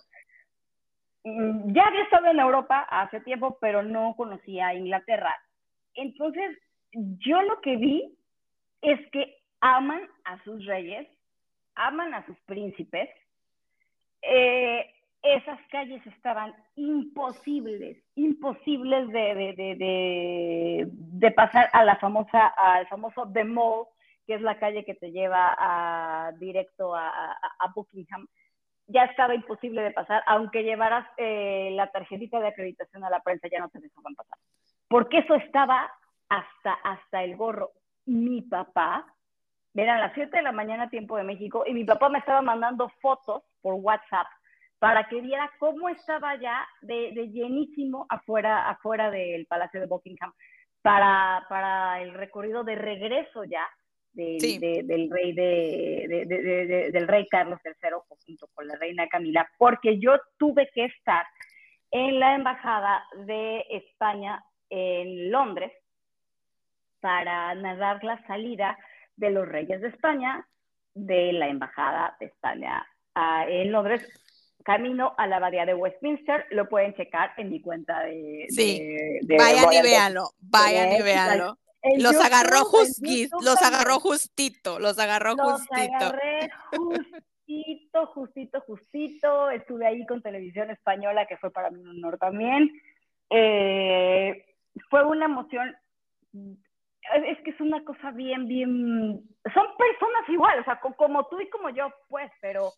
Mm, 1.23 1.73
ya 1.73 1.87
había 1.87 2.03
estado 2.03 2.27
en 2.27 2.39
Europa 2.39 2.85
hace 2.89 3.19
tiempo, 3.21 3.57
pero 3.59 3.81
no 3.81 4.13
conocía 4.15 4.75
Inglaterra. 4.75 5.35
Entonces, 5.95 6.57
yo 6.93 7.41
lo 7.41 7.59
que 7.61 7.77
vi 7.77 8.15
es 8.81 8.99
que 9.11 9.37
aman 9.61 10.07
a 10.23 10.41
sus 10.43 10.63
reyes, 10.65 11.07
aman 11.73 12.13
a 12.13 12.25
sus 12.27 12.37
príncipes. 12.41 13.09
Eh, 14.21 14.85
esas 15.25 15.59
calles 15.71 16.05
estaban 16.05 16.53
imposibles, 16.75 17.97
imposibles 18.15 19.07
de, 19.09 19.35
de, 19.35 19.75
de, 19.75 20.87
de, 20.87 21.31
pasar 21.31 21.69
a 21.73 21.83
la 21.83 21.95
famosa, 21.97 22.47
al 22.47 22.87
famoso 22.87 23.27
The 23.33 23.43
Mall, 23.43 23.87
que 24.27 24.35
es 24.35 24.41
la 24.41 24.59
calle 24.59 24.85
que 24.85 24.93
te 24.93 25.11
lleva 25.11 26.31
directo 26.39 26.95
a, 26.95 27.09
a, 27.09 27.31
a 27.59 27.71
Buckingham. 27.73 28.27
Ya 28.87 29.05
estaba 29.05 29.33
imposible 29.33 29.81
de 29.81 29.91
pasar, 29.91 30.23
aunque 30.27 30.63
llevaras 30.63 31.07
eh, 31.17 31.71
la 31.73 31.87
tarjetita 31.91 32.39
de 32.39 32.49
acreditación 32.49 33.03
a 33.03 33.09
la 33.09 33.21
prensa, 33.21 33.47
ya 33.51 33.59
no 33.59 33.69
te 33.69 33.79
dejaban 33.79 34.13
pasar. 34.13 34.37
Porque 34.87 35.19
eso 35.19 35.33
estaba 35.35 35.91
hasta, 36.29 36.73
hasta 36.83 37.23
el 37.23 37.35
gorro. 37.35 37.71
Mi 38.05 38.41
papá, 38.43 39.07
eran 39.73 39.99
las 39.99 40.13
7 40.13 40.37
de 40.37 40.43
la 40.43 40.51
mañana, 40.51 40.89
tiempo 40.89 41.17
de 41.17 41.23
México, 41.23 41.63
y 41.65 41.73
mi 41.73 41.83
papá 41.83 42.09
me 42.09 42.19
estaba 42.19 42.43
mandando 42.43 42.89
fotos 43.01 43.41
por 43.61 43.73
WhatsApp 43.73 44.27
para 44.85 45.07
que 45.07 45.19
viera 45.19 45.49
cómo 45.57 45.89
estaba 45.89 46.35
ya 46.35 46.63
de, 46.81 47.11
de 47.13 47.29
llenísimo 47.31 48.05
afuera, 48.07 48.69
afuera 48.69 49.09
del 49.09 49.47
Palacio 49.47 49.79
de 49.79 49.87
Buckingham 49.87 50.31
para, 50.83 51.43
para 51.49 52.01
el 52.03 52.13
recorrido 52.13 52.63
de 52.63 52.75
regreso 52.75 53.43
ya 53.45 53.67
del, 54.13 54.39
Sí. 54.39 54.59
de- 54.59 54.83
del 54.83 55.09
rey 55.09 55.33
de, 55.33 56.05
de- 56.07 56.25
de- 56.27 56.41
de- 56.43 56.65
de- 56.67 56.91
del 56.91 57.07
rey 57.07 57.25
Carlos 57.27 57.59
III 57.65 57.73
junto 58.27 58.47
con 58.53 58.67
la 58.67 58.75
reina 58.75 59.07
Camila, 59.07 59.49
porque 59.57 59.97
yo 59.99 60.19
tuve 60.37 60.69
que 60.71 60.85
estar 60.85 61.25
en 61.89 62.19
la 62.19 62.35
embajada 62.35 63.03
de 63.25 63.65
España 63.71 64.43
en 64.69 65.31
Londres 65.31 65.71
para 66.99 67.55
narrar 67.55 68.03
la 68.03 68.23
salida 68.27 68.77
de 69.15 69.31
los 69.31 69.47
reyes 69.47 69.81
de 69.81 69.87
España 69.87 70.45
de 70.93 71.33
la 71.33 71.47
embajada 71.47 72.15
de 72.19 72.27
España 72.27 72.85
ah, 73.15 73.45
en 73.47 73.71
Londres 73.71 74.01
camino 74.65 75.13
a 75.17 75.27
la 75.27 75.37
abadía 75.37 75.65
de 75.65 75.75
Westminster, 75.75 76.45
lo 76.49 76.67
pueden 76.67 76.93
checar 76.95 77.31
en 77.37 77.51
mi 77.51 77.61
cuenta 77.61 77.99
de, 78.01 78.47
Sí. 78.49 78.79
de, 78.79 79.19
de 79.21 79.37
Vayan 79.37 79.71
y 79.71 79.81
véanlo, 79.81 80.31
vayan 80.39 80.91
y 80.91 80.97
Sí, 80.97 81.03
véanlo. 81.03 81.57
Los 81.97 82.13
YouTube, 82.13 82.25
agarró 82.25 82.57
YouTube 82.71 83.43
los 83.45 83.61
agarró 83.61 83.99
justito, 83.99 84.79
los 84.79 84.97
agarró 84.97 85.35
Los 85.35 85.61
justito. 85.61 86.05
agarré 86.05 86.49
justito, 86.71 88.07
justito, 88.07 88.61
justito. 88.61 89.49
Estuve 89.51 89.85
ahí 89.85 90.03
con 90.07 90.21
Televisión 90.23 90.71
Española, 90.71 91.27
que 91.27 91.37
fue 91.37 91.51
para 91.51 91.69
mí 91.69 91.79
un 91.81 91.89
honor 91.89 92.17
también. 92.17 92.71
Eh, 93.29 94.45
fue 94.89 95.05
una 95.05 95.25
emoción. 95.25 95.75
Es 96.33 97.37
que 97.43 97.51
es 97.51 97.61
una 97.61 97.83
cosa 97.83 98.09
bien, 98.11 98.47
bien. 98.47 99.21
Son 99.53 99.67
personas 99.77 100.27
iguales, 100.29 100.61
o 100.61 100.65
sea, 100.65 100.79
co- 100.79 100.95
como 100.95 101.27
tú 101.27 101.39
y 101.39 101.49
como 101.51 101.69
yo, 101.69 101.87
pues, 102.09 102.31
pero 102.41 102.71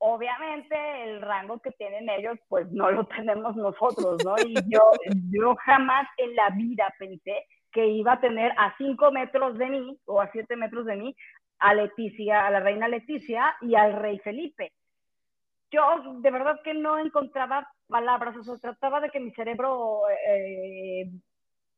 obviamente 0.00 0.74
el 1.04 1.20
rango 1.20 1.60
que 1.60 1.70
tienen 1.72 2.08
ellos, 2.08 2.38
pues 2.48 2.70
no 2.72 2.90
lo 2.90 3.04
tenemos 3.16 3.54
nosotros, 3.56 4.22
¿no? 4.24 4.34
Y 4.44 4.54
yo, 4.68 4.82
yo 5.30 5.54
jamás 5.64 6.08
en 6.16 6.34
la 6.34 6.50
vida 6.50 6.92
pensé 6.98 7.46
que 7.72 7.86
iba 7.86 8.14
a 8.14 8.20
tener 8.20 8.52
a 8.56 8.74
cinco 8.76 9.12
metros 9.12 9.56
de 9.56 9.66
mí 9.66 9.98
o 10.06 10.20
a 10.20 10.30
siete 10.32 10.56
metros 10.56 10.86
de 10.86 10.96
mí 10.96 11.16
a 11.60 11.74
Leticia, 11.74 12.46
a 12.46 12.50
la 12.50 12.60
reina 12.60 12.88
Leticia 12.88 13.54
y 13.60 13.74
al 13.74 13.92
rey 13.92 14.18
Felipe. 14.18 14.72
Yo 15.70 15.82
de 16.20 16.30
verdad 16.30 16.60
que 16.64 16.74
no 16.74 16.98
encontraba 16.98 17.70
palabras, 17.86 18.36
o 18.36 18.42
sea, 18.42 18.58
trataba 18.58 19.00
de 19.00 19.10
que 19.10 19.20
mi 19.20 19.30
cerebro 19.32 20.02
eh, 20.26 21.08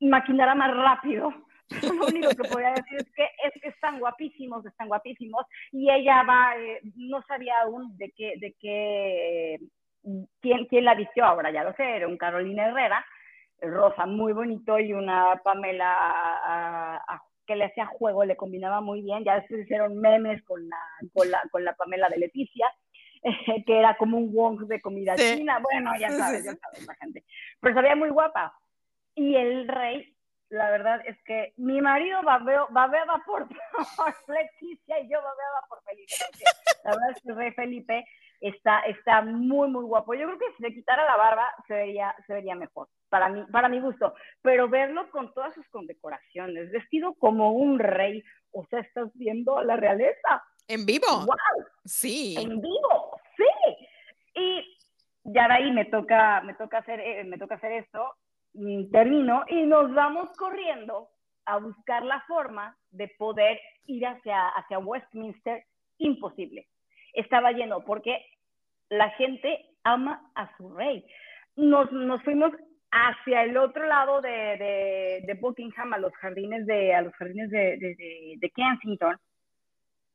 maquinara 0.00 0.54
más 0.54 0.74
rápido. 0.74 1.30
Lo 1.98 2.06
único 2.06 2.30
que 2.30 2.48
podía 2.48 2.70
decir 2.70 2.98
es 2.98 3.12
que, 3.14 3.24
es 3.44 3.62
que 3.62 3.68
están 3.68 3.98
guapísimos, 3.98 4.64
están 4.66 4.88
guapísimos, 4.88 5.44
y 5.70 5.90
ella 5.90 6.22
va, 6.22 6.56
eh, 6.56 6.80
no 6.96 7.22
sabía 7.22 7.54
aún 7.62 7.96
de 7.96 8.12
qué, 8.12 8.34
de 8.38 8.54
qué, 8.60 9.58
quién, 10.40 10.66
quién 10.66 10.84
la 10.84 10.94
vistió 10.94 11.24
ahora, 11.24 11.50
ya 11.50 11.64
lo 11.64 11.72
sé, 11.74 11.84
era 11.96 12.08
un 12.08 12.18
Carolina 12.18 12.66
Herrera, 12.66 13.04
rosa 13.60 14.06
muy 14.06 14.32
bonito 14.32 14.78
y 14.78 14.92
una 14.92 15.40
Pamela 15.42 15.94
a, 15.94 16.96
a, 16.96 17.22
que 17.46 17.56
le 17.56 17.64
hacía 17.64 17.86
juego, 17.86 18.24
le 18.24 18.36
combinaba 18.36 18.80
muy 18.80 19.02
bien, 19.02 19.24
ya 19.24 19.36
después 19.36 19.62
hicieron 19.62 19.98
memes 19.98 20.42
con 20.44 20.68
la, 20.68 20.78
con 21.12 21.30
la, 21.30 21.42
con 21.50 21.64
la 21.64 21.74
Pamela 21.74 22.08
de 22.08 22.18
Leticia, 22.18 22.66
que 23.66 23.78
era 23.78 23.96
como 23.96 24.18
un 24.18 24.32
wong 24.32 24.66
de 24.66 24.80
comida 24.80 25.16
china. 25.16 25.58
Bueno, 25.60 25.92
ya 25.98 26.10
sabes, 26.10 26.44
ya 26.44 26.54
sabes 26.54 26.86
la 26.86 26.94
gente. 26.96 27.24
Pero 27.60 27.74
se 27.74 27.82
veía 27.82 27.96
muy 27.96 28.10
guapa. 28.10 28.56
Y 29.14 29.36
el 29.36 29.68
rey, 29.68 30.11
la 30.52 30.70
verdad 30.70 31.00
es 31.06 31.16
que 31.24 31.54
mi 31.56 31.80
marido 31.80 32.20
babeaba 32.22 33.22
por, 33.24 33.48
por 33.96 34.14
Leticia 34.28 35.00
y 35.00 35.08
yo 35.08 35.16
babeaba 35.16 35.62
por 35.66 35.82
Felipe. 35.82 36.12
La 36.84 36.90
verdad 36.90 37.10
es 37.10 37.22
que 37.22 37.30
el 37.30 37.36
rey 37.36 37.52
Felipe 37.52 38.04
está, 38.38 38.80
está 38.80 39.22
muy, 39.22 39.70
muy 39.70 39.84
guapo. 39.84 40.12
Yo 40.12 40.26
creo 40.26 40.38
que 40.38 40.52
si 40.56 40.62
le 40.62 40.74
quitara 40.74 41.06
la 41.06 41.16
barba 41.16 41.54
se 41.66 41.72
vería, 41.72 42.14
se 42.26 42.34
vería 42.34 42.54
mejor, 42.54 42.88
para 43.08 43.30
mí, 43.30 43.44
para 43.50 43.70
mi 43.70 43.80
gusto. 43.80 44.14
Pero 44.42 44.68
verlo 44.68 45.10
con 45.10 45.32
todas 45.32 45.54
sus 45.54 45.66
condecoraciones, 45.70 46.70
vestido 46.70 47.14
como 47.14 47.52
un 47.52 47.78
rey, 47.78 48.22
o 48.50 48.66
sea, 48.66 48.80
estás 48.80 49.08
viendo 49.14 49.62
la 49.62 49.76
realeza. 49.76 50.44
En 50.68 50.84
vivo. 50.84 51.06
¡Wow! 51.06 51.66
Sí. 51.86 52.36
En 52.38 52.60
vivo, 52.60 53.20
sí. 53.38 53.44
Y 54.34 54.78
ya 55.24 55.48
de 55.48 55.54
ahí 55.54 55.72
me 55.72 55.86
toca, 55.86 56.42
me 56.42 56.52
toca 56.54 56.78
hacer, 56.78 57.00
eh, 57.00 57.24
me 57.24 57.38
toca 57.38 57.54
hacer 57.54 57.72
esto, 57.72 58.16
termino 58.90 59.44
y 59.48 59.62
nos 59.62 59.92
vamos 59.94 60.30
corriendo 60.36 61.08
a 61.46 61.58
buscar 61.58 62.04
la 62.04 62.20
forma 62.22 62.76
de 62.90 63.08
poder 63.18 63.58
ir 63.86 64.06
hacia, 64.06 64.48
hacia 64.48 64.78
Westminster. 64.78 65.64
Imposible 65.98 66.66
estaba 67.12 67.52
lleno, 67.52 67.84
porque 67.84 68.24
la 68.88 69.10
gente 69.10 69.66
ama 69.84 70.30
a 70.34 70.54
su 70.56 70.74
rey. 70.74 71.04
Nos, 71.56 71.90
nos 71.92 72.22
fuimos 72.22 72.52
hacia 72.90 73.44
el 73.44 73.56
otro 73.56 73.86
lado 73.86 74.20
de, 74.20 75.22
de, 75.26 75.34
Buckingham, 75.34 75.94
a 75.94 75.98
los 75.98 76.12
jardines 76.16 76.66
de, 76.66 76.94
a 76.94 77.02
los 77.02 77.14
jardines 77.14 77.50
de, 77.50 78.36
de, 78.38 78.50
Kensington. 78.50 79.16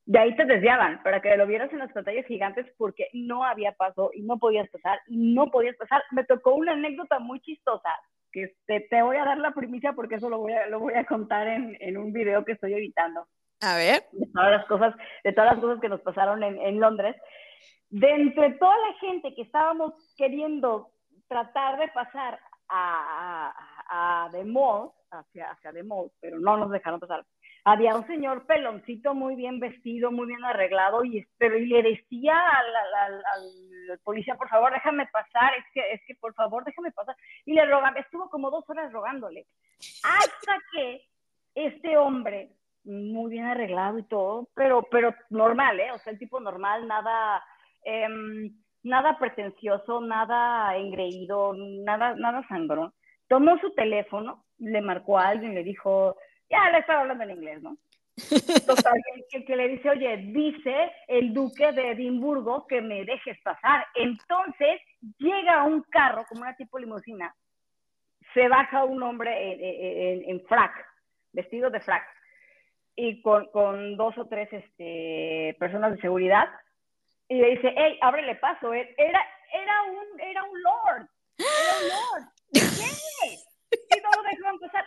De 0.05 0.19
ahí 0.19 0.35
te 0.35 0.45
desviaban 0.45 1.01
para 1.03 1.21
que 1.21 1.35
lo 1.35 1.47
vieras 1.47 1.71
en 1.73 1.79
las 1.79 1.91
pantallas 1.91 2.25
gigantes 2.27 2.65
porque 2.77 3.09
no 3.13 3.43
había 3.43 3.73
paso 3.73 4.11
y 4.13 4.21
no 4.21 4.37
podías 4.37 4.69
pasar 4.69 4.99
y 5.07 5.17
no 5.33 5.51
podías 5.51 5.75
pasar. 5.75 6.01
Me 6.11 6.23
tocó 6.23 6.55
una 6.55 6.73
anécdota 6.73 7.19
muy 7.19 7.41
chistosa 7.41 7.89
que 8.37 8.55
te, 8.67 8.81
te 8.81 9.01
voy 9.01 9.17
a 9.17 9.25
dar 9.25 9.39
la 9.39 9.51
primicia 9.51 9.93
porque 9.93 10.15
eso 10.15 10.29
lo 10.29 10.37
voy 10.37 10.53
a, 10.53 10.67
lo 10.67 10.79
voy 10.79 10.93
a 10.93 11.05
contar 11.05 11.47
en, 11.47 11.75
en 11.79 11.97
un 11.97 12.13
video 12.13 12.45
que 12.45 12.51
estoy 12.51 12.73
editando. 12.75 13.25
A 13.61 13.75
ver. 13.75 14.03
De 14.11 14.27
todas 14.31 14.51
las 14.51 14.65
cosas, 14.67 14.95
de 15.23 15.33
todas 15.33 15.53
las 15.53 15.59
cosas 15.59 15.81
que 15.81 15.89
nos 15.89 16.01
pasaron 16.01 16.43
en, 16.43 16.61
en 16.61 16.79
Londres. 16.79 17.15
De 17.89 18.07
entre 18.11 18.51
toda 18.51 18.75
la 18.77 18.93
gente 18.99 19.33
que 19.33 19.41
estábamos 19.41 19.93
queriendo 20.15 20.91
tratar 21.27 21.79
de 21.79 21.87
pasar 21.87 22.39
a, 22.69 23.51
a, 23.89 24.25
a 24.25 24.31
The 24.31 24.43
Mall, 24.43 24.91
hacia, 25.09 25.49
hacia 25.49 25.73
The 25.73 25.81
Mall, 25.81 26.11
pero 26.21 26.39
no 26.39 26.57
nos 26.57 26.69
dejaron 26.69 26.99
pasar. 26.99 27.25
Había 27.69 27.97
un 27.97 28.07
señor 28.07 28.45
peloncito 28.45 29.13
muy 29.13 29.35
bien 29.35 29.59
vestido, 29.59 30.09
muy 30.09 30.27
bien 30.27 30.41
arreglado, 30.45 31.03
y, 31.03 31.27
pero, 31.37 31.57
y 31.57 31.65
le 31.65 31.83
decía 31.83 32.33
al, 32.33 32.75
al, 33.03 33.99
policía, 34.05 34.35
por 34.35 34.47
favor, 34.47 34.71
déjame 34.71 35.05
pasar, 35.07 35.53
es 35.57 35.65
que, 35.73 35.81
es 35.91 36.01
que 36.07 36.15
por 36.15 36.33
favor, 36.33 36.63
déjame 36.63 36.93
pasar. 36.93 37.17
Y 37.43 37.51
le 37.51 37.65
rogaba, 37.65 37.99
estuvo 37.99 38.29
como 38.29 38.51
dos 38.51 38.63
horas 38.69 38.89
rogándole. 38.93 39.47
Hasta 40.01 40.57
que 40.71 41.01
este 41.55 41.97
hombre 41.97 42.51
muy 42.85 43.31
bien 43.31 43.43
arreglado 43.43 43.99
y 43.99 44.03
todo, 44.03 44.47
pero, 44.55 44.83
pero 44.89 45.13
normal, 45.29 45.77
¿eh? 45.81 45.91
O 45.91 45.97
sea, 45.97 46.13
el 46.13 46.19
tipo 46.19 46.39
normal, 46.39 46.87
nada, 46.87 47.43
em, 47.83 48.49
nada 48.83 49.19
pretencioso, 49.19 49.99
nada 49.99 50.73
engreído, 50.77 51.53
nada, 51.83 52.15
nada 52.15 52.47
sangrón. 52.47 52.93
Tomó 53.27 53.57
su 53.59 53.73
teléfono, 53.73 54.45
le 54.57 54.79
marcó 54.79 55.19
a 55.19 55.27
alguien, 55.27 55.53
le 55.53 55.65
dijo, 55.65 56.15
ya 56.49 56.69
le 56.71 56.79
estaba 56.79 57.01
hablando 57.01 57.23
en 57.23 57.31
inglés, 57.31 57.61
¿no? 57.61 57.77
Total, 58.65 58.93
que, 59.29 59.45
que, 59.45 59.55
le 59.55 59.67
dice, 59.67 59.89
oye, 59.89 60.17
dice 60.17 60.91
el 61.07 61.33
duque 61.33 61.71
de 61.71 61.91
Edimburgo 61.91 62.65
que 62.65 62.81
me 62.81 63.05
dejes 63.05 63.39
pasar. 63.43 63.85
Entonces 63.93 64.81
llega 65.19 65.63
un 65.63 65.83
carro, 65.83 66.25
como 66.27 66.41
una 66.41 66.55
tipo 66.55 66.79
limusina, 66.79 67.33
se 68.33 68.47
baja 68.47 68.85
un 68.85 69.03
hombre 69.03 69.53
en, 69.53 70.23
en, 70.23 70.29
en 70.31 70.45
frac, 70.47 70.73
vestido 71.31 71.69
de 71.69 71.79
frac 71.79 72.03
y 72.95 73.21
con, 73.21 73.45
con 73.51 73.95
dos 73.95 74.17
o 74.17 74.25
tres 74.25 74.51
este, 74.51 75.55
personas 75.59 75.93
de 75.93 76.01
seguridad 76.01 76.49
y 77.29 77.35
le 77.35 77.51
dice, 77.51 77.73
hey, 77.77 77.97
ábrele 78.01 78.35
paso. 78.35 78.73
Era, 78.73 78.89
era, 78.97 79.83
un, 79.83 80.19
era 80.19 80.43
un 80.43 80.63
lord, 80.63 81.09
era 81.37 81.77
un 81.77 81.87
lord. 81.89 82.33
¿Qué? 82.53 83.35
Y 83.71 84.01
no 84.01 84.09
lo 84.15 84.23
dejaron 84.23 84.59
pasar. 84.59 84.85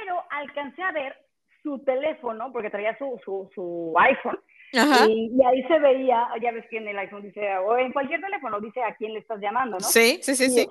Pero 0.00 0.22
alcancé 0.30 0.82
a 0.82 0.92
ver 0.92 1.16
su 1.62 1.78
teléfono, 1.84 2.52
porque 2.52 2.70
traía 2.70 2.96
su, 2.98 3.20
su, 3.24 3.50
su 3.54 3.94
iPhone, 3.98 4.38
y, 4.72 5.32
y, 5.34 5.44
ahí 5.44 5.62
se 5.64 5.78
veía, 5.78 6.28
ya 6.40 6.52
ves 6.52 6.66
que 6.68 6.78
en 6.78 6.88
el 6.88 6.98
iPhone 6.98 7.22
dice, 7.22 7.56
o 7.58 7.78
en 7.78 7.92
cualquier 7.92 8.20
teléfono 8.20 8.60
dice 8.60 8.82
a 8.82 8.94
quién 8.96 9.14
le 9.14 9.20
estás 9.20 9.40
llamando, 9.40 9.78
¿no? 9.78 9.80
Sí, 9.80 10.18
sí, 10.22 10.34
sí. 10.34 10.50
sí. 10.50 10.68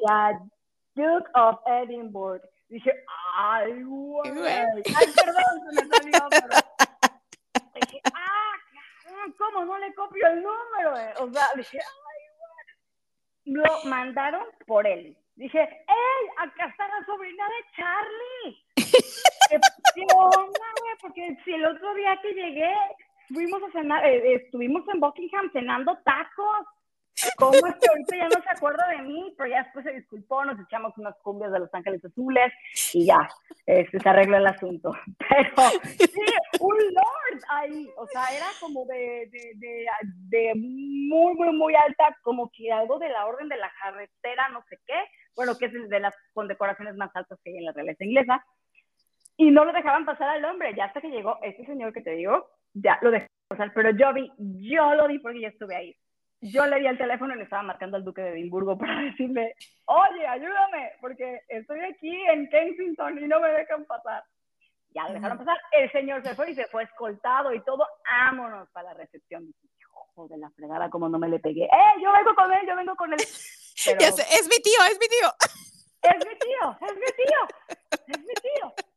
Duke 0.96 1.30
of 1.34 1.60
Edinburgh. 1.66 2.42
Dije, 2.70 2.92
ay, 3.38 3.84
güey. 3.84 4.32
Ay, 4.32 5.08
perdón, 5.16 5.62
se 5.70 5.86
me 5.86 5.90
salió, 5.90 6.28
pero. 6.30 6.48
Dije, 7.82 8.02
ah, 8.14 8.54
¿cómo 9.38 9.66
no 9.66 9.78
le 9.78 9.94
copio 9.94 10.28
el 10.28 10.42
número? 10.42 10.98
Eh? 10.98 11.14
O 11.20 11.32
sea, 11.32 11.48
dije, 11.56 11.78
ay, 11.80 12.22
güey. 13.44 13.58
Lo 13.58 13.84
mandaron 13.86 14.46
por 14.66 14.88
él. 14.88 15.18
Dije, 15.36 15.60
¡ey! 15.60 16.30
Acá 16.38 16.68
está 16.68 16.88
la 16.88 17.06
sobrina 17.06 17.46
de 17.46 17.66
Charlie. 17.76 18.85
¿Qué 19.96 20.06
onda, 20.16 20.66
güey? 20.80 20.94
Porque 21.02 21.38
si 21.44 21.54
el 21.54 21.66
otro 21.66 21.94
día 21.96 22.20
que 22.22 22.34
llegué, 22.34 22.74
fuimos 23.34 23.62
a 23.64 23.72
cenar, 23.72 24.06
eh, 24.06 24.36
estuvimos 24.36 24.84
en 24.94 25.00
Buckingham 25.00 25.52
cenando 25.52 25.98
tacos. 26.04 26.68
¿Cómo 27.38 27.54
es 27.54 27.76
que 27.76 27.88
ahorita 27.88 28.18
ya 28.18 28.26
no 28.26 28.44
se 28.44 28.50
acuerda 28.52 28.88
de 28.90 29.02
mí? 29.04 29.34
Pero 29.38 29.50
ya 29.50 29.64
después 29.64 29.86
se 29.86 29.94
disculpó, 29.94 30.44
nos 30.44 30.60
echamos 30.60 30.98
unas 30.98 31.16
cumbias 31.24 31.52
de 31.52 31.60
Los 31.60 31.74
Ángeles 31.74 32.04
Azules 32.04 32.52
y 32.94 33.06
ya, 33.06 33.30
este, 33.66 34.00
se 34.00 34.10
arregló 34.10 34.36
el 34.36 34.48
asunto. 34.48 34.92
Pero 35.30 35.70
sí, 35.98 36.22
un 36.60 36.78
lord 36.78 37.42
ahí, 37.50 37.90
o 37.96 38.06
sea, 38.08 38.36
era 38.36 38.48
como 38.60 38.86
de, 38.86 39.30
de, 39.32 39.54
de, 39.56 39.86
de, 40.30 40.54
muy, 40.56 41.36
muy, 41.36 41.54
muy 41.56 41.74
alta, 41.76 42.18
como 42.22 42.52
que 42.52 42.72
algo 42.72 43.00
de 43.00 43.10
la 43.10 43.26
orden 43.26 43.48
de 43.48 43.58
la 43.58 43.72
carretera, 43.82 44.50
no 44.50 44.62
sé 44.70 44.78
qué, 44.86 45.00
bueno, 45.36 45.58
que 45.58 45.66
es 45.66 45.90
de 45.90 46.00
las 46.00 46.14
condecoraciones 46.34 46.96
más 46.96 47.16
altas 47.16 47.40
que 47.44 47.52
hay 47.52 47.58
en 47.58 47.66
la 47.66 47.72
realeza 47.72 48.04
inglesa. 48.04 48.46
Y 49.38 49.52
no 49.52 49.66
lo 49.66 49.74
dejaban 49.74 50.06
pasar 50.06 50.30
al 50.30 50.46
hombre, 50.46 50.74
ya 50.76 50.86
hasta 50.86 51.02
que 51.02 51.10
llegó 51.10 51.40
este 51.42 51.66
señor 51.66 51.92
que 51.94 52.02
te 52.02 52.12
digo, 52.12 52.50
ya 52.74 52.98
lo 53.02 53.12
dejaron 53.12 53.30
pasar, 53.48 53.74
pero 53.74 53.92
yo 53.92 54.14
vi, 54.14 54.32
yo 54.38 54.96
lo 54.96 55.08
vi 55.08 55.20
porque 55.20 55.42
ya 55.42 55.50
estuve 55.50 55.76
ahí 55.76 55.96
yo 56.52 56.66
le 56.66 56.80
di 56.80 56.88
el 56.88 56.98
teléfono 56.98 57.34
y 57.34 57.38
le 57.38 57.44
estaba 57.44 57.64
marcando 57.64 57.98
al 57.98 58.04
duque 58.04 58.22
de 58.22 58.32
Edimburgo 58.32 58.78
para 58.78 59.02
decirle, 59.02 59.56
oye, 59.86 60.28
ayúdame, 60.28 60.92
porque 61.02 61.42
estoy 61.48 61.80
aquí 61.82 62.14
en 62.32 62.50
Kensington 62.50 63.24
y 63.24 63.28
no 63.28 63.40
me 63.40 63.50
dejan 63.50 63.86
pasar. 63.86 64.24
Ya 64.94 65.08
le 65.08 65.16
dejaron 65.16 65.38
pasar, 65.38 65.58
el 65.74 65.92
señor 65.92 66.24
se 66.24 66.36
fue 66.36 66.52
y 66.52 66.56
se 66.56 66.68
fue 66.68 66.84
escoltado 66.84 67.54
y 67.54 67.62
todo, 67.66 67.86
vámonos 68.10 68.70
para 68.70 68.94
la 68.94 68.94
recepción. 68.94 69.54
Hijo 69.78 70.28
de 70.30 70.38
la 70.38 70.50
fregada, 70.52 70.90
como 70.90 71.10
no 71.10 71.20
me 71.20 71.28
le 71.28 71.40
pegué. 71.40 71.66
¡Eh, 71.66 72.02
yo 72.02 72.14
vengo 72.14 72.34
con 72.34 72.52
él, 72.54 72.66
yo 72.66 72.76
vengo 72.78 72.96
con 72.96 73.12
él! 73.12 73.20
Pero, 73.86 74.00
es, 74.00 74.48
mi 74.48 74.58
tío, 74.64 74.80
es 74.90 74.98
mi 75.00 75.08
tío. 75.08 75.30
Es 76.02 76.26
mi 76.26 76.40
tío, 76.40 76.78
es 76.88 76.96
mi 76.96 77.26
tío, 77.26 77.48
es 78.08 78.20
mi 78.20 78.34
tío. 78.36 78.95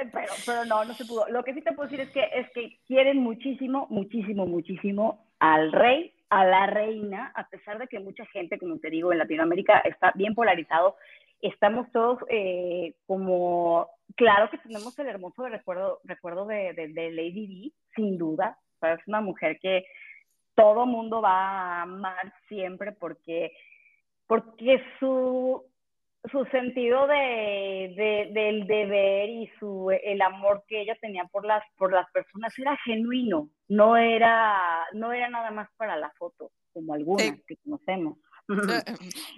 Eh, 0.00 0.10
pero, 0.12 0.32
pero 0.46 0.64
no, 0.64 0.84
no 0.84 0.94
se 0.94 1.04
pudo. 1.04 1.28
Lo 1.28 1.42
que 1.44 1.54
sí 1.54 1.62
te 1.62 1.72
puedo 1.72 1.88
decir 1.88 2.00
es 2.00 2.10
que, 2.10 2.28
es 2.32 2.50
que 2.52 2.78
quieren 2.86 3.18
muchísimo, 3.18 3.86
muchísimo, 3.90 4.46
muchísimo 4.46 5.26
al 5.38 5.72
rey 5.72 6.14
a 6.34 6.44
la 6.44 6.66
reina, 6.66 7.30
a 7.36 7.48
pesar 7.48 7.78
de 7.78 7.86
que 7.86 8.00
mucha 8.00 8.26
gente, 8.26 8.58
como 8.58 8.78
te 8.78 8.90
digo, 8.90 9.12
en 9.12 9.18
Latinoamérica 9.18 9.78
está 9.80 10.10
bien 10.16 10.34
polarizado, 10.34 10.96
estamos 11.40 11.90
todos 11.92 12.18
eh, 12.28 12.94
como, 13.06 13.88
claro 14.16 14.50
que 14.50 14.58
tenemos 14.58 14.98
el 14.98 15.06
hermoso 15.06 15.46
recuerdo, 15.48 16.00
recuerdo 16.02 16.46
de, 16.46 16.72
de, 16.72 17.12
Lady 17.12 17.46
Di, 17.46 17.74
sin 17.94 18.18
duda, 18.18 18.58
es 18.82 19.06
una 19.06 19.20
mujer 19.20 19.60
que 19.60 19.86
todo 20.56 20.86
mundo 20.86 21.22
va 21.22 21.30
a 21.30 21.82
amar 21.82 22.32
siempre 22.48 22.90
porque, 22.90 23.52
porque 24.26 24.82
su, 24.98 25.64
su 26.30 26.44
sentido 26.46 27.06
de, 27.06 28.30
del 28.32 28.66
deber 28.66 29.28
y 29.28 29.50
su, 29.58 29.90
el 29.90 30.22
amor 30.22 30.64
que 30.66 30.80
ella 30.80 30.96
tenía 31.00 31.24
por 31.26 31.44
las, 31.44 31.62
por 31.76 31.92
las 31.92 32.10
personas 32.12 32.58
era 32.58 32.76
genuino, 32.84 33.50
no 33.68 33.96
era, 33.96 34.86
no 34.92 35.12
era 35.12 35.28
nada 35.28 35.50
más 35.50 35.68
para 35.76 35.96
la 35.96 36.10
foto, 36.18 36.50
como 36.72 36.94
algunas 36.94 37.40
que 37.46 37.56
conocemos. 37.58 38.18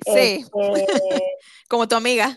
Sí, 0.04 0.44
este, 0.44 1.22
como 1.68 1.86
tu 1.86 1.94
amiga. 1.94 2.36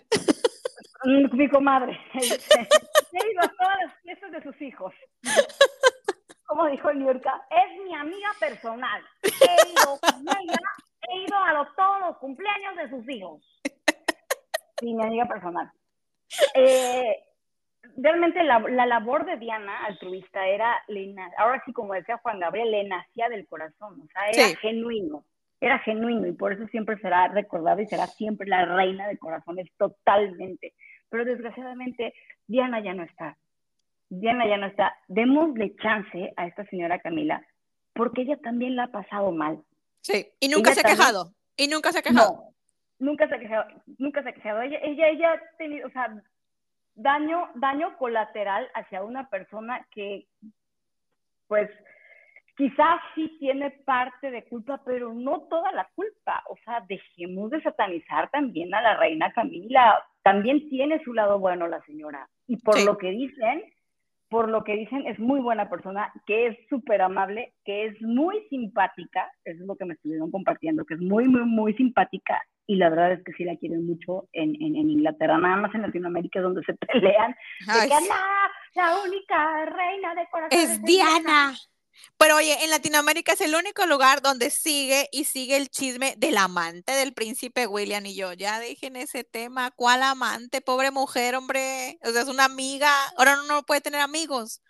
Mm, 1.03 1.35
mi 1.35 1.49
comadre. 1.49 1.99
He 2.13 3.31
ido 3.31 3.41
a 3.41 3.47
todas 3.47 3.77
las 3.83 4.01
fiestas 4.03 4.31
de 4.31 4.43
sus 4.43 4.61
hijos. 4.61 4.93
Como 6.45 6.67
dijo 6.67 6.93
Niurka, 6.93 7.41
es 7.49 7.83
mi 7.83 7.95
amiga 7.95 8.29
personal. 8.39 9.01
He 9.23 9.69
ido 9.71 9.99
con 9.99 10.21
ella, 10.21 10.59
he 11.09 11.23
ido 11.23 11.37
a 11.37 11.53
los, 11.53 11.75
todos 11.75 11.99
los 12.01 12.17
cumpleaños 12.17 12.75
de 12.75 12.89
sus 12.89 13.09
hijos. 13.09 13.41
Sí, 14.79 14.93
mi 14.93 15.03
amiga 15.03 15.25
personal. 15.25 15.71
Eh, 16.53 17.17
realmente 17.97 18.43
la, 18.43 18.59
la, 18.59 18.85
labor 18.85 19.25
de 19.25 19.37
Diana, 19.37 19.85
altruista, 19.85 20.47
era, 20.47 20.81
ahora 21.37 21.61
sí 21.65 21.73
como 21.73 21.93
decía 21.93 22.17
Juan 22.17 22.39
Gabriel, 22.39 22.71
le 22.71 22.83
nacía 22.85 23.29
del 23.29 23.47
corazón, 23.47 24.01
o 24.01 24.07
sea, 24.11 24.29
era 24.29 24.55
genuino. 24.57 25.23
era 25.59 25.79
genuino 25.79 26.27
y 26.27 26.33
por 26.33 26.53
eso 26.53 26.67
siempre 26.67 26.97
será 26.99 27.27
recordado 27.27 27.81
y 27.81 27.87
será 27.87 28.07
siempre 28.07 28.47
la 28.47 28.65
reina 28.65 29.07
de 29.07 29.17
corazones 29.17 29.67
totalmente. 29.77 30.73
Pero 31.09 31.25
desgraciadamente 31.25 32.13
Diana 32.47 32.81
ya 32.81 32.93
no 32.93 33.03
está. 33.03 33.37
Diana 34.09 34.47
ya 34.47 34.57
no 34.57 34.67
está. 34.67 34.95
Démosle 35.07 35.75
chance 35.77 36.33
a 36.37 36.47
esta 36.47 36.65
señora 36.65 36.99
Camila 36.99 37.43
porque 37.99 38.21
ella 38.21 38.37
también 38.37 38.77
la 38.77 38.85
ha 38.85 38.91
pasado 38.91 39.31
mal. 39.31 39.61
Sí, 39.99 40.25
y 40.39 40.47
nunca 40.47 40.73
se 40.73 40.79
ha 40.79 40.83
quejado. 40.83 41.33
Y 41.57 41.67
nunca 41.67 41.91
se 41.91 41.99
ha 41.99 42.01
quejado. 42.01 42.48
Nunca 42.99 43.27
se 43.27 43.35
ha 43.35 43.39
quejado, 43.39 43.65
nunca 43.97 44.21
se 44.23 44.29
ha 44.29 44.33
quejado. 44.33 44.61
Ella, 44.61 44.79
ella, 44.83 45.07
ella 45.07 45.33
ha 45.33 45.57
tenido, 45.57 45.87
o 45.87 45.91
sea, 45.91 46.13
daño, 46.95 47.49
daño 47.55 47.97
colateral 47.97 48.69
hacia 48.75 49.03
una 49.03 49.29
persona 49.29 49.85
que, 49.91 50.27
pues, 51.47 51.69
quizás 52.55 52.99
sí 53.15 53.37
tiene 53.39 53.71
parte 53.71 54.31
de 54.31 54.43
culpa, 54.43 54.81
pero 54.85 55.13
no 55.13 55.41
toda 55.49 55.71
la 55.71 55.87
culpa. 55.95 56.43
O 56.49 56.57
sea, 56.65 56.83
dejemos 56.87 57.49
de 57.51 57.61
satanizar 57.61 58.29
también 58.31 58.73
a 58.73 58.81
la 58.81 58.97
reina 58.97 59.31
Camila. 59.31 60.03
También 60.23 60.69
tiene 60.69 61.01
su 61.03 61.13
lado 61.13 61.39
bueno 61.39 61.67
la 61.67 61.81
señora. 61.85 62.27
Y 62.47 62.57
por 62.57 62.83
lo 62.83 62.97
que 62.97 63.11
dicen, 63.11 63.63
por 64.29 64.49
lo 64.49 64.63
que 64.63 64.75
dicen, 64.75 65.07
es 65.07 65.17
muy 65.19 65.39
buena 65.39 65.69
persona, 65.69 66.11
que 66.27 66.47
es 66.47 66.57
súper 66.69 67.01
amable, 67.01 67.53
que 67.63 67.85
es 67.85 68.01
muy 68.01 68.45
simpática. 68.49 69.31
Eso 69.45 69.61
es 69.61 69.67
lo 69.67 69.75
que 69.75 69.85
me 69.85 69.93
estuvieron 69.93 70.29
compartiendo, 70.29 70.85
que 70.85 70.95
es 70.95 71.01
muy, 71.01 71.27
muy, 71.27 71.45
muy 71.45 71.73
simpática. 71.75 72.39
Y 72.69 72.75
la 72.75 72.91
verdad 72.91 73.13
es 73.13 73.23
que 73.23 73.33
sí 73.33 73.45
la 73.45 73.57
quieren 73.57 73.87
mucho 73.87 74.29
en, 74.31 74.53
en, 74.61 74.75
Inglaterra, 74.75 75.39
nada 75.39 75.55
más 75.55 75.73
en 75.73 75.81
Latinoamérica, 75.81 76.39
donde 76.39 76.61
se 76.65 76.73
pelean. 76.93 77.35
de 77.65 77.89
que, 77.89 77.95
la, 78.75 79.01
única 79.03 79.65
reina 79.65 80.13
de 80.13 80.27
corazón. 80.29 80.59
Es 80.59 80.79
Diana. 80.83 81.55
Pero 82.19 82.35
oye, 82.35 82.63
en 82.63 82.69
Latinoamérica 82.69 83.31
es 83.33 83.41
el 83.41 83.55
único 83.55 83.87
lugar 83.87 84.21
donde 84.21 84.51
sigue 84.51 85.07
y 85.11 85.23
sigue 85.23 85.57
el 85.57 85.69
chisme 85.69 86.13
del 86.17 86.37
amante 86.37 86.91
del 86.91 87.11
príncipe 87.13 87.65
William 87.65 88.05
y 88.05 88.15
yo. 88.15 88.33
Ya 88.33 88.59
dejen 88.59 88.97
ese 88.97 89.23
tema. 89.23 89.71
¿Cuál 89.71 90.03
amante? 90.03 90.61
Pobre 90.61 90.91
mujer, 90.91 91.33
hombre. 91.33 91.97
O 92.03 92.11
sea, 92.11 92.21
es 92.21 92.27
una 92.27 92.45
amiga. 92.45 92.91
Ahora 93.17 93.35
no, 93.35 93.47
no 93.47 93.63
puede 93.63 93.81
tener 93.81 94.01
amigos. 94.01 94.61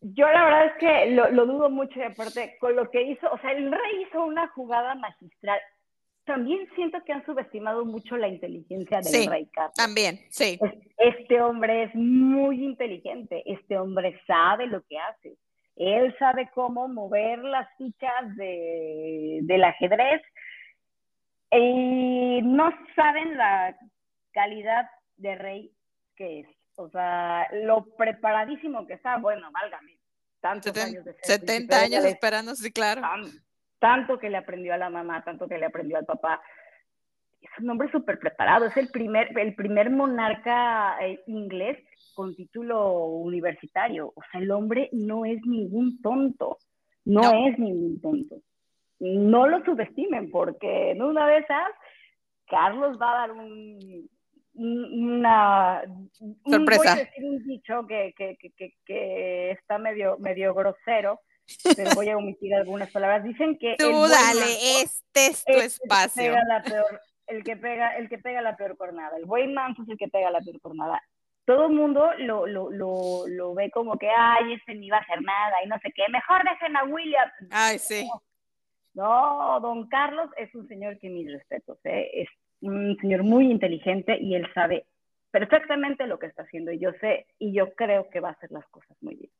Yo 0.00 0.28
la 0.28 0.44
verdad 0.44 0.66
es 0.66 0.72
que 0.78 1.10
lo, 1.10 1.46
dudo 1.46 1.68
mucho 1.68 1.98
y 1.98 2.02
aparte 2.02 2.56
con 2.60 2.76
lo 2.76 2.88
que 2.92 3.02
hizo, 3.02 3.28
o 3.32 3.38
sea, 3.38 3.50
el 3.50 3.72
rey 3.72 4.06
hizo 4.06 4.24
una 4.24 4.46
jugada 4.48 4.94
magistral. 4.94 5.58
También 6.24 6.66
siento 6.74 6.98
que 7.04 7.12
han 7.12 7.24
subestimado 7.26 7.84
mucho 7.84 8.16
la 8.16 8.28
inteligencia 8.28 9.00
del 9.00 9.26
rey 9.30 9.46
Carlos. 9.46 9.74
También, 9.74 10.20
sí. 10.30 10.58
Este 10.96 11.40
hombre 11.40 11.84
es 11.84 11.94
muy 11.94 12.64
inteligente, 12.64 13.42
este 13.46 13.78
hombre 13.78 14.18
sabe 14.26 14.66
lo 14.66 14.82
que 14.82 14.98
hace 14.98 15.36
él 15.76 16.14
sabe 16.18 16.50
cómo 16.54 16.88
mover 16.88 17.38
las 17.40 17.68
fichas 17.76 18.36
de, 18.36 19.40
del 19.42 19.64
ajedrez 19.64 20.22
y 21.50 22.40
no 22.42 22.70
saben 22.94 23.36
la 23.36 23.76
calidad 24.32 24.88
de 25.16 25.34
rey 25.36 25.72
que 26.16 26.40
es. 26.40 26.46
O 26.76 26.88
sea, 26.90 27.46
lo 27.52 27.86
preparadísimo 27.96 28.86
que 28.86 28.94
está, 28.94 29.18
bueno, 29.18 29.50
válgame. 29.52 29.96
Tantos 30.40 30.76
años 30.76 31.04
de 31.04 31.14
70 31.22 31.80
años 31.80 32.04
esperando, 32.04 32.54
sí, 32.54 32.70
claro. 32.72 33.02
Tanto, 33.84 34.18
que 34.18 34.30
le 34.30 34.38
aprendió 34.38 34.72
a 34.72 34.78
la 34.78 34.88
mamá, 34.88 35.22
tanto 35.24 35.46
que 35.46 35.58
le 35.58 35.66
aprendió 35.66 35.98
al 35.98 36.06
papá. 36.06 36.40
Es 37.42 37.50
un 37.58 37.68
hombre 37.68 37.90
súper 37.90 38.18
preparado, 38.18 38.64
es 38.64 38.74
el 38.78 38.88
primer, 38.88 39.38
el 39.38 39.54
primer 39.54 39.90
monarca 39.90 40.96
eh, 41.02 41.22
inglés 41.26 41.76
con 42.14 42.34
título 42.34 43.04
universitario. 43.08 44.06
O 44.16 44.22
sea, 44.32 44.40
el 44.40 44.50
hombre 44.52 44.88
no 44.92 45.26
es 45.26 45.38
ningún 45.44 46.00
tonto, 46.00 46.56
no, 47.04 47.46
es 47.46 47.58
ningún 47.58 48.00
tonto. 48.00 48.36
No 49.00 49.46
lo 49.46 49.62
subestimen 49.66 50.30
porque 50.30 50.92
en 50.92 51.02
una 51.02 51.26
de 51.26 51.40
esas, 51.40 51.68
Carlos 52.46 52.98
va 52.98 53.10
a 53.10 53.18
dar 53.18 53.32
un, 53.32 54.08
una 54.54 55.82
sorpresa. 56.46 56.96
decir 56.96 57.22
un 57.22 57.44
dicho 57.44 57.86
que, 57.86 58.14
que, 58.16 58.38
que, 58.38 58.72
que, 58.86 59.50
está 59.50 59.76
medio, 59.76 60.16
medio 60.20 60.54
grosero, 60.54 61.20
pero 61.76 61.90
voy 61.94 62.08
a 62.08 62.16
omitir 62.16 62.54
algunas 62.54 62.90
palabras. 62.90 63.24
Dicen 63.24 63.58
que. 63.58 63.76
Tú 63.78 63.90
dale, 64.08 64.82
este 64.82 65.26
es 65.26 65.44
tu 65.44 65.52
espacio. 65.52 66.34
El 67.26 67.42
que, 67.42 67.56
pega 67.56 67.96
el 67.96 68.10
que 68.10 68.18
pega 68.18 68.42
la 68.42 68.54
peor 68.56 68.76
cornada. 68.76 69.16
El 69.16 69.24
buen 69.24 69.54
manso 69.54 69.82
es 69.82 69.88
el 69.88 69.96
que 69.96 70.08
pega 70.08 70.30
la 70.30 70.40
peor 70.40 70.60
cornada 70.60 71.02
todo 71.44 71.66
el 71.66 71.72
mundo 71.72 72.10
lo, 72.18 72.46
lo, 72.46 72.70
lo, 72.70 73.24
lo, 73.26 73.54
ve 73.54 73.70
como 73.70 73.98
que, 73.98 74.08
ay, 74.08 74.54
este 74.54 74.74
ni 74.74 74.88
va 74.88 74.98
a 74.98 75.00
hacer 75.00 75.22
nada 75.22 75.56
y 75.64 75.68
no 75.68 75.78
sé 75.80 75.92
qué, 75.94 76.04
mejor 76.10 76.42
dejen 76.42 76.76
a 76.76 76.84
William. 76.84 77.30
Ay, 77.50 77.78
sí. 77.78 78.08
No, 78.94 79.60
don 79.60 79.88
Carlos 79.88 80.30
es 80.36 80.54
un 80.54 80.66
señor 80.68 80.98
que 80.98 81.10
mis 81.10 81.30
respetos, 81.30 81.78
¿eh? 81.84 82.10
es 82.14 82.28
un 82.60 82.96
señor 83.00 83.24
muy 83.24 83.50
inteligente 83.50 84.16
y 84.18 84.34
él 84.36 84.46
sabe 84.54 84.86
perfectamente 85.30 86.06
lo 86.06 86.18
que 86.18 86.26
está 86.26 86.44
haciendo 86.44 86.70
y 86.70 86.78
yo 86.78 86.92
sé 87.00 87.26
y 87.38 87.52
yo 87.52 87.74
creo 87.74 88.08
que 88.08 88.20
va 88.20 88.28
a 88.28 88.32
hacer 88.32 88.52
las 88.52 88.66
cosas 88.68 88.96
muy 89.00 89.16
bien. 89.16 89.30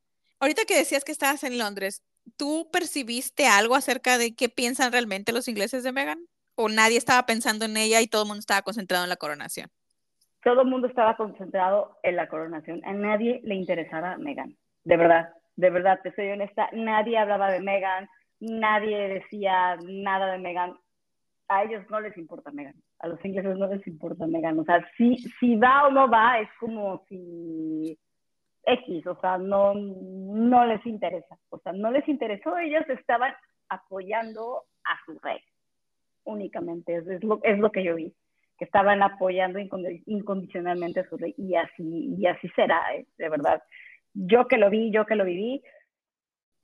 Ahorita 0.40 0.62
que 0.66 0.76
decías 0.76 1.04
que 1.04 1.12
estabas 1.12 1.44
en 1.44 1.58
Londres, 1.58 2.02
¿tú 2.36 2.68
percibiste 2.72 3.46
algo 3.46 3.74
acerca 3.74 4.18
de 4.18 4.34
qué 4.34 4.48
piensan 4.48 4.92
realmente 4.92 5.32
los 5.32 5.48
ingleses 5.48 5.82
de 5.84 5.92
Meghan? 5.92 6.26
¿O 6.54 6.68
nadie 6.68 6.98
estaba 6.98 7.26
pensando 7.26 7.64
en 7.64 7.76
ella 7.76 8.00
y 8.00 8.06
todo 8.06 8.22
el 8.22 8.28
mundo 8.28 8.40
estaba 8.40 8.62
concentrado 8.62 9.04
en 9.04 9.10
la 9.10 9.16
coronación? 9.16 9.70
todo 10.44 10.60
el 10.60 10.68
mundo 10.68 10.86
estaba 10.86 11.16
concentrado 11.16 11.96
en 12.02 12.16
la 12.16 12.28
coronación. 12.28 12.82
A 12.84 12.92
nadie 12.92 13.40
le 13.44 13.54
interesaba 13.54 14.16
Meghan. 14.18 14.54
De 14.84 14.96
verdad, 14.96 15.30
de 15.56 15.70
verdad, 15.70 16.00
te 16.02 16.14
soy 16.14 16.28
honesta. 16.28 16.68
Nadie 16.72 17.18
hablaba 17.18 17.50
de 17.50 17.60
Meghan, 17.60 18.08
nadie 18.38 19.08
decía 19.08 19.76
nada 19.82 20.32
de 20.32 20.38
Meghan. 20.38 20.74
A 21.48 21.64
ellos 21.64 21.82
no 21.90 22.00
les 22.00 22.16
importa 22.18 22.50
Meghan. 22.52 22.74
A 23.00 23.08
los 23.08 23.24
ingleses 23.24 23.56
no 23.56 23.66
les 23.66 23.86
importa 23.86 24.26
Meghan. 24.26 24.58
O 24.58 24.64
sea, 24.64 24.86
si, 24.96 25.16
si 25.40 25.56
va 25.56 25.86
o 25.86 25.90
no 25.90 26.08
va, 26.08 26.38
es 26.38 26.48
como 26.60 27.02
si 27.08 27.98
X, 28.66 29.06
o 29.06 29.18
sea, 29.20 29.38
no, 29.38 29.74
no 29.74 30.66
les 30.66 30.84
interesa. 30.86 31.36
O 31.50 31.58
sea, 31.58 31.72
no 31.72 31.90
les 31.90 32.06
interesó. 32.08 32.56
Ellos 32.58 32.84
estaban 32.88 33.34
apoyando 33.68 34.62
a 34.84 34.98
su 35.04 35.18
rey. 35.20 35.40
Únicamente, 36.24 36.96
es, 36.96 37.22
lo, 37.22 37.40
es 37.42 37.58
lo 37.58 37.70
que 37.70 37.84
yo 37.84 37.94
vi 37.94 38.14
que 38.58 38.64
estaban 38.64 39.02
apoyando 39.02 39.58
incondicionalmente 40.06 41.00
a 41.00 41.08
su 41.08 41.16
rey 41.16 41.34
y 41.36 41.56
así, 41.56 42.14
y 42.16 42.26
así 42.26 42.48
será, 42.50 42.80
¿eh? 42.94 43.06
de 43.18 43.28
verdad. 43.28 43.62
Yo 44.12 44.46
que 44.46 44.58
lo 44.58 44.70
vi, 44.70 44.92
yo 44.92 45.06
que 45.06 45.16
lo 45.16 45.24
viví, 45.24 45.62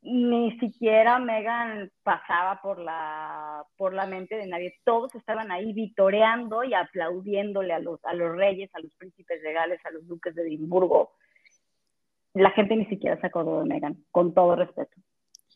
ni 0.03 0.57
siquiera 0.59 1.19
Megan 1.19 1.91
pasaba 2.03 2.61
por 2.63 2.79
la, 2.79 3.65
por 3.77 3.93
la 3.93 4.07
mente 4.07 4.37
de 4.37 4.47
nadie. 4.47 4.79
Todos 4.85 5.15
estaban 5.15 5.51
ahí 5.51 5.73
vitoreando 5.73 6.65
y 6.65 6.75
aplaudiéndole 6.75 7.75
a 7.75 7.81
los, 7.81 8.03
a 8.05 8.15
los 8.15 8.35
reyes, 8.37 8.71
a 8.75 8.81
los 8.81 8.95
príncipes 8.95 9.43
regales, 9.43 9.85
a 9.85 9.91
los 9.91 10.07
duques 10.07 10.35
de 10.35 10.43
Edimburgo. 10.43 11.13
La 12.35 12.51
gente 12.53 12.77
ni 12.77 12.87
siquiera 12.87 13.21
se 13.21 13.27
acordó 13.27 13.61
de 13.61 13.67
Megan, 13.67 14.05
con 14.11 14.35
todo 14.35 14.57
respeto. 14.57 14.97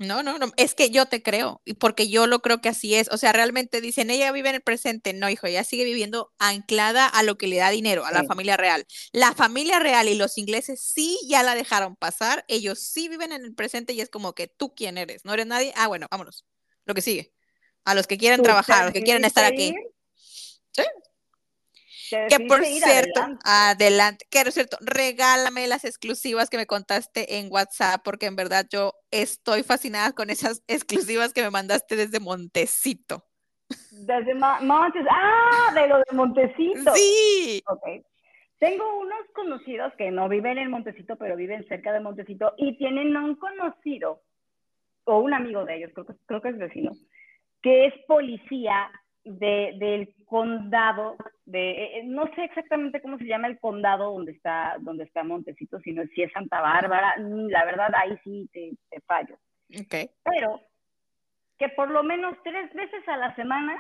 No, 0.00 0.24
no, 0.24 0.38
no, 0.38 0.52
es 0.56 0.74
que 0.74 0.90
yo 0.90 1.06
te 1.06 1.22
creo, 1.22 1.62
y 1.64 1.74
porque 1.74 2.08
yo 2.08 2.26
lo 2.26 2.40
creo 2.40 2.60
que 2.60 2.68
así 2.68 2.96
es. 2.96 3.08
O 3.12 3.16
sea, 3.16 3.32
realmente 3.32 3.80
dicen, 3.80 4.10
ella 4.10 4.32
vive 4.32 4.48
en 4.48 4.56
el 4.56 4.60
presente. 4.60 5.12
No, 5.12 5.30
hijo, 5.30 5.46
ella 5.46 5.62
sigue 5.62 5.84
viviendo 5.84 6.32
anclada 6.40 7.06
a 7.06 7.22
lo 7.22 7.38
que 7.38 7.46
le 7.46 7.58
da 7.58 7.70
dinero, 7.70 8.04
a 8.04 8.10
la 8.10 8.24
familia 8.24 8.56
real. 8.56 8.84
La 9.12 9.34
familia 9.34 9.78
real 9.78 10.08
y 10.08 10.16
los 10.16 10.36
ingleses 10.36 10.80
sí 10.82 11.16
ya 11.28 11.44
la 11.44 11.54
dejaron 11.54 11.94
pasar. 11.94 12.44
Ellos 12.48 12.80
sí 12.80 13.08
viven 13.08 13.30
en 13.30 13.44
el 13.44 13.54
presente 13.54 13.92
y 13.92 14.00
es 14.00 14.10
como 14.10 14.32
que 14.32 14.48
tú 14.48 14.74
quién 14.74 14.98
eres, 14.98 15.24
no 15.24 15.32
eres 15.32 15.46
nadie. 15.46 15.72
Ah, 15.76 15.86
bueno, 15.86 16.08
vámonos. 16.10 16.44
Lo 16.86 16.94
que 16.94 17.00
sigue. 17.00 17.32
A 17.84 17.94
los 17.94 18.08
que 18.08 18.18
quieren 18.18 18.42
trabajar, 18.42 18.82
a 18.82 18.84
los 18.86 18.94
que 18.94 19.02
quieren 19.02 19.24
estar 19.24 19.44
aquí. 19.44 19.74
Sí, 20.72 20.82
que 22.28 22.46
por 22.46 22.64
cierto, 22.64 23.20
adelante. 23.44 24.26
que 24.30 24.42
por 24.42 24.52
cierto, 24.52 24.76
regálame 24.80 25.66
las 25.66 25.84
exclusivas 25.84 26.50
que 26.50 26.56
me 26.56 26.66
contaste 26.66 27.38
en 27.38 27.50
WhatsApp, 27.50 28.00
porque 28.04 28.26
en 28.26 28.36
verdad 28.36 28.66
yo 28.70 28.94
estoy 29.10 29.62
fascinada 29.62 30.12
con 30.12 30.30
esas 30.30 30.62
exclusivas 30.68 31.32
que 31.32 31.42
me 31.42 31.50
mandaste 31.50 31.96
desde 31.96 32.20
Montecito. 32.20 33.24
Desde 33.90 34.34
Montes, 34.34 35.06
ah, 35.10 35.72
de 35.74 35.88
lo 35.88 35.98
de 35.98 36.12
Montecito. 36.12 36.94
Sí. 36.94 37.62
Ok. 37.66 38.04
Tengo 38.58 38.98
unos 38.98 39.20
conocidos 39.34 39.92
que 39.98 40.10
no 40.10 40.28
viven 40.28 40.58
en 40.58 40.70
Montecito, 40.70 41.16
pero 41.16 41.36
viven 41.36 41.66
cerca 41.68 41.92
de 41.92 42.00
Montecito 42.00 42.54
y 42.56 42.76
tienen 42.78 43.16
un 43.16 43.36
conocido, 43.36 44.22
o 45.04 45.18
un 45.18 45.34
amigo 45.34 45.64
de 45.64 45.76
ellos, 45.76 45.90
creo 45.92 46.06
que, 46.06 46.14
creo 46.26 46.40
que 46.40 46.48
es 46.50 46.58
vecino, 46.58 46.92
que 47.62 47.86
es 47.86 47.94
policía 48.06 48.90
de, 49.24 49.74
del 49.78 50.14
condado 50.26 51.16
de, 51.46 51.70
eh, 51.70 51.98
eh, 51.98 52.02
no 52.04 52.24
sé 52.34 52.44
exactamente 52.44 53.00
cómo 53.02 53.18
se 53.18 53.26
llama 53.26 53.48
el 53.48 53.58
condado 53.58 54.12
donde 54.12 54.32
está, 54.32 54.76
donde 54.80 55.04
está 55.04 55.22
Montecito, 55.24 55.78
sino 55.80 56.04
si 56.14 56.22
es 56.22 56.32
Santa 56.32 56.60
Bárbara, 56.60 57.14
mm, 57.18 57.48
la 57.48 57.64
verdad 57.64 57.94
ahí 57.94 58.16
sí 58.24 58.48
te, 58.52 58.72
te 58.90 59.00
fallo. 59.02 59.36
Okay. 59.68 60.10
Pero 60.22 60.60
que 61.58 61.68
por 61.70 61.90
lo 61.90 62.02
menos 62.02 62.36
tres 62.42 62.72
veces 62.72 63.06
a 63.08 63.16
la 63.16 63.34
semana, 63.34 63.76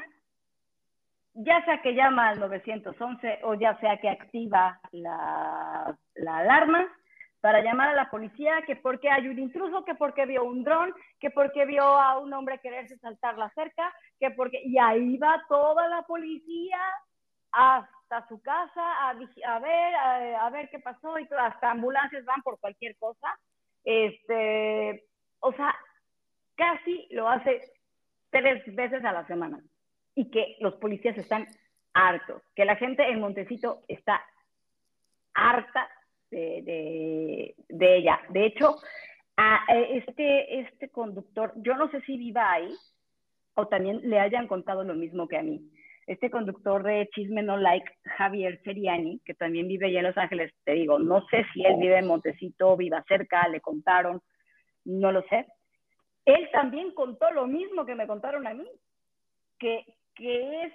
ya 1.34 1.64
sea 1.64 1.80
que 1.82 1.94
llama 1.94 2.28
al 2.28 2.40
911 2.40 3.40
o 3.42 3.54
ya 3.54 3.78
sea 3.80 3.96
que 3.98 4.08
activa 4.08 4.78
la, 4.92 5.96
la 6.14 6.38
alarma, 6.38 6.86
para 7.44 7.60
llamar 7.60 7.90
a 7.90 7.94
la 7.94 8.08
policía, 8.08 8.62
que 8.66 8.74
porque 8.74 9.10
hay 9.10 9.28
un 9.28 9.38
intruso, 9.38 9.84
que 9.84 9.94
porque 9.94 10.24
vio 10.24 10.44
un 10.44 10.64
dron, 10.64 10.94
que 11.20 11.28
porque 11.28 11.66
vio 11.66 11.84
a 11.84 12.18
un 12.18 12.32
hombre 12.32 12.58
quererse 12.58 12.96
saltar 12.96 13.36
la 13.36 13.50
cerca, 13.50 13.94
que 14.18 14.30
porque... 14.30 14.62
Y 14.64 14.78
ahí 14.78 15.18
va 15.18 15.44
toda 15.46 15.86
la 15.88 16.00
policía 16.04 16.80
hasta 17.52 18.26
su 18.28 18.40
casa 18.40 18.80
a, 18.80 19.10
a 19.10 19.58
ver, 19.58 19.94
a, 20.40 20.48
ver 20.48 20.70
qué 20.70 20.78
pasó 20.78 21.18
y 21.18 21.28
hasta 21.38 21.70
ambulancias 21.70 22.24
van 22.24 22.40
por 22.40 22.58
cualquier 22.60 22.96
cosa. 22.96 23.38
Este, 23.84 25.04
o 25.40 25.52
sea, 25.52 25.76
casi 26.54 27.08
lo 27.10 27.28
hace 27.28 27.60
tres 28.30 28.74
veces 28.74 29.04
a 29.04 29.12
la 29.12 29.26
semana 29.26 29.60
y 30.14 30.30
que 30.30 30.56
los 30.60 30.76
policías 30.76 31.18
están 31.18 31.46
hartos, 31.92 32.42
que 32.56 32.64
la 32.64 32.76
gente 32.76 33.06
en 33.06 33.20
Montecito 33.20 33.82
está 33.86 34.24
harta 35.34 35.90
de, 36.36 37.96
ella. 37.96 38.20
De 38.30 38.46
hecho, 38.46 38.76
a 39.36 39.60
este, 39.70 40.60
este 40.60 40.88
conductor, 40.90 41.52
yo 41.56 41.74
no 41.76 41.90
sé 41.90 42.00
si 42.02 42.16
viva 42.16 42.52
ahí 42.52 42.70
o 43.54 43.66
también 43.68 44.00
le 44.08 44.18
hayan 44.20 44.46
contado 44.46 44.84
lo 44.84 44.94
mismo 44.94 45.28
que 45.28 45.38
a 45.38 45.42
mí. 45.42 45.60
Este 46.06 46.30
conductor 46.30 46.82
de 46.82 47.08
Chisme 47.14 47.42
No 47.42 47.56
Like, 47.56 47.90
Javier 48.18 48.60
Seriani, 48.62 49.20
que 49.24 49.34
también 49.34 49.68
vive 49.68 49.86
allá 49.86 50.00
en 50.00 50.06
Los 50.06 50.18
Ángeles, 50.18 50.52
te 50.64 50.72
digo, 50.72 50.98
no 50.98 51.26
sé 51.28 51.46
si 51.54 51.64
él 51.64 51.76
vive 51.78 51.98
en 51.98 52.06
Montecito, 52.06 52.76
viva 52.76 53.02
cerca, 53.08 53.48
le 53.48 53.60
contaron, 53.60 54.20
no 54.84 55.12
lo 55.12 55.22
sé. 55.28 55.46
Él 56.26 56.48
también 56.52 56.92
contó 56.92 57.30
lo 57.30 57.46
mismo 57.46 57.86
que 57.86 57.94
me 57.94 58.06
contaron 58.06 58.46
a 58.46 58.54
mí, 58.54 58.68
que, 59.58 59.84
que 60.14 60.64
es 60.64 60.72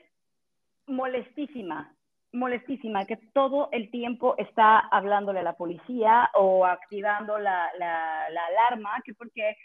molestísima 0.88 1.93
molestísima, 2.32 3.06
que 3.06 3.18
todo 3.34 3.70
el 3.72 3.90
tiempo 3.90 4.36
está 4.38 4.80
hablándole 4.80 5.40
a 5.40 5.44
la 5.44 5.58
policía 5.58 6.30
o 6.34 6.66
activando 6.66 7.38
la, 7.40 7.70
la, 7.78 8.26
alarma, 8.26 9.02
que 9.04 9.14
porque 9.14 9.58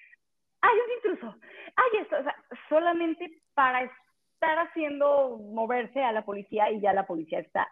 hay 0.61 0.73
un 0.73 1.13
intruso, 1.13 1.37
hay 1.77 2.01
esto, 2.01 2.17
o 2.19 2.23
sea, 2.23 2.37
solamente 2.69 3.43
para 3.55 3.83
estar 3.83 4.59
haciendo 4.59 5.39
moverse 5.39 6.03
a 6.03 6.13
la 6.13 6.25
policía 6.25 6.71
y 6.71 6.81
ya 6.81 6.93
la 6.93 7.07
policía 7.07 7.41
está 7.41 7.69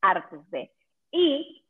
hartos 0.00 0.48
de. 0.50 0.70
Y 1.12 1.64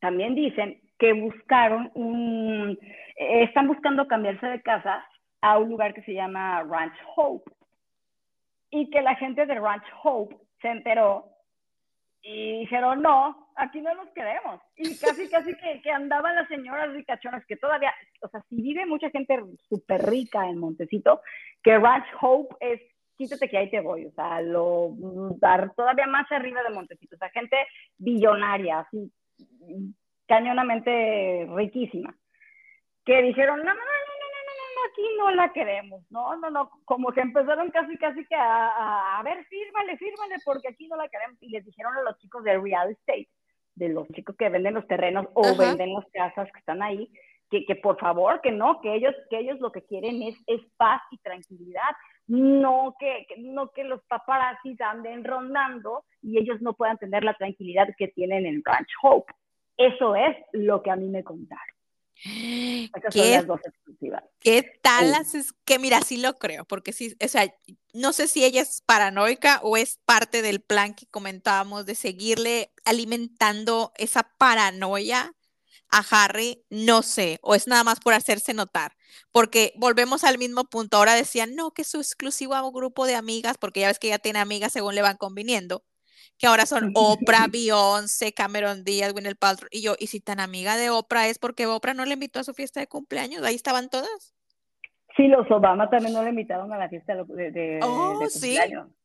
también 0.00 0.34
dicen 0.34 0.80
que 0.98 1.12
buscaron 1.12 1.90
un, 1.94 2.78
están 3.16 3.68
buscando 3.68 4.08
cambiarse 4.08 4.46
de 4.46 4.62
casa 4.62 5.06
a 5.40 5.58
un 5.58 5.68
lugar 5.68 5.94
que 5.94 6.02
se 6.02 6.14
llama 6.14 6.62
Ranch 6.64 6.96
Hope 7.16 7.50
y 8.70 8.90
que 8.90 9.02
la 9.02 9.14
gente 9.16 9.46
de 9.46 9.54
Ranch 9.54 9.84
Hope 10.02 10.36
se 10.60 10.68
enteró 10.68 11.37
y 12.22 12.60
dijeron, 12.60 13.00
no, 13.02 13.48
aquí 13.56 13.80
no 13.80 13.94
nos 13.94 14.08
queremos. 14.10 14.60
Y 14.76 14.98
casi, 14.98 15.28
casi 15.28 15.54
que, 15.54 15.80
que 15.82 15.90
andaban 15.90 16.34
las 16.34 16.48
señoras 16.48 16.92
ricachonas, 16.92 17.44
que 17.46 17.56
todavía, 17.56 17.92
o 18.22 18.28
sea, 18.28 18.40
si 18.48 18.56
vive 18.56 18.86
mucha 18.86 19.10
gente 19.10 19.38
súper 19.68 20.02
rica 20.02 20.48
en 20.48 20.58
Montecito, 20.58 21.20
que 21.62 21.78
Ranch 21.78 22.06
Hope 22.20 22.54
es, 22.60 22.80
quítate 23.16 23.48
que 23.48 23.58
ahí 23.58 23.70
te 23.70 23.80
voy, 23.80 24.06
o 24.06 24.12
sea, 24.12 24.40
lo, 24.40 24.92
dar 25.38 25.72
todavía 25.74 26.06
más 26.06 26.30
arriba 26.30 26.62
de 26.62 26.74
Montecito, 26.74 27.16
o 27.16 27.18
sea, 27.18 27.30
gente 27.30 27.56
billonaria, 27.96 28.80
así, 28.80 29.12
cañonamente 30.26 31.48
riquísima, 31.54 32.14
que 33.04 33.22
dijeron, 33.22 33.58
no, 33.58 33.74
no, 33.74 33.80
aquí 34.90 35.02
no 35.18 35.30
la 35.32 35.52
queremos, 35.52 36.02
no, 36.10 36.36
no, 36.36 36.50
no, 36.50 36.70
como 36.84 37.12
que 37.12 37.20
empezaron 37.20 37.70
casi, 37.70 37.96
casi 37.98 38.24
que 38.26 38.34
a, 38.34 39.18
a, 39.18 39.22
ver, 39.22 39.44
fírmale, 39.44 39.96
fírmale, 39.96 40.36
porque 40.44 40.68
aquí 40.68 40.88
no 40.88 40.96
la 40.96 41.08
queremos, 41.08 41.36
y 41.40 41.48
les 41.50 41.64
dijeron 41.64 41.94
a 41.96 42.02
los 42.02 42.18
chicos 42.18 42.44
de 42.44 42.58
real 42.58 42.90
estate, 42.90 43.28
de 43.74 43.88
los 43.88 44.08
chicos 44.08 44.36
que 44.36 44.48
venden 44.48 44.74
los 44.74 44.86
terrenos 44.86 45.26
o 45.34 45.56
venden 45.56 45.94
las 45.94 46.04
casas 46.12 46.50
que 46.52 46.58
están 46.58 46.82
ahí, 46.82 47.10
que, 47.50 47.64
que, 47.64 47.76
por 47.76 47.98
favor, 47.98 48.40
que 48.42 48.50
no, 48.50 48.80
que 48.80 48.94
ellos, 48.94 49.14
que 49.30 49.38
ellos 49.38 49.58
lo 49.60 49.72
que 49.72 49.82
quieren 49.82 50.22
es, 50.22 50.36
es 50.46 50.60
paz 50.76 51.00
y 51.10 51.18
tranquilidad, 51.18 51.96
no 52.26 52.94
que, 52.98 53.26
no 53.38 53.70
que 53.70 53.84
los 53.84 54.02
paparazzis 54.04 54.80
anden 54.80 55.24
rondando 55.24 56.04
y 56.22 56.38
ellos 56.38 56.60
no 56.60 56.74
puedan 56.74 56.98
tener 56.98 57.24
la 57.24 57.34
tranquilidad 57.34 57.88
que 57.96 58.08
tienen 58.08 58.44
en 58.44 58.62
Ranch 58.64 58.90
Hope. 59.02 59.32
Eso 59.78 60.14
es 60.14 60.36
lo 60.52 60.82
que 60.82 60.90
a 60.90 60.96
mí 60.96 61.08
me 61.08 61.24
contaron. 61.24 61.77
¿Qué, 62.22 62.90
¿Qué 64.40 64.62
tal 64.82 65.14
haces? 65.14 65.52
Que 65.64 65.78
mira, 65.78 66.00
sí 66.02 66.16
lo 66.16 66.38
creo, 66.38 66.64
porque 66.64 66.92
sí, 66.92 67.16
o 67.24 67.28
sea, 67.28 67.52
no 67.92 68.12
sé 68.12 68.26
si 68.28 68.44
ella 68.44 68.62
es 68.62 68.82
paranoica 68.84 69.60
o 69.62 69.76
es 69.76 70.00
parte 70.04 70.42
del 70.42 70.60
plan 70.60 70.94
que 70.94 71.06
comentábamos 71.06 71.86
de 71.86 71.94
seguirle 71.94 72.72
alimentando 72.84 73.92
esa 73.96 74.24
paranoia 74.38 75.32
a 75.90 76.04
Harry, 76.10 76.64
no 76.70 77.02
sé, 77.02 77.38
o 77.42 77.54
es 77.54 77.66
nada 77.66 77.84
más 77.84 78.00
por 78.00 78.14
hacerse 78.14 78.52
notar, 78.52 78.96
porque 79.32 79.72
volvemos 79.76 80.24
al 80.24 80.38
mismo 80.38 80.64
punto, 80.64 80.98
ahora 80.98 81.14
decían, 81.14 81.54
no, 81.54 81.70
que 81.70 81.82
es 81.82 81.88
su 81.88 81.98
exclusivo 81.98 82.70
grupo 82.72 83.06
de 83.06 83.14
amigas, 83.14 83.56
porque 83.58 83.80
ya 83.80 83.88
ves 83.88 83.98
que 83.98 84.08
ella 84.08 84.18
tiene 84.18 84.38
amigas 84.38 84.72
según 84.72 84.94
le 84.94 85.02
van 85.02 85.16
conviniendo, 85.16 85.84
que 86.38 86.46
ahora 86.46 86.66
son 86.66 86.92
Oprah, 86.94 87.48
Beyoncé, 87.50 88.32
Cameron 88.32 88.84
Díaz, 88.84 89.12
Winnie 89.14 89.34
Paltrow, 89.34 89.68
y 89.70 89.82
yo, 89.82 89.96
y 89.98 90.06
si 90.06 90.20
tan 90.20 90.40
amiga 90.40 90.76
de 90.76 90.90
Oprah 90.90 91.28
es 91.28 91.38
porque 91.38 91.66
Oprah 91.66 91.94
no 91.94 92.04
le 92.04 92.14
invitó 92.14 92.40
a 92.40 92.44
su 92.44 92.54
fiesta 92.54 92.80
de 92.80 92.86
cumpleaños, 92.86 93.42
ahí 93.42 93.54
estaban 93.54 93.88
todas. 93.88 94.34
Sí, 95.18 95.26
los 95.26 95.50
Obama 95.50 95.90
también 95.90 96.12
no 96.14 96.22
le 96.22 96.30
invitaron 96.30 96.72
a 96.72 96.78
la 96.78 96.88
fiesta 96.88 97.16
de, 97.16 97.50
de, 97.50 97.80
oh, 97.82 98.24
sí, 98.28 98.56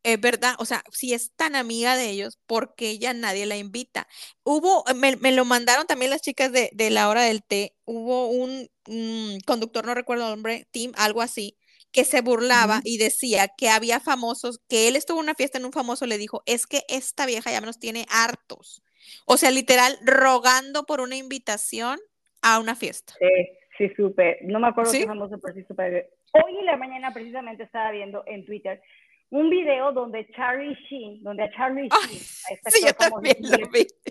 es 0.03 0.21
verdad, 0.21 0.53
o 0.59 0.65
sea, 0.65 0.83
si 0.91 1.11
es 1.11 1.33
tan 1.35 1.55
amiga 1.55 1.97
de 1.97 2.11
ellos, 2.11 2.37
¿por 2.45 2.75
qué 2.75 2.99
ya 2.99 3.15
nadie 3.15 3.47
la 3.47 3.57
invita? 3.57 4.07
Hubo, 4.43 4.83
me, 4.95 5.15
me 5.15 5.31
lo 5.31 5.43
mandaron 5.43 5.87
también 5.87 6.11
las 6.11 6.21
chicas 6.21 6.51
de, 6.51 6.69
de, 6.71 6.91
la 6.91 7.09
hora 7.09 7.23
del 7.23 7.43
té, 7.43 7.73
hubo 7.85 8.27
un, 8.27 8.69
un 8.87 9.39
conductor, 9.47 9.87
no 9.87 9.95
recuerdo 9.95 10.25
el 10.25 10.33
nombre, 10.33 10.67
Tim, 10.69 10.91
algo 10.97 11.23
así, 11.23 11.57
que 11.93 12.03
se 12.03 12.21
burlaba 12.21 12.81
y 12.83 12.97
decía 12.97 13.47
que 13.47 13.69
había 13.69 13.99
famosos, 13.99 14.59
que 14.67 14.87
él 14.87 14.95
estuvo 14.95 15.19
en 15.19 15.25
una 15.25 15.35
fiesta 15.35 15.59
en 15.59 15.65
un 15.65 15.71
famoso, 15.71 16.05
le 16.05 16.17
dijo, 16.17 16.41
es 16.45 16.65
que 16.67 16.81
esta 16.89 17.25
vieja 17.25 17.51
ya 17.51 17.61
nos 17.61 17.79
tiene 17.79 18.05
hartos. 18.09 18.83
O 19.25 19.37
sea, 19.37 19.51
literal, 19.51 19.97
rogando 20.03 20.85
por 20.85 20.99
una 21.01 21.15
invitación 21.15 21.99
a 22.41 22.59
una 22.59 22.75
fiesta. 22.75 23.13
Sí, 23.19 23.49
sí, 23.77 23.93
supe. 23.95 24.39
No 24.41 24.59
me 24.59 24.67
acuerdo 24.67 24.91
qué 24.91 25.05
famoso, 25.05 25.39
pero 25.39 25.53
sí 25.53 25.63
supe. 25.67 26.09
Hoy 26.31 26.57
en 26.59 26.65
la 26.65 26.77
mañana 26.77 27.13
precisamente 27.13 27.63
estaba 27.63 27.91
viendo 27.91 28.23
en 28.25 28.43
Twitter 28.45 28.81
un 29.29 29.49
video 29.49 29.91
donde 29.91 30.27
Charlie 30.35 30.77
Sheen, 30.87 31.23
donde 31.23 31.43
a 31.43 31.51
Charlie 31.51 31.89
Sheen, 31.89 32.21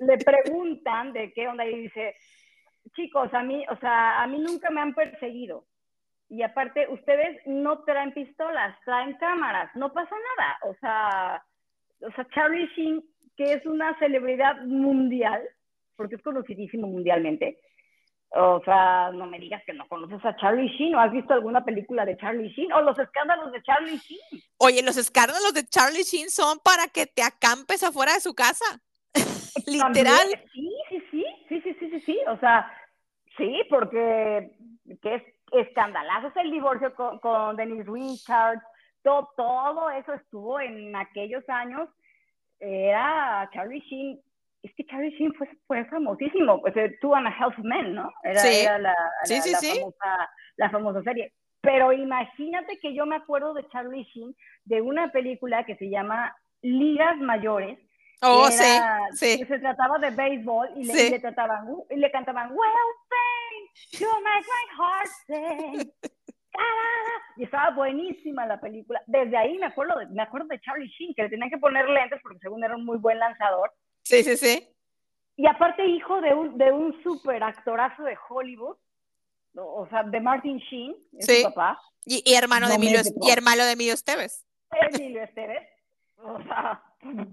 le, 0.01 0.18
preguntan 0.18 1.12
de 1.12 1.33
qué 1.33 1.47
onda 1.47 1.64
y 1.64 1.83
dice, 1.83 2.16
chicos, 2.97 3.33
a 3.33 3.45
mí, 3.45 3.64
o 3.70 3.76
sea, 3.76 4.20
a 4.22 4.26
mí 4.26 4.41
nunca 4.41 4.70
me 4.70 4.80
han 4.80 4.95
perseguido. 4.95 5.64
Y 6.33 6.43
aparte, 6.43 6.89
ustedes 6.89 7.43
no 7.45 7.80
traen 7.80 8.14
pistolas, 8.14 8.74
traen 8.87 9.18
cámaras, 9.18 9.70
no 9.76 9.93
pasa 9.93 10.16
nada. 10.39 10.59
O 10.62 10.74
sea, 10.80 11.45
o 12.01 12.11
sea, 12.12 12.26
Charlie 12.35 12.70
Sheen, 12.74 13.05
que 13.37 13.53
es 13.53 13.66
una 13.66 13.99
celebridad 13.99 14.62
mundial, 14.62 15.43
porque 15.95 16.14
es 16.14 16.22
conocidísimo 16.22 16.87
mundialmente. 16.87 17.59
O 18.30 18.62
sea, 18.64 19.11
no 19.12 19.26
me 19.26 19.39
digas 19.39 19.62
que 19.66 19.74
no 19.74 19.87
conoces 19.89 20.24
a 20.24 20.35
Charlie 20.37 20.70
Sheen 20.70 20.95
o 20.95 21.01
has 21.01 21.12
visto 21.12 21.35
alguna 21.35 21.66
película 21.66 22.07
de 22.07 22.16
Charlie 22.16 22.49
Sheen 22.49 22.72
o 22.72 22.80
los 22.80 22.99
escándalos 22.99 23.53
de 23.53 23.62
Charlie 23.62 23.99
Sheen. 23.99 24.43
Oye, 24.57 24.83
los 24.83 24.97
escándalos 24.97 25.53
de 25.53 25.66
Charlie 25.66 26.03
Sheen 26.03 26.30
son 26.30 26.61
para 26.64 26.89
que 26.89 27.05
te 27.05 27.22
acampes 27.22 27.83
afuera 27.83 28.14
de 28.14 28.20
su 28.20 28.35
casa. 28.35 28.64
Literal. 29.66 30.28
Sí, 30.55 30.72
sí, 30.89 31.03
sí, 31.11 31.26
sí, 31.51 31.61
sí, 31.61 31.76
sí, 31.78 31.91
sí, 31.91 32.01
sí. 32.01 32.18
O 32.28 32.39
sea, 32.39 32.72
sí, 33.37 33.61
porque 33.68 34.51
que 35.03 35.14
es 35.14 35.22
escandalazos, 35.53 36.33
el 36.37 36.51
divorcio 36.51 36.95
con, 36.95 37.19
con 37.19 37.57
Denise 37.57 37.91
Richards, 37.91 38.63
todo, 39.03 39.31
todo 39.37 39.91
eso 39.91 40.13
estuvo 40.15 40.61
en 40.61 40.95
aquellos 40.95 41.47
años. 41.49 41.89
Era 42.59 43.49
Charlie 43.53 43.81
Sheen, 43.81 44.21
es 44.63 44.73
que 44.77 44.87
Charlie 44.87 45.11
Sheen 45.19 45.35
fue, 45.35 45.49
fue 45.67 45.85
famosísimo, 45.87 46.61
pues 46.61 46.75
Two 47.01 47.15
and 47.15 47.27
a 47.27 47.31
Half 47.31 47.59
Men, 47.59 47.95
¿no? 47.95 48.11
Era, 48.23 48.43
era 48.49 48.79
la, 48.79 48.95
Famosa, 49.27 50.31
la 50.57 50.71
famosa 50.71 51.03
serie. 51.03 51.33
Pero 51.61 51.93
imagínate 51.93 52.79
que 52.79 52.95
yo 52.95 53.07
me 53.07 53.17
acuerdo 53.17 53.55
de 53.55 53.67
Charlie 53.69 54.05
Sheen 54.05 54.35
de 54.65 54.81
una 54.81 55.11
película 55.11 55.65
que 55.65 55.77
se 55.77 55.89
llama 55.89 56.37
Ligas 56.63 57.19
Mayores, 57.19 57.79
Oh, 58.25 58.49
sí, 58.51 58.65
sí. 59.15 59.39
Que 59.39 59.47
se 59.47 59.59
trataba 59.59 59.99
de 59.99 60.11
béisbol 60.11 60.71
y 60.77 60.85
le, 60.85 61.11
le, 61.11 61.19
trataban, 61.19 61.67
y 61.91 61.97
le 61.97 62.09
cantaban, 62.13 62.53
Well, 62.53 62.71
you 63.93 64.09
make 64.23 64.47
my 64.47 64.66
heart 64.77 65.11
sing. 65.27 65.93
Y 67.37 67.45
estaba 67.45 67.70
buenísima 67.70 68.47
la 68.47 68.61
película. 68.61 69.03
Desde 69.07 69.37
ahí 69.37 69.57
me 69.59 69.66
acuerdo, 69.66 69.99
de, 69.99 70.07
me 70.07 70.23
acuerdo 70.23 70.49
de 70.49 70.61
Charlie 70.61 70.89
Sheen, 70.89 71.14
que 71.14 71.23
le 71.23 71.31
tenían 71.31 71.51
que 71.51 71.59
poner 71.59 71.89
lentes 71.89 72.20
porque 72.23 72.39
según 72.41 72.62
era 72.62 72.77
un 72.77 72.85
muy 72.85 72.99
buen 72.99 73.18
lanzador. 73.18 73.73
Sí, 74.03 74.23
sí, 74.23 74.37
sí. 74.37 74.68
Y 75.37 75.47
aparte 75.47 75.87
hijo 75.87 76.20
de 76.20 76.35
un, 76.35 76.59
de 76.59 76.70
un 76.70 77.03
super 77.03 77.43
actorazo 77.43 78.03
de 78.03 78.16
Hollywood, 78.29 78.77
o 79.55 79.87
sea, 79.89 80.03
de 80.03 80.20
Martin 80.20 80.59
Sheen, 80.59 80.95
su 81.20 81.43
papá. 81.45 81.81
Y, 82.05 82.23
y 82.31 82.35
hermano 82.35 82.68
de 82.68 82.75
Emilio, 82.75 83.01
y 83.20 83.31
hermano 83.31 83.64
de 83.64 83.73
Emilio 83.73 83.95
Esteves. 83.95 84.47
Emilio 84.93 85.23
Esteves. 85.23 85.68
O 86.18 86.41
sea, 86.43 86.83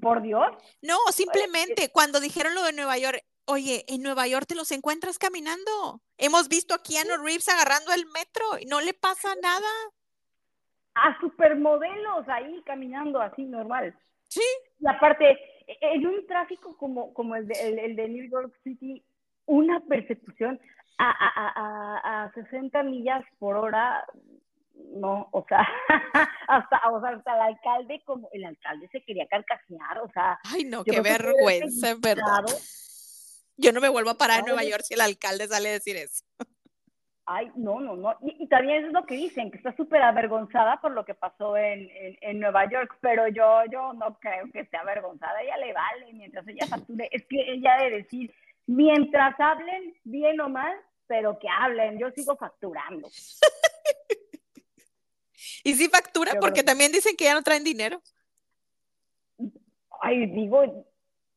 por 0.02 0.22
Dios. 0.22 0.48
No, 0.82 0.98
simplemente 1.12 1.92
cuando 1.92 2.20
dijeron 2.20 2.56
lo 2.56 2.64
de 2.64 2.74
Nueva 2.74 2.98
York, 2.98 3.24
Oye, 3.52 3.84
en 3.88 4.04
Nueva 4.04 4.28
York 4.28 4.46
te 4.48 4.54
los 4.54 4.72
encuentras 4.72 5.18
caminando. 5.18 6.04
Hemos 6.20 6.50
visto 6.50 6.76
a 6.76 6.84
Keanu 6.84 7.18
Reeves 7.24 7.50
agarrando 7.50 7.92
el 7.94 8.06
metro 8.06 8.60
y 8.62 8.66
no 8.68 8.80
le 8.80 8.94
pasa 8.94 9.30
nada. 9.42 9.68
A 10.94 11.20
supermodelos 11.20 12.30
ahí 12.30 12.62
caminando 12.64 13.20
así 13.20 13.46
normal. 13.46 13.98
Sí. 14.28 14.44
Y 14.80 14.88
aparte, 14.88 15.32
e, 15.66 15.78
en 15.82 16.06
un 16.06 16.28
tráfico 16.28 16.78
como, 16.78 17.12
como 17.16 17.36
el, 17.36 17.48
de, 17.48 17.86
el, 17.86 17.96
de 17.96 18.10
New 18.10 18.30
York 18.30 18.54
City, 18.64 19.04
una 19.48 19.80
persecución 19.80 20.62
a, 21.00 21.10
a, 21.10 22.24
a, 22.24 22.26
a 22.26 22.34
60 22.34 22.84
millas 22.84 23.26
por 23.40 23.56
hora, 23.56 24.06
no, 24.94 25.28
o 25.32 25.44
sea, 25.50 25.68
hasta, 26.48 26.88
o 26.92 27.02
sea, 27.02 27.10
hasta 27.10 27.34
el 27.34 27.42
alcalde, 27.42 28.04
como 28.06 28.30
el 28.32 28.46
alcalde 28.46 28.88
se 28.92 29.02
quería 29.02 29.26
carcajear, 29.26 30.02
o 30.04 30.12
sea. 30.12 30.38
Ay, 30.44 30.66
no, 30.66 30.84
qué 30.84 31.02
vergüenza, 31.02 31.90
en 31.90 32.00
verdad. 32.00 32.46
Yo 33.60 33.74
no 33.74 33.82
me 33.82 33.90
vuelvo 33.90 34.12
a 34.12 34.18
parar 34.18 34.40
en 34.40 34.46
Nueva 34.46 34.64
York 34.64 34.84
si 34.84 34.94
el 34.94 35.02
alcalde 35.02 35.48
sale 35.48 35.70
a 35.70 35.74
decir 35.74 35.98
eso. 35.98 36.24
Ay, 37.26 37.52
no, 37.56 37.80
no, 37.80 37.96
no. 37.96 38.18
Y, 38.22 38.48
también 38.48 38.86
es 38.86 38.92
lo 38.92 39.06
que 39.06 39.16
dicen, 39.16 39.52
que 39.52 39.58
está 39.58 39.76
súper 39.76 40.02
avergonzada 40.02 40.82
por 40.82 40.94
lo 40.94 41.06
que 41.06 41.14
pasó 41.14 41.56
en, 41.58 41.88
en, 42.22 42.40
Nueva 42.40 42.68
York, 42.72 42.98
pero 43.02 43.28
yo, 43.28 43.64
yo 43.72 43.94
no 43.94 44.18
creo 44.20 44.50
que 44.52 44.62
esté 44.62 44.78
avergonzada. 44.78 45.40
Ella 45.42 45.58
le 45.58 45.74
vale 45.74 46.14
mientras 46.14 46.48
ella 46.48 46.66
facture. 46.66 47.08
Es 47.12 47.26
que 47.28 47.54
ella 47.54 47.78
debe 47.78 47.98
decir, 47.98 48.34
mientras 48.66 49.40
hablen, 49.40 49.96
bien 50.06 50.42
o 50.42 50.50
mal, 50.50 50.74
pero 51.06 51.38
que 51.38 51.48
hablen, 51.50 52.00
yo 52.00 52.10
sigo 52.12 52.36
facturando. 52.36 53.10
y 55.64 55.76
sí 55.76 55.88
factura, 55.90 56.34
porque 56.40 56.64
también 56.64 56.92
dicen 56.92 57.16
que 57.16 57.26
ya 57.26 57.36
no 57.36 57.44
traen 57.44 57.64
dinero. 57.64 58.02
Ay, 60.02 60.26
digo, 60.28 60.89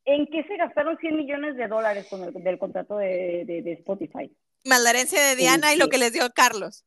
¿En 0.04 0.26
qué 0.26 0.42
se 0.44 0.56
gastaron 0.56 0.98
100 0.98 1.16
millones 1.16 1.56
de 1.56 1.68
dólares 1.68 2.06
con 2.10 2.24
el 2.24 2.32
del 2.32 2.58
contrato 2.58 2.96
de, 2.96 3.44
de, 3.46 3.72
Spotify? 3.74 4.34
Más 4.64 4.82
la 4.82 4.90
herencia 4.90 5.22
de 5.22 5.36
Diana 5.36 5.72
y 5.72 5.78
lo 5.78 5.88
que 5.88 5.98
les 5.98 6.12
dio 6.12 6.28
Carlos. 6.34 6.84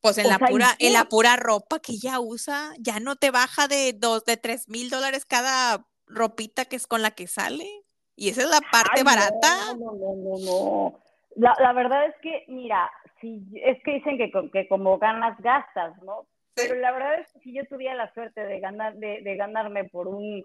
Pues 0.00 0.18
en 0.18 0.28
la 0.28 0.38
pura, 0.38 0.68
en, 0.78 0.92
la 0.92 1.06
pura 1.06 1.36
ropa 1.36 1.80
que 1.80 1.92
ella 1.92 2.20
usa, 2.20 2.72
ya 2.78 3.00
no 3.00 3.16
te 3.16 3.32
baja 3.32 3.66
de 3.66 3.92
dos, 3.92 4.24
de 4.24 4.36
tres 4.36 4.68
mil 4.68 4.90
dólares 4.90 5.24
cada 5.24 5.84
ropita 6.06 6.66
que 6.66 6.76
es 6.76 6.86
con 6.86 7.02
la 7.02 7.10
que 7.10 7.26
sale. 7.26 7.66
Y 8.14 8.28
esa 8.28 8.42
es 8.42 8.50
la 8.50 8.60
parte 8.60 9.02
barata. 9.02 9.74
No, 9.76 9.92
no, 9.92 10.14
no, 10.14 10.38
no. 10.38 11.00
La, 11.34 11.54
la, 11.58 11.72
verdad 11.72 12.06
es 12.06 12.14
que, 12.22 12.44
mira, 12.48 12.90
si, 13.20 13.44
es 13.64 13.82
que 13.82 13.94
dicen 13.94 14.18
que, 14.18 14.30
que 14.52 14.68
como 14.68 14.98
ganas, 14.98 15.36
gastas, 15.40 16.00
¿no? 16.02 16.26
Pero 16.54 16.74
la 16.76 16.90
verdad 16.92 17.20
es 17.20 17.32
que 17.32 17.40
si 17.40 17.52
yo 17.52 17.64
tuviera 17.66 17.94
la 17.94 18.12
suerte 18.14 18.44
de 18.44 18.58
ganar, 18.58 18.94
de, 18.96 19.22
de 19.22 19.36
ganarme 19.36 19.84
por 19.84 20.08
un 20.08 20.44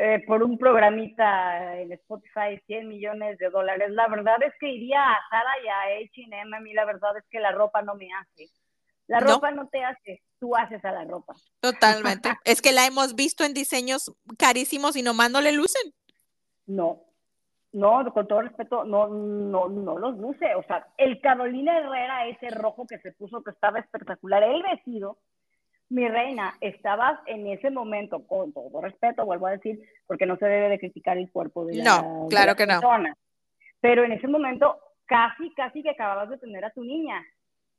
eh, 0.00 0.22
por 0.26 0.44
un 0.44 0.56
programita 0.58 1.76
en 1.76 1.90
Spotify 1.92 2.60
100 2.66 2.88
millones 2.88 3.36
de 3.38 3.50
dólares. 3.50 3.90
La 3.90 4.06
verdad 4.06 4.36
es 4.46 4.54
que 4.60 4.68
iría 4.68 5.02
a 5.02 5.18
Zara 5.28 5.50
y 5.64 5.68
a 5.68 6.04
H&M. 6.04 6.56
A 6.56 6.60
mí 6.60 6.72
la 6.72 6.84
verdad 6.84 7.16
es 7.16 7.24
que 7.28 7.40
la 7.40 7.50
ropa 7.50 7.82
no 7.82 7.96
me 7.96 8.08
hace. 8.20 8.48
La 9.08 9.18
ropa 9.20 9.50
no, 9.50 9.66
te 9.68 9.82
hace, 9.82 10.22
tú 10.38 10.54
haces 10.54 10.84
a 10.84 10.92
la 10.92 11.04
ropa. 11.04 11.34
Totalmente. 11.60 12.28
es 12.44 12.62
que 12.62 12.72
la 12.72 12.86
hemos 12.86 13.14
visto 13.14 13.42
en 13.42 13.54
diseños 13.54 14.14
carísimos 14.38 14.94
y 14.96 15.02
nomás 15.02 15.32
no 15.32 15.40
le 15.40 15.50
lucen. 15.50 15.92
No, 16.66 17.02
no, 17.72 18.12
con 18.12 18.28
todo 18.28 18.42
respeto, 18.42 18.84
no, 18.84 19.08
no, 19.08 19.68
no 19.68 19.98
los 19.98 20.16
luce. 20.18 20.54
O 20.54 20.62
sea, 20.62 20.86
el 20.96 21.20
Carolina 21.20 21.76
Herrera, 21.76 22.26
ese 22.26 22.50
rojo 22.50 22.86
que 22.86 22.98
se 22.98 23.12
puso 23.12 23.42
que 23.42 23.50
estaba 23.50 23.80
espectacular, 23.80 24.42
el 24.44 24.62
vestido 24.62 25.18
mi 25.90 26.06
reina, 26.08 26.56
estabas 26.60 27.18
en 27.26 27.46
ese 27.46 27.70
momento, 27.70 28.26
con 28.26 28.52
todo 28.52 28.80
respeto, 28.80 29.24
vuelvo 29.24 29.46
a 29.46 29.52
decir, 29.52 29.80
porque 30.06 30.26
no 30.26 30.36
se 30.36 30.46
debe 30.46 30.68
de 30.68 30.78
criticar 30.78 31.16
el 31.16 31.30
cuerpo 31.30 31.64
de 31.64 31.76
la, 31.76 31.84
no, 31.84 32.26
claro 32.28 32.54
que 32.54 32.66
persona. 32.66 33.10
No. 33.10 33.14
Pero 33.80 34.04
en 34.04 34.12
ese 34.12 34.26
momento, 34.28 34.78
casi, 35.06 35.52
casi 35.54 35.82
que 35.82 35.90
acababas 35.90 36.28
de 36.30 36.38
tener 36.38 36.64
a 36.64 36.70
tu 36.70 36.84
niña. 36.84 37.24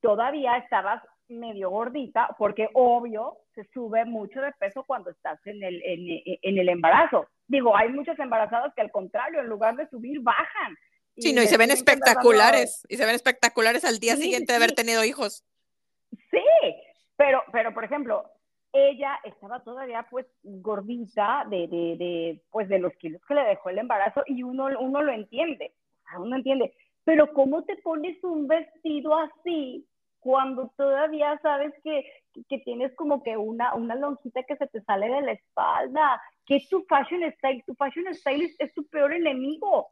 Todavía 0.01 0.57
estabas 0.57 1.03
medio 1.27 1.69
gordita, 1.69 2.35
porque 2.37 2.69
obvio 2.73 3.37
se 3.53 3.63
sube 3.73 4.05
mucho 4.05 4.41
de 4.41 4.51
peso 4.53 4.83
cuando 4.83 5.11
estás 5.11 5.39
en 5.45 5.61
el, 5.61 5.81
en, 5.83 6.57
el 6.57 6.69
embarazo. 6.69 7.27
Digo, 7.47 7.75
hay 7.75 7.89
muchas 7.89 8.17
embarazadas 8.17 8.73
que 8.73 8.81
al 8.81 8.91
contrario, 8.91 9.39
en 9.39 9.47
lugar 9.47 9.75
de 9.75 9.87
subir, 9.89 10.19
bajan. 10.21 10.75
Sí, 11.17 11.33
no, 11.33 11.43
y 11.43 11.47
se 11.47 11.57
ven 11.57 11.69
espectaculares, 11.69 12.85
y 12.87 12.95
se 12.95 13.05
ven 13.05 13.13
espectaculares 13.13 13.83
al 13.83 13.99
día 13.99 14.15
siguiente 14.15 14.53
de 14.53 14.57
haber 14.57 14.71
tenido 14.71 15.03
hijos. 15.03 15.43
Sí, 16.31 16.39
pero, 17.19 17.43
pero, 17.51 17.73
por 17.73 17.83
ejemplo, 17.83 18.23
ella 18.71 19.19
estaba 19.25 19.61
todavía 19.61 20.07
pues 20.09 20.25
gordita 20.41 21.45
de, 21.49 21.67
de, 21.67 21.97
de, 21.97 22.41
pues, 22.49 22.69
de 22.69 22.79
los 22.79 22.93
kilos 22.93 23.21
que 23.27 23.33
le 23.33 23.43
dejó 23.43 23.69
el 23.69 23.79
embarazo 23.79 24.23
y 24.25 24.41
uno, 24.41 24.69
uno 24.79 25.03
lo 25.03 25.11
entiende, 25.11 25.73
uno 26.17 26.37
entiende. 26.37 26.73
Pero 27.03 27.33
¿cómo 27.33 27.65
te 27.65 27.75
pones 27.75 28.23
un 28.23 28.47
vestido 28.47 29.17
así 29.17 29.85
cuando 30.21 30.71
todavía 30.77 31.37
sabes 31.41 31.73
que, 31.83 32.09
que 32.47 32.59
tienes 32.59 32.95
como 32.95 33.21
que 33.21 33.35
una, 33.35 33.75
una 33.75 33.95
lonjita 33.95 34.43
que 34.43 34.55
se 34.55 34.67
te 34.67 34.79
sale 34.83 35.09
de 35.09 35.21
la 35.21 35.33
espalda? 35.33 36.21
Que 36.45 36.55
es 36.55 36.69
tu 36.69 36.85
fashion 36.87 37.29
style, 37.33 37.61
tu 37.67 37.75
fashion 37.75 38.13
style 38.15 38.49
es 38.59 38.73
tu 38.73 38.87
peor 38.87 39.11
enemigo. 39.11 39.89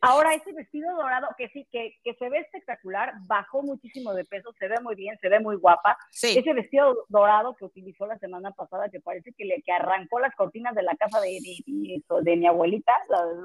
Ahora, 0.00 0.34
ese 0.34 0.52
vestido 0.52 0.94
dorado, 0.94 1.28
que 1.36 1.48
sí, 1.48 1.66
que, 1.70 1.94
que, 2.02 2.14
se 2.14 2.28
ve 2.28 2.38
espectacular, 2.38 3.14
bajó 3.26 3.62
muchísimo 3.62 4.12
de 4.14 4.24
peso, 4.24 4.52
se 4.58 4.68
ve 4.68 4.76
muy 4.80 4.94
bien, 4.94 5.18
se 5.20 5.28
ve 5.28 5.40
muy 5.40 5.56
guapa. 5.56 5.96
Ese 6.12 6.52
vestido 6.52 7.06
dorado 7.08 7.54
que 7.54 7.64
utilizó 7.64 8.06
la 8.06 8.18
semana 8.18 8.50
pasada, 8.52 8.88
que 8.88 9.00
parece 9.00 9.32
que 9.32 9.44
le 9.44 9.62
que 9.62 9.72
arrancó 9.72 10.20
las 10.20 10.34
cortinas 10.34 10.74
de 10.74 10.82
la 10.82 10.94
casa 10.96 11.20
de, 11.20 11.38
de, 11.40 12.02
de, 12.22 12.36
mi 12.36 12.46
abuelita, 12.46 12.92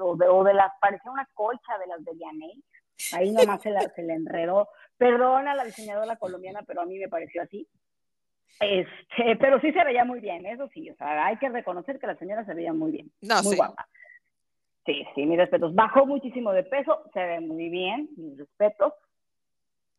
o, 0.02 0.16
de, 0.16 0.28
o 0.28 0.44
de, 0.44 0.54
las, 0.54 0.72
parecía 0.80 1.10
una 1.10 1.28
colcha 1.34 1.78
de 1.78 1.86
las 1.86 2.04
de 2.04 2.12
Dianey. 2.14 2.62
Ahí 3.12 3.30
nomás 3.30 3.62
se, 3.62 3.70
la, 3.70 3.80
se 3.80 4.02
le 4.02 4.14
enredó. 4.14 4.68
Perdona 4.98 5.52
a 5.52 5.56
la 5.56 5.64
diseñadora 5.64 6.16
colombiana, 6.16 6.62
pero 6.66 6.82
a 6.82 6.86
mí 6.86 6.98
me 6.98 7.08
pareció 7.08 7.42
así. 7.42 7.66
Este, 8.60 9.36
pero 9.40 9.58
sí 9.60 9.72
se 9.72 9.84
veía 9.84 10.04
muy 10.04 10.20
bien, 10.20 10.44
eso 10.44 10.68
sí, 10.74 10.90
o 10.90 10.96
sea, 10.96 11.24
hay 11.24 11.38
que 11.38 11.48
reconocer 11.48 11.98
que 11.98 12.06
la 12.06 12.16
señora 12.16 12.44
se 12.44 12.52
veía 12.52 12.74
muy 12.74 12.90
bien, 12.90 13.10
no, 13.22 13.42
muy 13.42 13.56
guapa. 13.56 13.88
Sí, 14.86 15.04
sí, 15.14 15.26
mis 15.26 15.38
respetos. 15.38 15.74
Bajó 15.74 16.06
muchísimo 16.06 16.52
de 16.52 16.64
peso, 16.64 17.02
se 17.12 17.20
ve 17.20 17.40
muy 17.40 17.68
bien, 17.68 18.08
mis 18.16 18.38
respetos. 18.38 18.94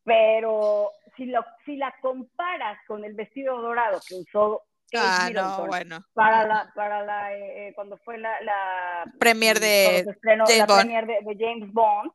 Pero 0.04 0.92
si, 1.16 1.26
lo, 1.26 1.46
si 1.66 1.76
la 1.78 1.94
comparas 2.02 2.80
con 2.88 3.06
el 3.06 3.14
vestido 3.14 3.62
dorado 3.62 4.00
que 4.08 4.16
usó 4.16 4.64
ah, 4.98 5.30
no, 5.34 5.68
bueno. 5.68 6.04
para 6.14 6.48
la, 6.48 6.72
para 6.76 7.04
la 7.04 7.34
eh, 7.36 7.68
eh, 7.68 7.74
cuando 7.76 7.98
fue 7.98 8.18
la, 8.18 8.42
la 8.42 9.06
premier 9.20 9.60
de, 9.60 10.04
la 10.24 10.68
premier 10.68 11.06
de, 11.06 11.38
James 11.38 11.72
Bond, 11.72 12.12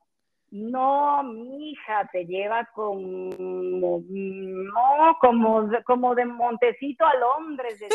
no, 0.50 1.22
mi 1.22 1.70
hija, 1.70 2.08
te 2.12 2.24
lleva 2.24 2.68
como, 2.74 4.02
no, 4.08 5.16
como, 5.20 5.68
como 5.84 6.14
de 6.14 6.24
Montecito 6.24 7.04
a 7.04 7.14
Londres 7.16 7.78
de 7.80 7.88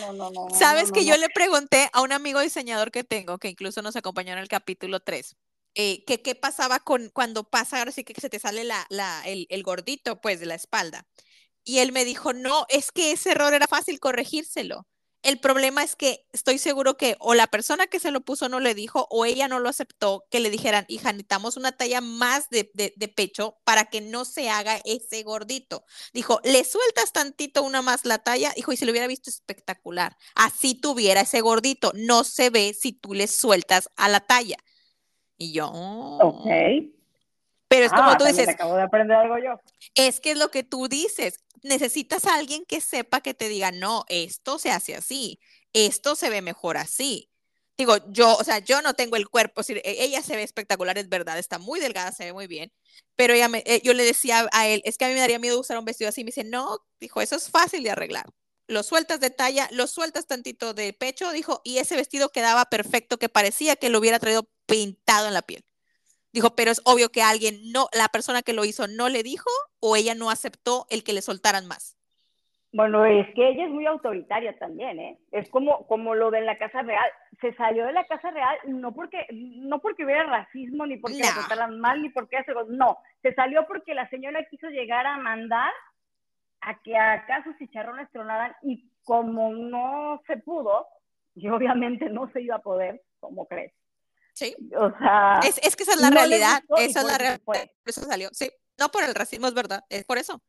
No, 0.00 0.12
no, 0.12 0.30
no, 0.30 0.48
no. 0.48 0.54
Sabes 0.58 0.90
que 0.92 1.04
yo 1.04 1.16
le 1.16 1.28
pregunté 1.28 1.88
a 1.92 2.02
un 2.02 2.12
amigo 2.12 2.40
diseñador 2.40 2.90
que 2.90 3.04
tengo, 3.04 3.38
que 3.38 3.48
incluso 3.48 3.82
nos 3.82 3.96
acompañó 3.96 4.32
en 4.32 4.38
el 4.38 4.48
capítulo 4.48 5.00
3, 5.00 5.36
eh, 5.74 6.04
que 6.04 6.22
qué 6.22 6.34
pasaba 6.34 6.80
con 6.80 7.10
cuando 7.10 7.44
pasa, 7.44 7.78
ahora 7.78 7.92
sí 7.92 8.04
que 8.04 8.18
se 8.20 8.30
te 8.30 8.38
sale 8.38 8.64
la, 8.64 8.86
la, 8.90 9.22
el, 9.26 9.46
el 9.50 9.62
gordito, 9.62 10.20
pues, 10.20 10.40
de 10.40 10.46
la 10.46 10.54
espalda. 10.54 11.06
Y 11.64 11.78
él 11.78 11.92
me 11.92 12.04
dijo, 12.04 12.32
no, 12.32 12.66
es 12.68 12.90
que 12.90 13.12
ese 13.12 13.32
error 13.32 13.54
era 13.54 13.66
fácil 13.66 14.00
corregírselo. 14.00 14.86
El 15.22 15.38
problema 15.38 15.82
es 15.82 15.96
que 15.96 16.26
estoy 16.32 16.56
seguro 16.56 16.96
que 16.96 17.16
o 17.18 17.34
la 17.34 17.46
persona 17.46 17.86
que 17.86 18.00
se 18.00 18.10
lo 18.10 18.22
puso 18.22 18.48
no 18.48 18.58
le 18.58 18.74
dijo 18.74 19.06
o 19.10 19.26
ella 19.26 19.48
no 19.48 19.58
lo 19.58 19.68
aceptó, 19.68 20.24
que 20.30 20.40
le 20.40 20.48
dijeran, 20.48 20.86
hija, 20.88 21.12
necesitamos 21.12 21.58
una 21.58 21.72
talla 21.72 22.00
más 22.00 22.48
de, 22.48 22.64
pecho 23.14 23.58
para 23.64 23.84
que 23.86 24.00
no 24.00 24.24
se 24.24 24.48
haga 24.48 24.80
ese 24.84 25.22
gordito. 25.22 25.84
Dijo, 26.14 26.40
le 26.42 26.64
sueltas 26.64 27.12
tantito 27.12 27.62
una 27.62 27.82
más 27.82 28.06
la 28.06 28.18
talla, 28.18 28.52
dijo, 28.56 28.72
y 28.72 28.78
si 28.78 28.86
lo 28.86 28.92
hubiera 28.92 29.06
visto 29.06 29.28
espectacular. 29.28 30.16
Así 30.34 30.74
tuviera 30.74 31.20
ese 31.20 31.42
gordito, 31.42 31.92
no 31.94 32.24
se 32.24 32.48
ve 32.48 32.74
si 32.78 32.92
tú 32.92 33.12
le 33.12 33.26
sueltas 33.26 33.90
a 33.96 34.08
la 34.08 34.20
talla. 34.20 34.56
Y 35.36 35.52
yo, 35.52 35.68
ok. 35.68 36.46
Pero 37.70 37.86
es 37.86 37.92
como 37.92 38.10
ah, 38.10 38.18
tú 38.18 38.24
dices. 38.24 38.48
Acabo 38.48 38.74
de 38.74 38.82
aprender 38.82 39.16
algo 39.16 39.38
yo. 39.38 39.60
Es 39.94 40.18
que 40.18 40.32
es 40.32 40.36
lo 40.36 40.50
que 40.50 40.64
tú 40.64 40.88
dices. 40.88 41.38
Necesitas 41.62 42.26
a 42.26 42.34
alguien 42.34 42.64
que 42.66 42.80
sepa 42.80 43.20
que 43.20 43.32
te 43.32 43.48
diga, 43.48 43.70
no, 43.70 44.04
esto 44.08 44.58
se 44.58 44.72
hace 44.72 44.96
así, 44.96 45.38
esto 45.72 46.16
se 46.16 46.30
ve 46.30 46.42
mejor 46.42 46.76
así. 46.76 47.30
Digo, 47.78 47.96
yo, 48.08 48.36
o 48.36 48.42
sea, 48.42 48.58
yo 48.58 48.82
no 48.82 48.94
tengo 48.94 49.16
el 49.16 49.28
cuerpo, 49.28 49.62
e, 49.68 49.82
ella 49.84 50.20
se 50.20 50.34
ve 50.34 50.42
espectacular, 50.42 50.98
es 50.98 51.08
verdad, 51.08 51.38
está 51.38 51.58
muy 51.58 51.78
delgada, 51.78 52.12
se 52.12 52.24
ve 52.24 52.32
muy 52.32 52.46
bien, 52.46 52.72
pero 53.14 53.34
ella 53.34 53.48
me, 53.48 53.62
eh, 53.64 53.80
yo 53.84 53.94
le 53.94 54.04
decía 54.04 54.48
a 54.52 54.66
él, 54.66 54.82
es 54.84 54.98
que 54.98 55.04
a 55.04 55.08
mí 55.08 55.14
me 55.14 55.20
daría 55.20 55.38
miedo 55.38 55.58
usar 55.58 55.78
un 55.78 55.84
vestido 55.84 56.08
así, 56.08 56.22
me 56.22 56.28
dice, 56.28 56.44
no, 56.44 56.78
dijo, 56.98 57.20
eso 57.20 57.36
es 57.36 57.50
fácil 57.50 57.82
de 57.84 57.90
arreglar. 57.90 58.26
Lo 58.66 58.82
sueltas 58.82 59.20
de 59.20 59.30
talla, 59.30 59.68
lo 59.72 59.86
sueltas 59.86 60.26
tantito 60.26 60.74
de 60.74 60.92
pecho, 60.92 61.30
dijo, 61.30 61.60
y 61.64 61.78
ese 61.78 61.96
vestido 61.96 62.30
quedaba 62.30 62.64
perfecto, 62.66 63.18
que 63.18 63.28
parecía 63.28 63.76
que 63.76 63.90
lo 63.90 63.98
hubiera 63.98 64.18
traído 64.18 64.50
pintado 64.66 65.28
en 65.28 65.34
la 65.34 65.42
piel. 65.42 65.64
Dijo, 66.32 66.54
pero 66.54 66.70
es 66.70 66.80
obvio 66.84 67.10
que 67.10 67.22
alguien 67.22 67.72
no, 67.72 67.88
la 67.92 68.08
persona 68.08 68.42
que 68.42 68.52
lo 68.52 68.64
hizo 68.64 68.86
no 68.86 69.08
le 69.08 69.22
dijo 69.22 69.50
o 69.80 69.96
ella 69.96 70.14
no 70.14 70.30
aceptó 70.30 70.86
el 70.90 71.02
que 71.02 71.12
le 71.12 71.22
soltaran 71.22 71.66
más. 71.66 71.96
Bueno, 72.72 73.04
es 73.04 73.26
que 73.34 73.48
ella 73.48 73.64
es 73.64 73.70
muy 73.70 73.84
autoritaria 73.86 74.56
también, 74.56 75.00
¿eh? 75.00 75.18
Es 75.32 75.50
como, 75.50 75.88
como 75.88 76.14
lo 76.14 76.30
de 76.30 76.40
la 76.42 76.56
Casa 76.56 76.82
Real. 76.82 77.10
se 77.40 77.52
salió 77.54 77.84
de 77.84 77.92
la 77.92 78.06
Casa 78.06 78.30
Real 78.30 78.56
no 78.66 78.92
porque, 78.92 79.26
no 79.32 79.80
porque 79.80 80.04
hubiera 80.04 80.22
racismo, 80.24 80.86
ni 80.86 80.96
porque 80.96 81.18
la 81.18 81.34
trataran 81.34 81.80
mal, 81.80 82.00
ni 82.00 82.10
porque 82.10 82.36
eso, 82.36 82.52
no, 82.68 82.98
se 83.22 83.34
salió 83.34 83.66
porque 83.66 83.92
la 83.94 84.08
señora 84.08 84.46
quiso 84.48 84.68
llegar 84.68 85.04
a 85.04 85.18
mandar 85.18 85.72
a 86.60 86.80
que 86.82 86.96
acá 86.96 87.42
sus 87.42 87.56
chicharrones 87.56 88.10
tronaran 88.12 88.54
y 88.62 88.88
como 89.02 89.52
no 89.52 90.22
se 90.28 90.36
pudo, 90.36 90.86
y 91.34 91.48
obviamente 91.48 92.08
no 92.08 92.30
se 92.32 92.42
iba 92.42 92.56
a 92.56 92.62
poder, 92.62 93.02
como 93.18 93.46
crees? 93.46 93.72
Sí. 94.40 94.56
O 94.74 94.90
sea. 94.98 95.40
Es, 95.44 95.58
es 95.62 95.76
que 95.76 95.82
esa 95.82 95.92
es 95.92 96.00
la 96.00 96.08
realidad. 96.08 96.62
Esa 96.78 97.00
es 97.00 97.06
la 97.06 97.18
realidad. 97.18 97.42
Por 97.44 97.58
eso 97.84 98.02
salió. 98.04 98.30
Sí. 98.32 98.50
No 98.78 98.88
por 98.90 99.04
el 99.04 99.14
racismo, 99.14 99.46
es 99.46 99.52
verdad. 99.52 99.84
Es 99.90 100.06
por 100.06 100.16
eso. 100.16 100.42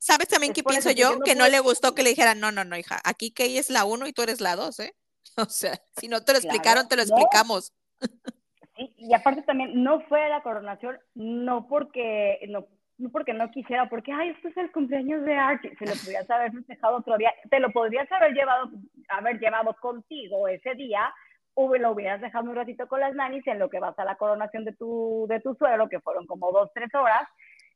¿Sabes 0.00 0.26
también 0.26 0.52
qué 0.52 0.64
pienso 0.64 0.90
yo? 0.90 1.20
que 1.20 1.36
no 1.36 1.46
le 1.46 1.60
gustó 1.60 1.94
que 1.94 2.02
le 2.02 2.10
dijeran, 2.16 2.40
no, 2.40 2.50
no, 2.50 2.64
no, 2.64 2.76
hija, 2.76 2.98
aquí 3.04 3.30
que 3.30 3.56
es 3.58 3.70
la 3.70 3.84
uno 3.84 4.08
y 4.08 4.12
tú 4.12 4.22
eres 4.22 4.40
la 4.40 4.56
dos, 4.56 4.80
¿eh? 4.80 4.94
O 5.36 5.48
sea, 5.48 5.80
si 5.96 6.08
no 6.08 6.22
te 6.22 6.32
lo 6.32 6.38
explicaron, 6.38 6.88
te 6.88 6.96
lo 6.96 7.02
explicamos. 7.02 7.72
Sí, 8.76 8.92
y 8.96 9.14
aparte 9.14 9.42
también 9.42 9.82
no 9.82 10.00
fue 10.08 10.24
a 10.24 10.28
la 10.28 10.42
coronación, 10.42 10.98
no 11.14 11.68
porque 11.68 12.40
no, 12.48 12.66
no 12.98 13.10
porque 13.10 13.32
no 13.32 13.50
quisiera, 13.52 13.88
porque, 13.88 14.12
ay, 14.12 14.30
esto 14.30 14.48
es 14.48 14.56
el 14.56 14.72
cumpleaños 14.72 15.24
de 15.24 15.34
Archie, 15.34 15.76
se 15.78 15.86
lo 15.86 15.92
podrías 16.04 16.28
haber 16.28 16.52
festejado 16.52 16.96
otro 16.96 17.16
día, 17.16 17.32
te 17.48 17.60
lo 17.60 17.70
podrías 17.70 18.10
haber 18.10 18.32
llevado, 18.32 18.70
haber 19.08 19.38
llevado 19.38 19.74
contigo 19.80 20.48
ese 20.48 20.74
día, 20.74 21.14
lo 21.56 21.92
hubieras 21.92 22.20
dejado 22.20 22.50
un 22.50 22.56
ratito 22.56 22.86
con 22.86 23.00
las 23.00 23.14
nanis 23.14 23.46
en 23.46 23.58
lo 23.58 23.70
que 23.70 23.80
vas 23.80 23.98
a 23.98 24.04
la 24.04 24.16
coronación 24.16 24.64
de 24.64 24.74
tu, 24.74 25.26
de 25.28 25.40
tu 25.40 25.54
suegro, 25.54 25.88
que 25.88 26.00
fueron 26.00 26.26
como 26.26 26.52
dos, 26.52 26.70
tres 26.74 26.94
horas, 26.94 27.26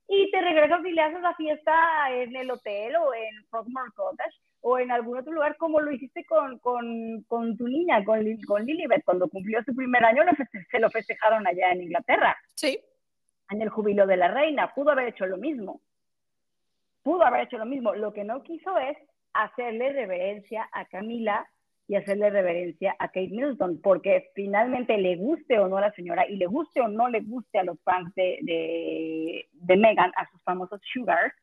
y 0.07 0.31
te 0.31 0.41
regresas 0.41 0.85
y 0.85 0.93
le 0.93 1.03
haces 1.03 1.21
la 1.23 1.35
fiesta 1.35 1.73
en 2.11 2.35
el 2.35 2.51
hotel 2.51 2.97
o 2.97 3.15
en 3.15 3.45
Frogmore 3.49 3.93
Cottage 3.95 4.37
o 4.63 4.79
en 4.79 4.91
algún 4.91 5.19
otro 5.19 5.33
lugar 5.33 5.57
como 5.57 5.81
lo 5.81 5.93
hiciste 5.93 6.25
con, 6.27 6.59
con, 6.59 7.23
con 7.29 7.57
tu 7.57 7.67
niña, 7.67 8.05
con, 8.05 8.21
con 8.47 8.67
Lilibet, 8.67 9.05
cuando 9.05 9.29
cumplió 9.29 9.63
su 9.65 9.75
primer 9.75 10.05
año 10.05 10.23
se 10.71 10.79
lo 10.79 10.91
festejaron 10.91 11.47
allá 11.47 11.73
en 11.73 11.83
Inglaterra. 11.83 12.37
Sí. 12.55 12.79
En 13.51 13.63
el 13.63 13.69
jubilo 13.71 14.07
de 14.07 14.17
la 14.17 14.29
reina, 14.29 14.75
pudo 14.75 14.91
haber 14.91 15.09
hecho 15.09 15.27
lo 15.27 15.39
mismo. 15.39 15.81
Pudo 17.03 17.25
haber 17.25 17.43
hecho 17.43 17.57
lo 17.57 17.65
mismo. 17.65 17.95
Lo 17.95 18.13
que 18.13 18.25
no 18.25 18.43
quiso 18.43 18.77
es 18.79 18.99
hacerle 19.33 19.93
reverencia 19.93 20.69
a 20.73 20.85
Camila 20.87 21.49
y 21.91 21.97
hacerle 21.97 22.31
reverencia 22.31 22.95
a 23.01 23.09
Kate 23.09 23.31
Middleton, 23.31 23.81
porque 23.83 24.31
finalmente 24.37 24.97
le 24.97 25.17
guste 25.17 25.59
o 25.59 25.67
no 25.67 25.79
a 25.79 25.81
la 25.81 25.93
señora 25.93 26.25
y 26.25 26.37
le 26.37 26.47
guste 26.47 26.81
o 26.81 26.87
no 26.87 27.09
le 27.09 27.19
guste 27.19 27.59
a 27.59 27.65
los 27.65 27.81
fans 27.83 28.15
de, 28.15 28.39
de, 28.43 29.49
de 29.53 29.77
Meghan, 29.77 30.13
a 30.15 30.31
sus 30.31 30.41
famosos 30.45 30.81
sugars, 30.93 31.35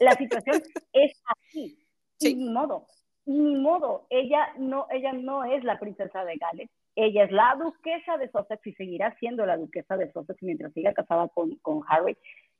la 0.00 0.12
situación 0.12 0.62
es 0.94 1.22
así. 1.26 1.78
Y 2.18 2.34
ni 2.34 2.48
modo, 2.48 2.86
ni 3.26 3.56
modo, 3.56 4.06
ella 4.08 4.54
no, 4.56 4.86
ella 4.90 5.12
no 5.12 5.44
es 5.44 5.62
la 5.64 5.78
princesa 5.78 6.24
de 6.24 6.36
Gales, 6.36 6.70
ella 6.96 7.24
es 7.24 7.30
la 7.30 7.54
duquesa 7.62 8.16
de 8.16 8.30
Sussex 8.30 8.66
y 8.66 8.72
seguirá 8.72 9.14
siendo 9.18 9.44
la 9.44 9.58
duquesa 9.58 9.98
de 9.98 10.10
Sussex 10.12 10.42
mientras 10.42 10.72
siga 10.72 10.94
casada 10.94 11.28
con, 11.28 11.56
con 11.56 11.82
Harry. 11.88 12.16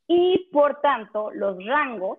Y 0.06 0.50
por 0.52 0.82
tanto, 0.82 1.30
los 1.30 1.56
rangos, 1.64 2.18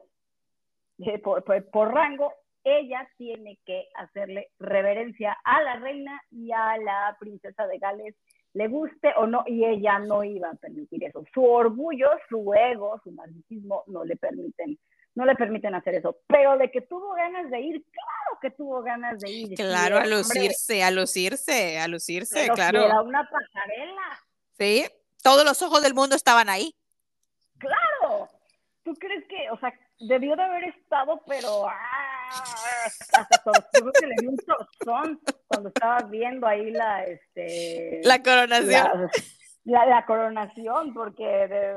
eh, 0.98 1.20
por, 1.20 1.44
por, 1.44 1.94
rango, 1.94 2.34
ella 2.66 3.08
tiene 3.18 3.60
que 3.66 3.88
hacerle 3.96 4.50
reverencia 4.60 5.38
a 5.44 5.62
la 5.62 5.76
reina 5.78 6.22
y 6.32 6.52
a 6.52 6.78
la 6.78 7.16
princesa 7.20 7.68
de 7.68 7.78
Gales, 7.78 8.16
le 8.54 8.68
guste 8.68 9.14
o 9.18 9.28
no, 9.28 9.44
y 9.46 9.66
ella 9.66 10.00
no 10.00 10.24
iba 10.24 10.50
a 10.50 10.56
permitir 10.56 11.04
eso. 11.04 11.24
Su 11.34 11.46
orgullo, 11.46 12.10
su 12.28 12.54
ego, 12.54 13.00
su 13.04 13.12
narcisismo 13.12 13.84
no 13.88 14.04
le 14.04 14.16
permiten, 14.16 14.80
no 15.14 15.26
le 15.26 15.36
permiten 15.36 15.76
hacer 15.76 15.96
eso. 15.96 16.18
Pero 16.26 16.58
de 16.58 16.72
que 16.72 16.82
tuvo 16.82 17.14
ganas 17.14 17.52
de 17.52 17.60
ir, 17.60 17.84
claro 17.84 18.40
que 18.42 18.50
tuvo 18.52 18.82
ganas 18.82 19.20
de 19.20 19.30
ir. 19.30 19.56
Claro, 19.56 19.98
a 19.98 20.06
lucirse, 20.06 20.84
a 20.84 20.90
lucirse, 20.90 21.80
a 21.80 21.88
lucirse, 21.88 22.48
claro. 22.50 22.86
Era 22.86 23.02
una 23.02 23.30
pasarela. 23.30 24.20
Sí, 24.58 24.86
todos 25.22 25.46
los 25.46 25.62
ojos 25.62 25.84
del 25.84 25.94
mundo 25.94 26.16
estaban 26.16 26.50
ahí. 26.50 26.74
Claro. 27.60 28.30
¿Tú 28.84 28.94
crees 28.96 29.28
que, 29.28 29.50
o 29.52 29.60
sea, 29.60 29.74
debió 30.00 30.36
de 30.36 30.44
haber 30.44 30.64
estado, 30.66 31.22
pero 31.28 31.68
ah, 31.68 32.30
hasta 33.14 33.42
creo 33.72 33.92
que 33.92 34.08
le 34.08 34.16
dio 34.20 34.30
un 34.30 34.38
torzón 34.38 35.20
cuando 35.48 35.70
estaba 35.70 36.00
viendo 36.10 36.48
ahí 36.48 36.72
la, 36.72 37.04
este, 37.04 38.02
la 38.04 38.22
coronación. 38.22 39.10
La, 39.64 39.84
la, 39.88 40.06
coronación, 40.06 40.94
porque 40.94 41.26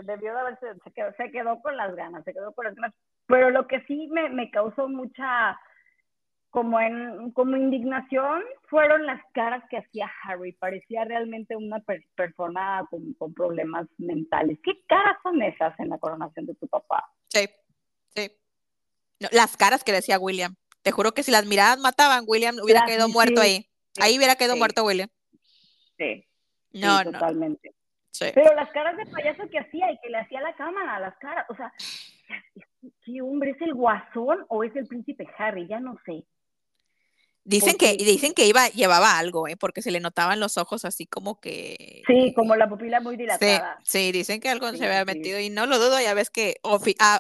debió 0.05 0.35
de 0.35 0.41
haberse, 0.41 0.67
se 0.85 0.91
quedó, 0.93 1.13
se 1.17 1.31
quedó 1.31 1.63
con 1.63 1.75
las 1.75 1.95
ganas, 1.97 2.23
se 2.25 2.35
quedó 2.35 2.53
con 2.53 2.67
las 2.67 2.75
ganas. 2.75 2.95
Pero 3.27 3.49
lo 3.51 3.67
que 3.67 3.81
sí 3.87 4.09
me, 4.09 4.29
me 4.29 4.51
causó 4.51 4.91
mucha, 4.91 5.59
como 6.51 6.79
en 6.81 7.31
como 7.33 7.57
indignación 7.57 8.43
fueron 8.69 9.07
las 9.07 9.23
caras 9.33 9.65
que 9.71 9.79
hacía 9.79 10.11
Harry. 10.25 10.53
Parecía 10.53 11.05
realmente 11.05 11.57
una 11.57 11.83
persona 12.15 12.87
con, 12.91 13.15
con, 13.15 13.33
problemas 13.33 13.87
mentales. 13.97 14.59
¿Qué 14.63 14.83
caras 14.87 15.17
son 15.23 15.41
esas 15.41 15.79
en 15.81 15.89
la 15.89 15.99
coronación 15.99 16.45
de 16.45 16.55
tu 16.57 16.69
papá? 16.69 17.11
Sí, 17.29 17.49
sí. 18.15 18.31
las 19.19 19.57
caras 19.57 19.85
que 19.85 19.93
decía 19.93 20.19
William. 20.19 20.57
Te 20.83 20.93
juro 20.93 21.13
que 21.13 21.23
si 21.23 21.31
las 21.31 21.47
miradas 21.47 21.79
mataban, 21.79 22.25
William 22.27 22.57
hubiera 22.63 22.85
quedado 22.87 23.09
muerto 23.09 23.41
ahí. 23.41 23.69
ahí 24.01 24.17
hubiera 24.17 24.37
quedado 24.37 24.57
muerto 24.57 24.85
William. 24.85 25.09
Sí. 25.97 26.25
No, 26.73 27.03
no. 27.05 27.13
Totalmente. 27.13 27.75
Pero 28.19 28.55
las 28.55 28.71
caras 28.71 28.97
de 28.97 29.07
payaso 29.07 29.49
que 29.49 29.59
hacía 29.59 29.93
y 29.93 29.99
que 29.99 30.11
le 30.11 30.19
hacía 30.19 30.41
la 30.41 30.55
cámara, 30.57 30.99
las 30.99 31.17
caras, 31.19 31.47
o 31.49 31.55
sea, 31.55 31.73
¿qué 33.05 33.23
hombre 33.23 33.51
es 33.51 33.61
el 33.61 33.75
guasón 33.75 34.45
o 34.49 34.65
es 34.65 34.75
el 34.77 34.87
príncipe 34.87 35.27
Harry? 35.39 35.67
Ya 35.69 35.81
no 35.81 35.97
sé. 36.05 36.25
Dicen 37.49 37.79
que, 37.79 37.97
dicen 37.97 38.35
que 38.35 38.47
iba, 38.47 38.69
llevaba 38.69 39.19
algo, 39.19 39.49
¿eh? 39.49 39.57
porque 39.57 39.81
se 39.81 39.91
le 39.91 40.01
notaban 40.01 40.39
los 40.39 40.59
ojos 40.59 40.85
así 40.85 41.07
como 41.07 41.41
que. 41.41 42.03
Sí, 42.07 42.35
como 42.35 42.55
la 42.55 42.69
pupila 42.69 43.01
muy 43.01 43.17
dilatada. 43.17 43.79
Sí, 43.85 44.13
dicen 44.13 44.39
que 44.39 44.51
algo 44.51 44.71
se 44.73 44.85
había 44.85 45.07
metido 45.07 45.41
y 45.41 45.49
no 45.49 45.65
lo 45.65 45.79
dudo, 45.79 45.99
ya 45.99 46.13
ves 46.13 46.29
que 46.29 46.57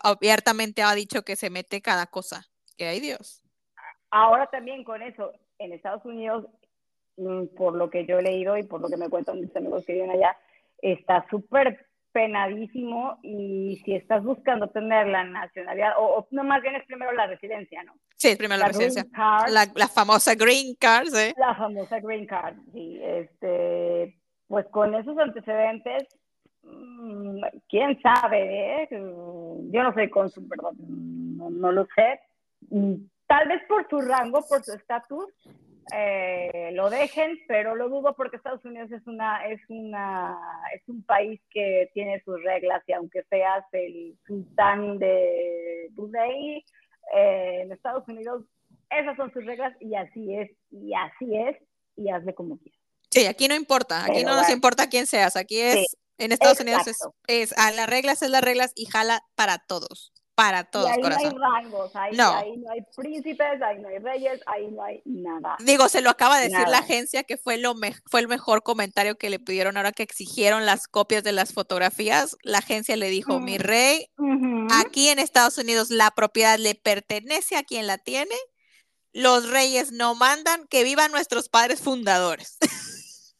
abiertamente 0.02 0.82
ha 0.82 0.94
dicho 0.94 1.22
que 1.22 1.34
se 1.34 1.48
mete 1.48 1.80
cada 1.80 2.06
cosa. 2.08 2.46
Que 2.76 2.88
hay 2.88 3.00
Dios. 3.00 3.42
Ahora 4.10 4.46
también 4.48 4.84
con 4.84 5.00
eso, 5.00 5.32
en 5.58 5.72
Estados 5.72 6.04
Unidos, 6.04 6.44
mm, 7.16 7.46
por 7.56 7.74
lo 7.74 7.88
que 7.88 8.04
yo 8.04 8.18
he 8.18 8.22
leído 8.22 8.58
y 8.58 8.64
por 8.64 8.82
lo 8.82 8.90
que 8.90 8.98
me 8.98 9.08
cuentan 9.08 9.40
mis 9.40 9.56
amigos 9.56 9.86
que 9.86 9.94
viven 9.94 10.10
allá, 10.10 10.36
está 10.82 11.26
súper 11.30 11.87
penadísimo 12.18 13.16
y 13.22 13.80
si 13.84 13.94
estás 13.94 14.24
buscando 14.24 14.66
tener 14.70 15.06
la 15.06 15.22
nacionalidad, 15.22 15.92
o, 15.98 16.26
no 16.32 16.42
más 16.42 16.60
bien 16.62 16.74
es 16.74 16.84
primero 16.84 17.12
la 17.12 17.28
residencia, 17.28 17.84
¿no? 17.84 17.94
Sí, 18.16 18.30
es 18.30 18.36
primero 18.36 18.58
la, 18.58 18.66
residencia. 18.66 19.06
la, 19.48 19.86
famosa 19.86 20.34
green 20.34 20.74
card. 20.74 21.06
La 21.36 21.54
famosa 21.54 22.00
green 22.00 22.26
card, 22.26 22.56
sí. 22.72 22.98
Este, 23.00 24.18
pues 24.48 24.66
con 24.72 24.96
esos 24.96 25.16
antecedentes, 25.16 26.08
mm, 26.64 27.40
quién 27.68 28.02
sabe, 28.02 28.82
¿eh? 28.82 28.88
Yo 28.90 29.82
no 29.84 29.94
soy 29.94 30.10
cónsul, 30.10 30.48
perdón, 30.48 30.74
no, 31.36 31.50
no 31.50 31.70
lo 31.70 31.86
sé. 31.94 32.20
Mm, 32.70 32.94
tal 33.28 33.46
vez 33.46 33.62
por 33.68 33.88
su 33.88 34.00
rango, 34.00 34.44
por 34.48 34.64
su 34.64 34.72
estatus, 34.72 35.32
eh, 35.92 36.70
lo 36.72 36.90
dejen, 36.90 37.38
pero 37.46 37.74
lo 37.74 37.88
dudo 37.88 38.14
porque 38.14 38.36
Estados 38.36 38.64
Unidos 38.64 38.90
es 38.92 39.06
una 39.06 39.46
es 39.46 39.60
una 39.68 40.38
es 40.74 40.82
un 40.88 41.02
país 41.02 41.40
que 41.50 41.90
tiene 41.94 42.22
sus 42.24 42.42
reglas 42.42 42.82
y 42.86 42.92
aunque 42.92 43.22
seas 43.30 43.64
el 43.72 44.16
sultán 44.26 44.98
de 44.98 45.88
Brunei 45.92 46.64
eh, 47.14 47.60
en 47.62 47.72
Estados 47.72 48.06
Unidos 48.08 48.44
esas 48.90 49.16
son 49.16 49.32
sus 49.32 49.44
reglas 49.44 49.74
y 49.80 49.94
así 49.94 50.34
es 50.34 50.50
y 50.70 50.92
así 50.94 51.36
es 51.36 51.56
y 51.96 52.10
hazle 52.10 52.34
como 52.34 52.58
quieras. 52.58 52.80
Sí, 53.10 53.26
aquí 53.26 53.48
no 53.48 53.54
importa, 53.54 54.04
aquí 54.04 54.22
no 54.24 54.36
nos 54.36 54.50
importa 54.50 54.88
quién 54.88 55.06
seas, 55.06 55.36
aquí 55.36 55.60
es 55.60 55.96
en 56.18 56.32
Estados 56.32 56.60
Unidos 56.60 56.86
es, 56.86 56.98
es 57.26 57.58
a 57.58 57.70
las 57.70 57.88
reglas 57.88 58.22
es 58.22 58.30
las 58.30 58.42
reglas 58.42 58.72
y 58.74 58.86
jala 58.86 59.22
para 59.34 59.58
todos 59.58 60.12
para 60.38 60.62
todos. 60.62 60.88
ahí 60.88 61.00
no 61.00 61.08
hay 61.08 61.30
rangos, 61.30 61.96
ahí 61.96 62.16
no. 62.16 62.32
hay 62.36 62.80
príncipes, 62.94 63.60
ahí 63.60 63.80
no 63.80 63.88
hay 63.88 63.98
reyes, 63.98 64.40
ahí 64.46 64.68
no 64.70 64.84
hay 64.84 65.02
nada. 65.04 65.56
Digo, 65.58 65.88
se 65.88 66.00
lo 66.00 66.10
acaba 66.10 66.38
de 66.38 66.48
decir 66.48 66.68
la 66.68 66.78
agencia 66.78 67.24
que 67.24 67.36
fue, 67.36 67.58
lo 67.58 67.74
fue 68.06 68.20
el 68.20 68.28
mejor 68.28 68.62
comentario 68.62 69.18
que 69.18 69.30
le 69.30 69.40
pidieron 69.40 69.76
ahora 69.76 69.90
que 69.90 70.04
exigieron 70.04 70.64
las 70.64 70.86
copias 70.86 71.24
de 71.24 71.32
las 71.32 71.52
fotografías. 71.52 72.36
La 72.44 72.58
agencia 72.58 72.94
le 72.94 73.10
dijo, 73.10 73.40
mi 73.40 73.58
rey, 73.58 74.12
aquí 74.80 75.08
en 75.08 75.18
Estados 75.18 75.58
Unidos 75.58 75.90
la 75.90 76.12
propiedad 76.12 76.56
le 76.56 76.76
pertenece 76.76 77.56
a 77.56 77.64
quien 77.64 77.88
la 77.88 77.98
tiene. 77.98 78.36
Los 79.12 79.50
reyes 79.50 79.90
no 79.90 80.14
mandan, 80.14 80.68
que 80.68 80.84
vivan 80.84 81.10
nuestros 81.10 81.48
padres 81.48 81.80
fundadores. 81.80 82.58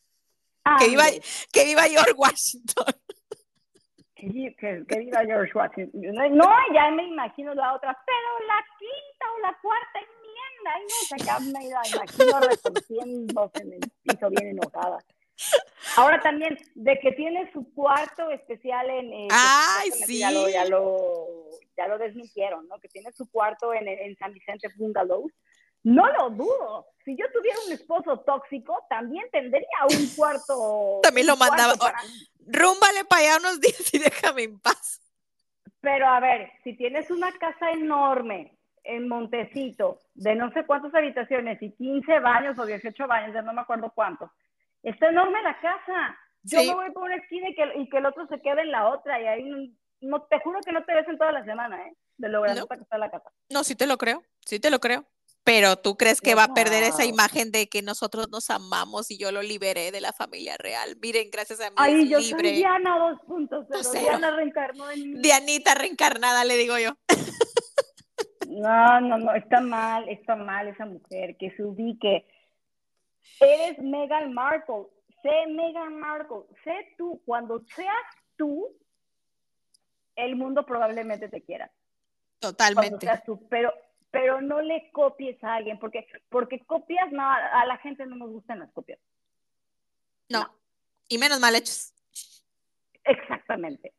que, 0.81 0.89
viva, 0.89 1.05
que 1.53 1.65
viva 1.65 1.85
George 1.85 2.15
Washington 2.17 2.93
que, 4.19 4.85
que, 4.87 4.99
diga 4.99 5.25
George 5.25 5.53
Washington. 5.55 6.01
No, 6.37 6.51
ya 6.75 6.91
me 6.91 7.05
imagino 7.05 7.55
la 7.55 7.75
otra, 7.75 7.97
pero 8.05 8.47
la 8.47 8.65
quinta 8.79 9.33
o 9.35 9.39
la 9.41 9.59
cuarta 9.63 9.99
enmienda, 9.99 10.79
y 10.79 10.83
no 10.83 10.99
sé 11.09 11.17
qué 11.17 11.53
me 11.53 11.65
imagino 11.67 12.41
retorciéndose 12.41 13.63
en 13.63 13.73
el 13.75 13.81
piso 14.03 14.31
bien 14.31 14.49
enojada. 14.49 14.99
Ahora 15.97 16.21
también, 16.21 16.59
de 16.75 16.99
que 16.99 17.13
tiene 17.13 17.51
su 17.53 17.73
cuarto 17.73 18.29
especial 18.31 18.91
en... 18.91 19.13
Eh, 19.13 19.29
¡Ay, 19.31 19.91
sí! 19.93 20.19
Ya 20.19 20.33
lo, 20.33 20.49
ya 20.49 20.65
lo, 20.65 21.27
ya 21.77 21.87
lo, 21.87 21.99
desmintieron, 21.99 22.67
¿no? 22.67 22.79
Que 22.81 22.89
tiene 22.89 23.13
su 23.13 23.31
cuarto 23.31 23.73
en, 23.73 23.87
en 23.87 24.17
San 24.17 24.33
Vicente 24.33 24.69
Bungalows, 24.77 25.33
No 25.85 26.07
lo 26.13 26.31
dudo. 26.31 26.87
Si 27.05 27.17
yo 27.17 27.25
tuviera 27.33 27.59
un 27.67 27.73
esposo 27.73 28.21
tóxico, 28.21 28.77
también 28.91 29.25
tendría 29.33 29.67
un 29.89 29.89
cuarto. 30.17 31.01
También 31.03 31.27
lo 31.27 31.37
mandaba. 31.37 31.75
para- 31.77 31.99
Rúmbale 32.47 33.05
para 33.05 33.23
allá 33.23 33.37
unos 33.39 33.61
días 33.61 33.93
y 33.93 33.99
déjame 33.99 34.43
en 34.45 34.59
paz. 34.61 35.01
Pero 35.81 36.09
a 36.09 36.19
ver, 36.21 36.51
si 36.65 36.75
tienes 36.77 37.11
una 37.11 37.31
casa 37.39 37.71
enorme 37.71 38.57
en 38.85 39.07
Montecito, 39.07 40.01
de 40.15 40.35
no 40.35 40.51
sé 40.53 40.65
cuántas 40.67 40.95
habitaciones 40.95 41.61
y 41.63 41.71
15 41.73 42.21
baños 42.21 42.59
o 42.59 42.65
18 42.67 43.07
baños, 43.07 43.35
ya 43.35 43.43
no 43.43 43.53
me 43.53 43.61
acuerdo 43.61 43.93
cuántos, 43.95 44.31
está 44.83 45.09
enorme 45.09 45.43
la 45.43 45.59
casa. 45.61 46.19
Yo 46.43 46.61
Sí. 46.61 46.69
me 46.69 46.75
voy 46.75 46.91
por 46.93 47.05
una 47.05 47.17
esquina 47.17 47.51
y 47.51 47.55
que, 47.55 47.71
y 47.77 47.89
que 47.91 47.99
el 47.99 48.07
otro 48.07 48.27
se 48.29 48.41
quede 48.41 48.63
en 48.63 48.71
la 48.73 48.89
otra 48.89 49.21
y 49.21 49.27
ahí 49.27 49.77
no, 50.01 50.23
te 50.23 50.41
juro 50.41 50.61
que 50.65 50.73
no 50.73 50.83
te 50.85 50.95
ves 50.95 51.07
en 51.07 51.19
toda 51.19 51.33
la 51.33 51.45
semana, 51.45 51.81
¿eh? 51.87 51.95
De 52.17 52.29
lo 52.29 52.41
grandota 52.43 52.77
que 52.77 52.83
está 52.83 52.97
la 52.99 53.11
casa. 53.11 53.31
No, 53.51 53.63
sí 53.63 53.75
te 53.77 53.87
lo 53.87 53.99
creo, 53.99 54.23
sí 54.41 54.59
te 54.59 54.71
lo 54.71 54.81
creo. 54.81 55.05
Pero 55.45 55.77
tú 55.77 55.97
crees 55.97 56.21
que 56.21 56.35
va 56.35 56.45
a 56.45 56.55
perder 56.55 56.83
esa 56.83 57.07
imagen 57.07 57.51
de 57.51 57.69
que 57.69 57.81
nosotros 57.81 58.29
nos 58.31 58.51
amamos 58.51 59.11
y 59.11 59.19
yo 59.19 59.33
lo 59.33 59.41
liberé 59.43 59.91
de 59.91 60.01
la 60.01 60.13
familia 60.13 60.57
real. 60.59 60.97
Miren, 61.01 61.31
gracias 61.31 61.61
a 61.61 61.71
mí 61.71 61.77
Ay, 61.79 62.03
es 62.03 62.11
yo 62.11 62.21
soy 62.21 62.33
libre. 62.33 62.53
Diana 62.53 62.99
2.0, 62.99 63.67
cero. 63.83 64.05
Diana 64.09 64.31
reencarnó 64.31 64.91
en 64.91 65.13
mí. 65.13 65.21
Dianita 65.21 65.75
reencarnada, 65.75 66.45
le 66.45 66.57
digo 66.59 66.79
yo. 66.79 66.93
No, 68.49 69.01
no, 69.01 69.19
no, 69.19 69.35
está 69.35 69.61
mal, 69.61 70.09
está 70.09 70.35
mal 70.35 70.69
esa 70.69 70.87
mujer, 70.87 71.37
que 71.37 71.51
se 71.55 71.63
ubique. 71.63 72.27
Eres 73.41 73.79
Meghan 73.79 74.33
Markle, 74.33 74.87
sé 75.23 75.47
Meghan 75.49 76.01
Markle, 76.01 76.45
sé 76.65 76.95
tú, 76.97 77.23
cuando 77.27 77.63
seas 77.77 77.95
tú, 78.37 78.67
el 80.17 80.35
mundo 80.35 80.65
probablemente 80.65 81.29
te 81.29 81.43
quiera. 81.43 81.71
Cuando 82.41 82.57
Totalmente. 82.57 83.07
seas 83.07 83.23
tú, 83.25 83.47
pero, 83.49 83.73
pero 84.19 84.41
no 84.41 84.61
le 84.61 84.91
copies 84.91 85.43
a 85.45 85.55
alguien, 85.55 85.79
porque, 85.79 86.05
porque 86.29 86.59
copias, 86.67 87.13
no, 87.13 87.23
a 87.23 87.65
la 87.67 87.77
gente 87.79 88.05
no 88.05 88.17
nos 88.17 88.31
gustan 88.31 88.59
las 88.59 88.73
copias. 88.73 88.99
No. 90.29 90.53
Y 91.07 91.19
menos 91.19 91.39
mal 91.39 91.55
hechos. 91.55 91.95
Exactamente. 93.05 93.95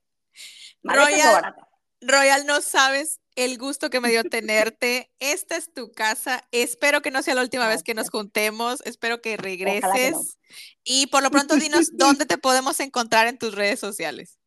Mal 0.84 0.98
Royal. 0.98 1.56
Royal, 2.02 2.46
no 2.46 2.60
sabes 2.60 3.22
el 3.38 3.58
gusto 3.58 3.90
que 3.90 4.02
me 4.02 4.10
dio 4.10 4.26
tenerte. 4.26 5.10
Esta 5.22 5.56
es 5.56 5.74
tu 5.74 5.94
casa. 5.94 6.44
Espero 6.52 7.02
que 7.02 7.12
no 7.12 7.22
sea 7.22 7.36
la 7.36 7.42
última 7.42 7.70
vez 7.70 7.82
que 7.82 7.94
nos 7.94 8.10
juntemos. 8.10 8.86
Espero 8.86 9.22
que 9.22 9.36
Ojalá 9.36 9.56
que 9.56 9.66
no. 9.66 9.72
regreses. 9.72 10.38
Y 10.84 11.08
por 11.08 11.24
lo 11.24 11.32
pronto, 11.32 11.56
dinos 11.56 11.92
dónde 11.98 12.26
te 12.26 12.38
podemos 12.38 12.82
encontrar 12.82 13.28
en 13.28 13.38
tus 13.38 13.56
redes 13.56 13.80
sociales. 13.80 14.38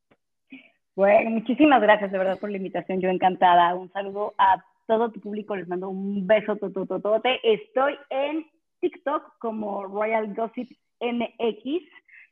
Bueno, 0.95 1.31
muchísimas 1.31 1.81
gracias 1.81 2.13
de 2.13 2.19
verdad 2.19 2.39
por 2.39 2.51
la 2.51 2.59
invitación. 2.59 3.01
Yo 3.01 3.09
encantada. 3.09 3.75
Un 3.75 3.91
saludo 3.91 4.35
a 4.37 4.63
todo 4.87 5.11
tu 5.11 5.21
público. 5.21 5.57
Les 5.57 5.69
mando 5.69 5.89
un 5.89 6.27
beso 6.27 6.57
totototote. 6.57 7.41
Estoy 7.43 7.95
en 8.11 8.47
TikTok 8.81 9.39
como 9.39 9.85
Royal 9.85 10.35
Gossip 10.35 10.71
MX 11.01 11.83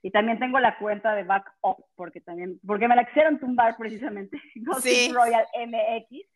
y 0.03 0.11
también 0.11 0.39
tengo 0.39 0.59
la 0.59 0.79
cuenta 0.79 1.15
de 1.15 1.25
Back 1.25 1.53
Up 1.63 1.85
porque 1.95 2.21
también 2.21 2.59
porque 2.67 2.89
me 2.89 2.97
la 2.97 3.05
quisieron 3.05 3.39
tumbar 3.39 3.77
precisamente 3.77 4.41
Gossip 4.57 4.91
Sí. 4.93 5.13
Royal 5.13 5.45
MX. 5.55 6.27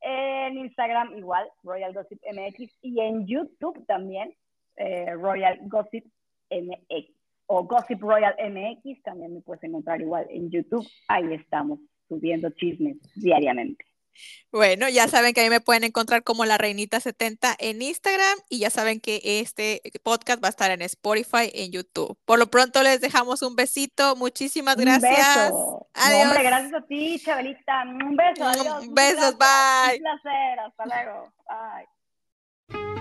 En 0.00 0.58
Instagram 0.58 1.16
igual 1.18 1.48
Royal 1.64 1.92
Gossip 1.92 2.20
MX 2.32 2.78
y 2.82 3.00
en 3.00 3.26
YouTube 3.26 3.84
también 3.86 4.32
eh, 4.76 5.12
Royal 5.14 5.58
Gossip 5.62 6.04
MX 6.50 7.18
o 7.48 7.64
Gossip 7.64 8.00
Royal 8.00 8.34
MX, 8.38 9.02
también 9.02 9.34
me 9.34 9.40
puedes 9.40 9.64
encontrar 9.64 10.00
igual 10.00 10.26
en 10.30 10.50
YouTube. 10.50 10.86
Ahí 11.08 11.32
estamos 11.32 11.80
subiendo 12.06 12.50
chismes 12.50 12.98
diariamente. 13.16 13.84
Bueno, 14.50 14.88
ya 14.88 15.08
saben 15.08 15.34
que 15.34 15.40
a 15.42 15.44
mí 15.44 15.50
me 15.50 15.60
pueden 15.60 15.84
encontrar 15.84 16.22
como 16.24 16.44
la 16.46 16.56
Reinita 16.56 17.00
70 17.00 17.54
en 17.58 17.82
Instagram 17.82 18.38
y 18.48 18.60
ya 18.60 18.70
saben 18.70 18.98
que 19.00 19.20
este 19.24 19.82
podcast 20.02 20.42
va 20.42 20.48
a 20.48 20.50
estar 20.50 20.70
en 20.70 20.80
Spotify, 20.82 21.50
en 21.52 21.70
YouTube. 21.70 22.16
Por 22.24 22.38
lo 22.38 22.46
pronto 22.50 22.82
les 22.82 23.00
dejamos 23.00 23.42
un 23.42 23.56
besito. 23.56 24.16
Muchísimas 24.16 24.76
Un 24.76 24.84
gracias. 24.84 25.12
beso. 25.36 25.50
No, 25.50 25.88
Adiós. 25.94 26.22
hombre, 26.26 26.42
gracias 26.44 26.72
a 26.74 26.86
ti, 26.86 27.20
Chabelita. 27.24 27.82
Un 27.84 28.16
beso. 28.16 28.42
Mm, 28.44 28.46
Adiós. 28.48 28.84
besos, 28.94 29.34
Muchas 29.34 29.38
gracias. 29.38 29.38
bye. 29.38 29.96
Un 29.96 30.02
placer. 30.22 30.60
Hasta 30.60 30.86
luego. 30.86 31.32
Bye. 32.70 32.97